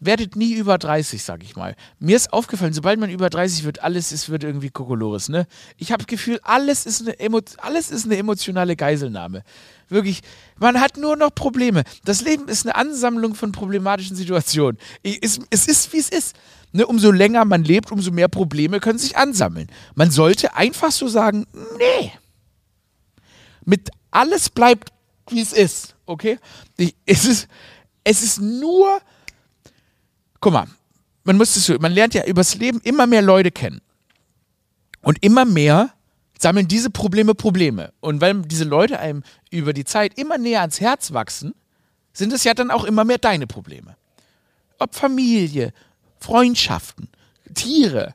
Werdet 0.00 0.36
nie 0.36 0.52
über 0.54 0.76
30, 0.76 1.22
sag 1.22 1.42
ich 1.42 1.56
mal. 1.56 1.76
Mir 1.98 2.16
ist 2.16 2.32
aufgefallen, 2.32 2.72
sobald 2.72 3.00
man 3.00 3.10
über 3.10 3.30
30 3.30 3.64
wird, 3.64 3.82
alles 3.82 4.12
ist, 4.12 4.28
wird 4.28 4.44
irgendwie 4.44 4.68
Kokolores, 4.68 5.28
ne? 5.28 5.46
Ich 5.78 5.92
habe 5.92 6.02
das 6.02 6.08
Gefühl, 6.08 6.40
alles 6.42 6.84
ist, 6.84 7.02
eine 7.02 7.18
Emo 7.20 7.40
alles 7.58 7.90
ist 7.90 8.04
eine 8.04 8.16
emotionale 8.16 8.76
Geiselnahme. 8.76 9.44
Wirklich, 9.88 10.22
man 10.58 10.80
hat 10.80 10.96
nur 10.96 11.16
noch 11.16 11.34
Probleme. 11.34 11.84
Das 12.04 12.22
Leben 12.22 12.48
ist 12.48 12.66
eine 12.66 12.74
Ansammlung 12.74 13.34
von 13.34 13.52
problematischen 13.52 14.16
Situationen. 14.16 14.78
Es, 15.02 15.40
es 15.50 15.66
ist, 15.66 15.92
wie 15.92 15.98
es 15.98 16.08
ist. 16.08 16.36
Ne, 16.72 16.86
umso 16.86 17.12
länger 17.12 17.44
man 17.44 17.62
lebt, 17.62 17.92
umso 17.92 18.10
mehr 18.10 18.26
Probleme 18.26 18.80
können 18.80 18.98
sich 18.98 19.16
ansammeln. 19.16 19.68
Man 19.94 20.10
sollte 20.10 20.56
einfach 20.56 20.90
so 20.90 21.06
sagen, 21.06 21.46
nee. 21.78 22.10
Mit 23.64 23.90
alles 24.10 24.50
bleibt, 24.50 24.90
wie 25.28 25.40
es 25.40 25.52
ist, 25.52 25.94
okay? 26.04 26.38
Ich, 26.76 26.96
es, 27.06 27.24
ist, 27.26 27.48
es 28.02 28.22
ist 28.22 28.40
nur, 28.40 29.00
guck 30.44 30.52
mal, 30.52 30.66
man 31.24 31.38
muss 31.38 31.56
es 31.56 31.70
man 31.80 31.92
lernt 31.92 32.12
ja 32.12 32.26
übers 32.26 32.54
Leben 32.56 32.78
immer 32.84 33.06
mehr 33.06 33.22
Leute 33.22 33.50
kennen. 33.50 33.80
Und 35.00 35.22
immer 35.24 35.46
mehr 35.46 35.94
sammeln 36.38 36.68
diese 36.68 36.90
Probleme 36.90 37.34
Probleme. 37.34 37.94
Und 38.00 38.20
weil 38.20 38.42
diese 38.42 38.64
Leute 38.64 38.98
einem 38.98 39.22
über 39.50 39.72
die 39.72 39.86
Zeit 39.86 40.18
immer 40.18 40.36
näher 40.36 40.60
ans 40.60 40.82
Herz 40.82 41.14
wachsen, 41.14 41.54
sind 42.12 42.30
es 42.30 42.44
ja 42.44 42.52
dann 42.52 42.70
auch 42.70 42.84
immer 42.84 43.04
mehr 43.04 43.16
deine 43.16 43.46
Probleme. 43.46 43.96
Ob 44.78 44.94
Familie, 44.94 45.72
Freundschaften, 46.20 47.08
Tiere. 47.54 48.14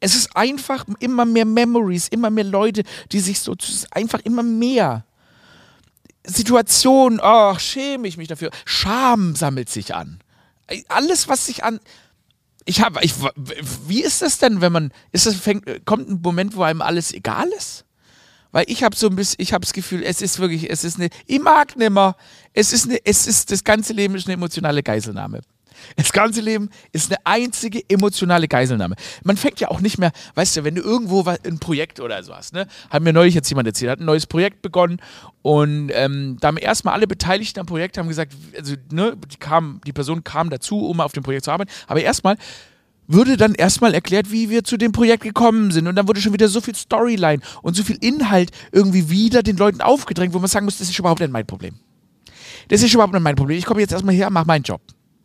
Es 0.00 0.16
ist 0.16 0.36
einfach 0.36 0.86
immer 0.98 1.24
mehr 1.24 1.44
Memories, 1.44 2.08
immer 2.08 2.30
mehr 2.30 2.44
Leute, 2.44 2.82
die 3.12 3.20
sich 3.20 3.38
so 3.38 3.54
einfach 3.92 4.18
immer 4.24 4.42
mehr 4.42 5.04
Situationen, 6.26 7.20
ach, 7.22 7.60
schäme 7.60 8.08
ich 8.08 8.16
mich 8.16 8.26
dafür. 8.26 8.50
Scham 8.64 9.36
sammelt 9.36 9.68
sich 9.68 9.94
an. 9.94 10.20
Alles, 10.88 11.28
was 11.28 11.46
sich 11.46 11.64
an. 11.64 11.80
Ich 12.64 12.82
habe, 12.82 13.02
ich, 13.02 13.14
wie 13.86 14.02
ist 14.02 14.22
das 14.22 14.38
denn, 14.38 14.60
wenn 14.60 14.72
man, 14.72 14.92
ist 15.12 15.26
das, 15.26 15.34
fängt, 15.34 15.86
kommt 15.86 16.08
ein 16.08 16.20
Moment, 16.22 16.56
wo 16.56 16.62
einem 16.62 16.82
alles 16.82 17.12
egal 17.12 17.48
ist? 17.56 17.84
Weil 18.52 18.64
ich 18.68 18.82
habe 18.82 18.96
so 18.96 19.08
ein 19.08 19.16
bisschen, 19.16 19.36
ich 19.38 19.52
habe 19.52 19.62
das 19.62 19.72
Gefühl, 19.72 20.02
es 20.02 20.20
ist 20.20 20.38
wirklich, 20.38 20.70
es 20.70 20.84
ist 20.84 20.96
eine, 20.98 21.08
ich 21.26 21.40
mag 21.40 21.76
nimmer. 21.76 22.16
Es 22.52 22.72
ist 22.72 22.86
eine, 22.86 22.98
es 23.04 23.26
ist, 23.26 23.50
das 23.50 23.64
ganze 23.64 23.92
Leben 23.92 24.14
ist 24.14 24.26
eine 24.26 24.34
emotionale 24.34 24.82
Geiselnahme. 24.82 25.40
Das 25.96 26.12
ganze 26.12 26.40
Leben 26.40 26.70
ist 26.92 27.10
eine 27.10 27.18
einzige 27.24 27.82
emotionale 27.88 28.48
Geiselnahme. 28.48 28.96
Man 29.24 29.36
fängt 29.36 29.60
ja 29.60 29.68
auch 29.68 29.80
nicht 29.80 29.98
mehr, 29.98 30.12
weißt 30.34 30.56
du, 30.56 30.64
wenn 30.64 30.74
du 30.74 30.82
irgendwo 30.82 31.24
ein 31.24 31.58
Projekt 31.58 32.00
oder 32.00 32.22
so 32.22 32.34
hast, 32.34 32.52
ne? 32.52 32.66
Hat 32.90 33.02
mir 33.02 33.12
neulich 33.12 33.34
jetzt 33.34 33.48
jemand 33.48 33.66
erzählt, 33.66 33.90
hat 33.90 34.00
ein 34.00 34.06
neues 34.06 34.26
Projekt 34.26 34.62
begonnen 34.62 35.00
und 35.42 35.90
ähm, 35.94 36.36
da 36.40 36.48
haben 36.48 36.56
erstmal 36.56 36.94
alle 36.94 37.06
Beteiligten 37.06 37.60
am 37.60 37.66
Projekt 37.66 37.98
haben 37.98 38.08
gesagt, 38.08 38.32
also, 38.56 38.74
ne, 38.92 39.16
die, 39.30 39.36
kam, 39.36 39.80
die 39.86 39.92
Person 39.92 40.24
kam 40.24 40.50
dazu, 40.50 40.86
um 40.86 41.00
auf 41.00 41.12
dem 41.12 41.22
Projekt 41.22 41.44
zu 41.44 41.50
arbeiten, 41.50 41.70
aber 41.86 42.02
erstmal 42.02 42.36
würde 43.12 43.36
dann 43.36 43.54
erstmal 43.54 43.92
erklärt, 43.92 44.30
wie 44.30 44.50
wir 44.50 44.62
zu 44.62 44.76
dem 44.76 44.92
Projekt 44.92 45.24
gekommen 45.24 45.72
sind. 45.72 45.88
Und 45.88 45.96
dann 45.96 46.06
wurde 46.06 46.20
schon 46.20 46.32
wieder 46.32 46.48
so 46.48 46.60
viel 46.60 46.76
Storyline 46.76 47.42
und 47.62 47.74
so 47.74 47.82
viel 47.82 47.98
Inhalt 48.00 48.50
irgendwie 48.70 49.10
wieder 49.10 49.42
den 49.42 49.56
Leuten 49.56 49.80
aufgedrängt, 49.80 50.32
wo 50.32 50.38
man 50.38 50.48
sagen 50.48 50.64
muss, 50.64 50.78
das 50.78 50.88
ist 50.88 50.98
überhaupt 50.98 51.20
nicht 51.20 51.32
mein 51.32 51.46
Problem. 51.46 51.74
Das 52.68 52.82
ist 52.82 52.94
überhaupt 52.94 53.12
nicht 53.12 53.22
mein 53.22 53.34
Problem. 53.34 53.58
Ich 53.58 53.64
komme 53.64 53.80
jetzt 53.80 53.92
erstmal 53.92 54.14
her, 54.14 54.30
mach 54.30 54.46
meinen 54.46 54.62
Job. 54.62 54.80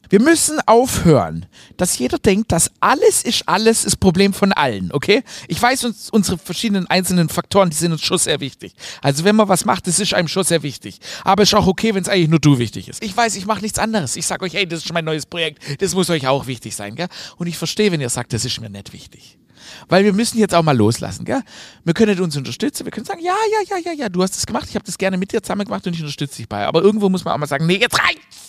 Wir 0.09 0.21
müssen 0.21 0.59
aufhören, 0.65 1.45
dass 1.77 1.97
jeder 1.97 2.17
denkt, 2.19 2.51
dass 2.51 2.71
alles 2.79 3.23
ist 3.23 3.47
alles 3.47 3.83
das 3.83 3.95
Problem 3.95 4.33
von 4.33 4.53
allen, 4.53 4.91
okay? 4.91 5.23
Ich 5.47 5.61
weiß, 5.61 5.85
uns, 5.85 6.09
unsere 6.09 6.37
verschiedenen 6.37 6.87
einzelnen 6.87 7.29
Faktoren, 7.29 7.69
die 7.69 7.75
sind 7.75 7.91
uns 7.91 8.03
schon 8.03 8.17
sehr 8.17 8.39
wichtig. 8.39 8.73
Also 9.01 9.23
wenn 9.23 9.35
man 9.35 9.47
was 9.47 9.65
macht, 9.65 9.87
das 9.87 9.99
ist 9.99 10.13
einem 10.13 10.27
schon 10.27 10.43
sehr 10.43 10.63
wichtig. 10.63 10.99
Aber 11.23 11.43
es 11.43 11.49
ist 11.49 11.55
auch 11.55 11.67
okay, 11.67 11.93
wenn 11.93 12.03
es 12.03 12.09
eigentlich 12.09 12.29
nur 12.29 12.39
du 12.39 12.59
wichtig 12.59 12.87
ist. 12.87 13.03
Ich 13.03 13.15
weiß, 13.15 13.35
ich 13.35 13.45
mache 13.45 13.61
nichts 13.61 13.79
anderes. 13.79 14.15
Ich 14.15 14.25
sage 14.25 14.45
euch, 14.45 14.53
hey, 14.53 14.67
das 14.67 14.85
ist 14.85 14.93
mein 14.93 15.05
neues 15.05 15.25
Projekt, 15.25 15.81
das 15.81 15.95
muss 15.95 16.09
euch 16.09 16.27
auch 16.27 16.47
wichtig 16.47 16.75
sein, 16.75 16.95
gell? 16.95 17.07
Und 17.37 17.47
ich 17.47 17.57
verstehe, 17.57 17.91
wenn 17.91 18.01
ihr 18.01 18.09
sagt, 18.09 18.33
das 18.33 18.45
ist 18.45 18.59
mir 18.61 18.69
nicht 18.69 18.93
wichtig. 18.93 19.37
Weil 19.87 20.03
wir 20.03 20.13
müssen 20.13 20.37
jetzt 20.37 20.53
auch 20.53 20.63
mal 20.63 20.77
loslassen, 20.77 21.25
gell? 21.25 21.41
Wir 21.83 21.93
können 21.93 22.19
uns 22.19 22.37
unterstützen, 22.37 22.85
wir 22.85 22.91
können 22.91 23.05
sagen, 23.05 23.21
ja, 23.21 23.35
ja, 23.51 23.77
ja, 23.77 23.91
ja, 23.91 23.91
ja, 23.93 24.09
du 24.09 24.21
hast 24.21 24.35
das 24.35 24.45
gemacht, 24.45 24.67
ich 24.69 24.75
habe 24.75 24.85
das 24.85 24.97
gerne 24.97 25.17
mit 25.17 25.31
dir 25.31 25.41
zusammen 25.41 25.65
gemacht 25.65 25.85
und 25.87 25.93
ich 25.93 26.01
unterstütze 26.01 26.37
dich 26.37 26.49
bei. 26.49 26.65
Aber 26.65 26.81
irgendwo 26.81 27.09
muss 27.09 27.25
man 27.25 27.33
auch 27.33 27.37
mal 27.37 27.47
sagen, 27.47 27.65
nee, 27.65 27.77
jetzt 27.77 27.99
reicht's! 27.99 28.44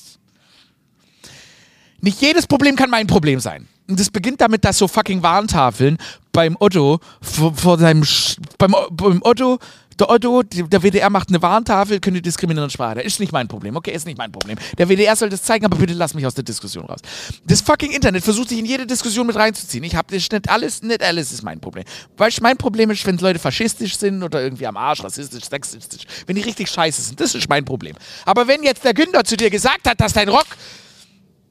Nicht 2.07 2.23
jedes 2.23 2.47
Problem 2.47 2.77
kann 2.77 2.89
mein 2.89 3.09
Problem 3.09 3.41
sein. 3.41 3.67
Und 3.89 3.99
das 3.99 4.11
beginnt 4.11 4.41
damit, 4.41 4.65
dass 4.65 4.79
so 4.79 4.87
fucking 4.87 5.25
Warntafeln 5.25 5.99
beim 6.31 6.57
Otto 6.61 7.01
vor, 7.21 7.53
vor 7.53 7.79
seinem 7.79 8.05
Sch 8.05 8.37
beim, 8.59 8.77
beim 8.93 9.21
Otto 9.25 9.59
Der 9.99 10.09
Otto, 10.09 10.45
der 10.45 10.83
WDR 10.83 11.11
macht 11.11 11.31
eine 11.31 11.43
Warntafel, 11.43 11.99
könnte 11.99 12.23
diskriminierende 12.23 12.71
Sprache. 12.71 13.01
Ist 13.01 13.19
nicht 13.19 13.33
mein 13.33 13.49
Problem. 13.49 13.75
Okay, 13.75 13.91
ist 13.91 14.07
nicht 14.07 14.19
mein 14.19 14.31
Problem. 14.31 14.57
Der 14.79 14.89
WDR 14.89 15.17
soll 15.17 15.31
das 15.31 15.43
zeigen, 15.43 15.65
aber 15.65 15.79
bitte 15.79 15.95
lass 15.95 16.15
mich 16.15 16.25
aus 16.25 16.35
der 16.35 16.45
Diskussion 16.45 16.85
raus. 16.85 17.01
Das 17.45 17.61
fucking 17.63 17.91
Internet 17.91 18.23
versucht 18.23 18.51
sich 18.51 18.59
in 18.61 18.67
jede 18.67 18.87
Diskussion 18.87 19.27
mit 19.27 19.35
reinzuziehen. 19.35 19.83
Ich 19.83 19.97
habe 19.97 20.15
das 20.15 20.31
nicht 20.31 20.49
alles, 20.49 20.83
nicht 20.83 21.03
alles 21.03 21.33
ist 21.33 21.43
mein 21.43 21.59
Problem. 21.59 21.83
Weil 22.17 22.31
mein 22.41 22.57
Problem 22.57 22.91
ist, 22.91 23.05
wenn 23.05 23.19
Leute 23.19 23.41
faschistisch 23.41 23.97
sind 23.97 24.23
oder 24.23 24.43
irgendwie 24.43 24.69
am 24.69 24.77
Arsch, 24.77 25.03
rassistisch, 25.03 25.47
sexistisch, 25.51 26.03
wenn 26.27 26.37
die 26.37 26.43
richtig 26.43 26.69
scheiße 26.69 27.03
sind. 27.03 27.19
Das 27.19 27.35
ist 27.35 27.49
mein 27.49 27.65
Problem. 27.65 27.97
Aber 28.27 28.47
wenn 28.47 28.63
jetzt 28.63 28.85
der 28.85 28.95
Günther 28.95 29.25
zu 29.25 29.37
dir 29.37 29.51
gesagt 29.51 29.89
hat, 29.89 29.99
dass 30.01 30.13
dein 30.13 30.29
Rock 30.29 30.47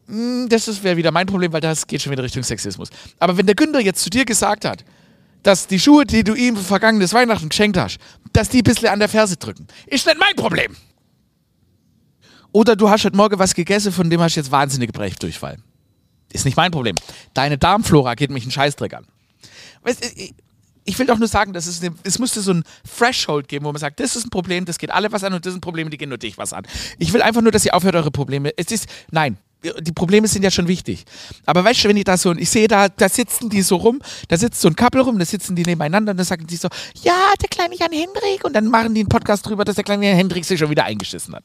das 0.07 0.83
wäre 0.83 0.97
wieder 0.97 1.11
mein 1.11 1.25
Problem, 1.25 1.51
weil 1.51 1.61
das 1.61 1.87
geht 1.87 2.01
schon 2.01 2.11
wieder 2.11 2.23
Richtung 2.23 2.43
Sexismus. 2.43 2.89
Aber 3.19 3.37
wenn 3.37 3.45
der 3.45 3.55
Günther 3.55 3.81
jetzt 3.81 4.03
zu 4.03 4.09
dir 4.09 4.25
gesagt 4.25 4.65
hat, 4.65 4.85
dass 5.41 5.67
die 5.67 5.79
Schuhe, 5.79 6.05
die 6.05 6.23
du 6.23 6.33
ihm 6.33 6.57
vergangenes 6.57 7.13
Weihnachten 7.13 7.49
geschenkt 7.49 7.77
hast, 7.77 7.97
dass 8.33 8.49
die 8.49 8.59
ein 8.59 8.63
bisschen 8.63 8.87
an 8.87 8.99
der 8.99 9.09
Ferse 9.09 9.37
drücken. 9.37 9.67
Ist 9.85 10.05
nicht 10.05 10.19
mein 10.19 10.35
Problem. 10.35 10.75
Oder 12.51 12.75
du 12.75 12.89
hast 12.89 13.05
heute 13.05 13.17
Morgen 13.17 13.37
was 13.37 13.53
gegessen, 13.53 13.91
von 13.91 14.09
dem 14.09 14.21
hast 14.21 14.35
du 14.35 14.39
jetzt 14.39 14.51
wahnsinnig 14.51 14.91
Brechdurchfall. 14.91 15.57
Ist 16.31 16.45
nicht 16.45 16.57
mein 16.57 16.71
Problem. 16.71 16.95
Deine 17.33 17.57
Darmflora 17.57 18.15
geht 18.15 18.31
mich 18.31 18.43
einen 18.43 18.51
Scheißdreck 18.51 18.93
an. 18.93 19.05
Weißt, 19.83 20.03
ich, 20.15 20.33
ich 20.83 20.97
will 20.97 21.05
doch 21.05 21.17
nur 21.17 21.27
sagen, 21.27 21.53
dass 21.53 21.67
es, 21.67 21.81
eine, 21.81 21.95
es 22.03 22.17
müsste 22.17 22.41
so 22.41 22.53
ein 22.53 22.63
Threshold 22.97 23.47
geben, 23.47 23.65
wo 23.65 23.71
man 23.71 23.79
sagt, 23.79 23.99
das 23.99 24.15
ist 24.15 24.25
ein 24.25 24.29
Problem, 24.29 24.65
das 24.65 24.77
geht 24.77 24.91
alle 24.91 25.11
was 25.11 25.23
an 25.23 25.33
und 25.33 25.45
das 25.45 25.53
sind 25.53 25.61
Probleme, 25.61 25.89
die 25.89 25.97
gehen 25.97 26.09
nur 26.09 26.17
dich 26.17 26.37
was 26.37 26.53
an. 26.53 26.65
Ich 26.97 27.11
will 27.13 27.21
einfach 27.21 27.41
nur, 27.41 27.51
dass 27.51 27.65
ihr 27.65 27.75
aufhört, 27.75 27.95
eure 27.95 28.11
Probleme. 28.11 28.51
Es 28.57 28.71
ist, 28.71 28.87
nein, 29.11 29.37
die 29.79 29.91
Probleme 29.91 30.27
sind 30.27 30.43
ja 30.43 30.51
schon 30.51 30.67
wichtig. 30.67 31.05
Aber 31.45 31.63
weißt 31.63 31.83
du, 31.83 31.89
wenn 31.89 31.97
ich 31.97 32.03
da 32.03 32.17
so, 32.17 32.33
ich 32.33 32.49
sehe 32.49 32.67
da, 32.67 32.89
da 32.89 33.09
sitzen 33.09 33.49
die 33.49 33.61
so 33.61 33.77
rum, 33.77 34.01
da 34.27 34.37
sitzt 34.37 34.61
so 34.61 34.67
ein 34.67 34.75
Couple 34.75 35.01
rum, 35.01 35.19
da 35.19 35.25
sitzen 35.25 35.55
die 35.55 35.63
nebeneinander 35.63 36.11
und 36.11 36.17
dann 36.17 36.25
sagen 36.25 36.47
die 36.47 36.57
so, 36.57 36.67
ja, 37.03 37.33
der 37.41 37.49
kleine 37.49 37.75
Jan 37.75 37.91
Hendrik 37.91 38.43
und 38.43 38.53
dann 38.53 38.67
machen 38.67 38.93
die 38.93 39.01
einen 39.01 39.09
Podcast 39.09 39.47
drüber, 39.47 39.65
dass 39.65 39.75
der 39.75 39.83
kleine 39.83 40.07
Jan 40.07 40.17
Hendrik 40.17 40.45
sich 40.45 40.59
schon 40.59 40.69
wieder 40.69 40.85
eingeschissen 40.85 41.35
hat. 41.35 41.43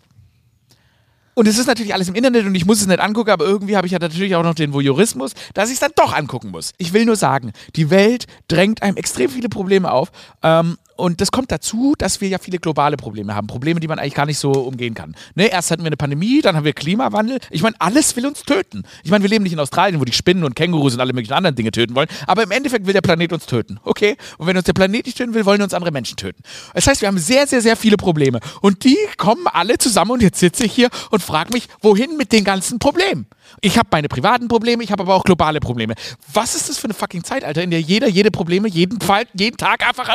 Und 1.35 1.46
es 1.46 1.56
ist 1.56 1.66
natürlich 1.66 1.94
alles 1.94 2.09
im 2.09 2.14
Internet 2.14 2.44
und 2.44 2.54
ich 2.54 2.66
muss 2.66 2.80
es 2.80 2.87
nicht 2.87 3.00
angucken, 3.00 3.30
aber 3.30 3.46
irgendwie 3.46 3.76
habe 3.76 3.87
ich 3.87 3.92
ja 3.92 3.98
natürlich 3.98 4.35
auch 4.35 4.42
noch 4.42 4.54
den 4.54 4.72
Voyeurismus, 4.72 5.33
dass 5.54 5.68
ich 5.68 5.74
es 5.74 5.80
dann 5.80 5.92
doch 5.96 6.12
angucken 6.12 6.50
muss. 6.50 6.72
Ich 6.76 6.92
will 6.92 7.04
nur 7.06 7.16
sagen, 7.16 7.52
die 7.76 7.88
Welt 7.88 8.26
drängt 8.48 8.83
einem 8.83 8.96
extrem 8.96 9.30
viele 9.30 9.48
Probleme 9.48 9.90
auf. 9.90 10.11
Ähm, 10.42 10.76
und 11.00 11.20
das 11.20 11.32
kommt 11.32 11.50
dazu, 11.50 11.94
dass 11.98 12.20
wir 12.20 12.28
ja 12.28 12.38
viele 12.38 12.58
globale 12.58 12.96
Probleme 12.96 13.34
haben. 13.34 13.46
Probleme, 13.46 13.80
die 13.80 13.88
man 13.88 13.98
eigentlich 13.98 14.14
gar 14.14 14.26
nicht 14.26 14.38
so 14.38 14.52
umgehen 14.52 14.94
kann. 14.94 15.16
Ne? 15.34 15.46
Erst 15.46 15.70
hatten 15.70 15.82
wir 15.82 15.88
eine 15.88 15.96
Pandemie, 15.96 16.42
dann 16.42 16.56
haben 16.56 16.64
wir 16.64 16.72
Klimawandel. 16.72 17.38
Ich 17.50 17.62
meine, 17.62 17.74
alles 17.78 18.14
will 18.16 18.26
uns 18.26 18.42
töten. 18.42 18.84
Ich 19.02 19.10
meine, 19.10 19.22
wir 19.22 19.30
leben 19.30 19.42
nicht 19.42 19.52
in 19.52 19.60
Australien, 19.60 20.00
wo 20.00 20.04
die 20.04 20.12
Spinnen 20.12 20.44
und 20.44 20.54
Kängurus 20.54 20.94
und 20.94 21.00
alle 21.00 21.12
möglichen 21.12 21.32
anderen 21.32 21.56
Dinge 21.56 21.70
töten 21.70 21.94
wollen. 21.94 22.08
Aber 22.26 22.42
im 22.42 22.50
Endeffekt 22.50 22.86
will 22.86 22.92
der 22.92 23.00
Planet 23.00 23.32
uns 23.32 23.46
töten. 23.46 23.80
Okay? 23.84 24.16
Und 24.38 24.46
wenn 24.46 24.56
uns 24.56 24.66
der 24.66 24.74
Planet 24.74 25.06
nicht 25.06 25.16
töten 25.16 25.34
will, 25.34 25.46
wollen 25.46 25.62
uns 25.62 25.74
andere 25.74 25.90
Menschen 25.90 26.16
töten. 26.16 26.42
Das 26.74 26.86
heißt, 26.86 27.00
wir 27.00 27.08
haben 27.08 27.18
sehr, 27.18 27.46
sehr, 27.46 27.62
sehr 27.62 27.76
viele 27.76 27.96
Probleme. 27.96 28.40
Und 28.60 28.84
die 28.84 28.98
kommen 29.16 29.46
alle 29.46 29.78
zusammen 29.78 30.12
und 30.12 30.22
jetzt 30.22 30.38
sitze 30.38 30.64
ich 30.64 30.72
hier 30.72 30.90
und 31.10 31.22
frage 31.22 31.52
mich, 31.52 31.68
wohin 31.80 32.16
mit 32.16 32.32
den 32.32 32.44
ganzen 32.44 32.78
Problemen? 32.78 33.26
Ich 33.62 33.78
habe 33.78 33.88
meine 33.90 34.08
privaten 34.08 34.48
Probleme, 34.48 34.84
ich 34.84 34.92
habe 34.92 35.02
aber 35.02 35.14
auch 35.14 35.24
globale 35.24 35.60
Probleme. 35.60 35.94
Was 36.32 36.54
ist 36.54 36.68
das 36.68 36.78
für 36.78 36.84
eine 36.84 36.94
fucking 36.94 37.24
Zeit, 37.24 37.42
Alter, 37.42 37.62
in 37.62 37.70
der 37.70 37.80
jeder 37.80 38.08
jede 38.08 38.30
Probleme 38.30 38.68
jeden 38.68 39.00
Fall, 39.00 39.24
jeden 39.34 39.56
Tag 39.56 39.86
einfach 39.86 40.08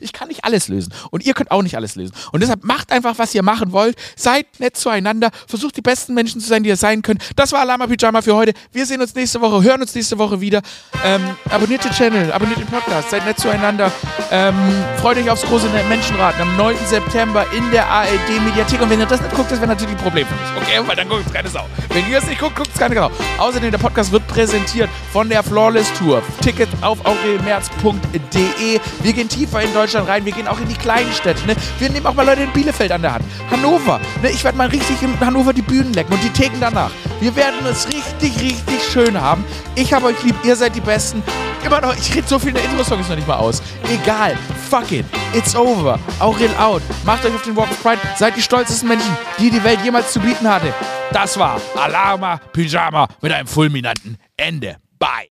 ich 0.00 0.12
kann 0.12 0.28
nicht 0.28 0.44
alles 0.44 0.68
lösen 0.68 0.92
und 1.10 1.24
ihr 1.24 1.34
könnt 1.34 1.50
auch 1.50 1.62
nicht 1.62 1.76
alles 1.76 1.96
lösen. 1.96 2.12
Und 2.32 2.40
deshalb 2.40 2.64
macht 2.64 2.92
einfach, 2.92 3.18
was 3.18 3.34
ihr 3.34 3.42
machen 3.42 3.72
wollt. 3.72 3.96
Seid 4.16 4.46
nett 4.58 4.76
zueinander, 4.76 5.30
versucht 5.46 5.76
die 5.76 5.82
besten 5.82 6.14
Menschen 6.14 6.40
zu 6.40 6.48
sein, 6.48 6.62
die 6.62 6.68
ihr 6.68 6.76
sein 6.76 7.02
könnt. 7.02 7.22
Das 7.36 7.52
war 7.52 7.60
Alama 7.60 7.86
Pyjama 7.86 8.22
für 8.22 8.34
heute. 8.34 8.52
Wir 8.72 8.86
sehen 8.86 9.00
uns 9.00 9.14
nächste 9.14 9.40
Woche, 9.40 9.62
hören 9.62 9.80
uns 9.80 9.94
nächste 9.94 10.18
Woche 10.18 10.40
wieder. 10.40 10.62
Ähm, 11.04 11.22
abonniert 11.50 11.84
den 11.84 11.92
Channel, 11.92 12.32
abonniert 12.32 12.58
den 12.58 12.66
Podcast, 12.66 13.10
seid 13.10 13.24
nett 13.24 13.38
zueinander. 13.38 13.92
Ähm, 14.30 14.54
freut 15.00 15.16
euch 15.16 15.30
aufs 15.30 15.42
große 15.42 15.68
Menschenraten 15.88 16.42
am 16.42 16.56
9. 16.56 16.76
September 16.86 17.46
in 17.56 17.70
der 17.70 17.86
ARD 17.86 18.40
Mediathek. 18.44 18.80
Und 18.80 18.90
wenn 18.90 19.00
ihr 19.00 19.06
das 19.06 19.20
nicht 19.20 19.34
guckt, 19.34 19.50
das 19.50 19.60
wäre 19.60 19.68
natürlich 19.68 19.94
ein 19.94 20.02
Problem 20.02 20.26
für 20.26 20.34
mich. 20.34 20.62
Okay, 20.62 20.80
weil 20.86 20.96
dann 20.96 21.08
guckt 21.08 21.26
es 21.26 21.32
keine 21.32 21.48
Sau. 21.48 21.66
Wenn 21.90 22.08
ihr 22.10 22.18
es 22.18 22.26
nicht 22.26 22.40
guckt, 22.40 22.56
guckt 22.56 22.70
es 22.72 22.78
keine 22.78 22.94
Sau. 22.94 23.10
Außerdem, 23.38 23.70
der 23.70 23.78
Podcast 23.78 24.12
wird 24.12 24.26
präsentiert 24.28 24.88
von 25.12 25.28
der 25.28 25.42
Flawless 25.42 25.92
Tour. 25.94 26.22
Ticket 26.42 26.68
auf 26.80 27.04
aurelmerz.de. 27.04 28.80
Wir 29.02 29.12
gehen 29.12 29.28
tiefer 29.40 29.62
in 29.62 29.72
Deutschland 29.72 30.06
rein. 30.06 30.24
Wir 30.24 30.32
gehen 30.32 30.46
auch 30.46 30.60
in 30.60 30.68
die 30.68 30.74
kleinen 30.74 31.10
Städte. 31.12 31.46
Ne? 31.46 31.56
Wir 31.78 31.88
nehmen 31.88 32.06
auch 32.06 32.14
mal 32.14 32.26
Leute 32.26 32.42
in 32.42 32.52
Bielefeld 32.52 32.92
an 32.92 33.00
der 33.00 33.14
Hand. 33.14 33.24
Hannover. 33.50 33.98
Ne? 34.22 34.30
Ich 34.30 34.44
werde 34.44 34.58
mal 34.58 34.68
richtig 34.68 35.00
in 35.02 35.18
Hannover 35.18 35.52
die 35.52 35.62
Bühnen 35.62 35.94
lecken 35.94 36.12
und 36.12 36.22
die 36.22 36.28
Theken 36.30 36.60
danach. 36.60 36.90
Wir 37.20 37.34
werden 37.36 37.64
es 37.66 37.88
richtig, 37.88 38.38
richtig 38.40 38.82
schön 38.92 39.18
haben. 39.18 39.44
Ich 39.76 39.92
habe 39.92 40.06
euch 40.06 40.22
lieb. 40.22 40.36
Ihr 40.44 40.56
seid 40.56 40.76
die 40.76 40.80
Besten. 40.80 41.22
Immer 41.64 41.80
noch. 41.80 41.96
Ich 41.96 42.14
rede 42.14 42.28
so 42.28 42.38
viel 42.38 42.50
in 42.50 42.56
der 42.56 42.64
Intro-Song 42.64 43.00
ist 43.00 43.08
noch 43.08 43.16
nicht 43.16 43.28
mal 43.28 43.36
aus. 43.36 43.62
Egal. 43.90 44.36
Fuck 44.68 44.92
it. 44.92 45.06
It's 45.32 45.56
over. 45.56 45.98
Aurel 46.18 46.54
out. 46.58 46.82
Macht 47.04 47.24
euch 47.24 47.34
auf 47.34 47.42
den 47.42 47.56
Walk 47.56 47.70
of 47.70 47.82
Pride. 47.82 48.00
Seid 48.16 48.36
die 48.36 48.42
stolzesten 48.42 48.88
Menschen, 48.88 49.16
die 49.38 49.50
die 49.50 49.64
Welt 49.64 49.80
jemals 49.82 50.12
zu 50.12 50.20
bieten 50.20 50.48
hatte. 50.48 50.74
Das 51.12 51.38
war 51.38 51.60
Alarma 51.76 52.38
Pyjama 52.52 53.08
mit 53.22 53.32
einem 53.32 53.46
fulminanten 53.46 54.18
Ende. 54.36 54.76
Bye. 54.98 55.28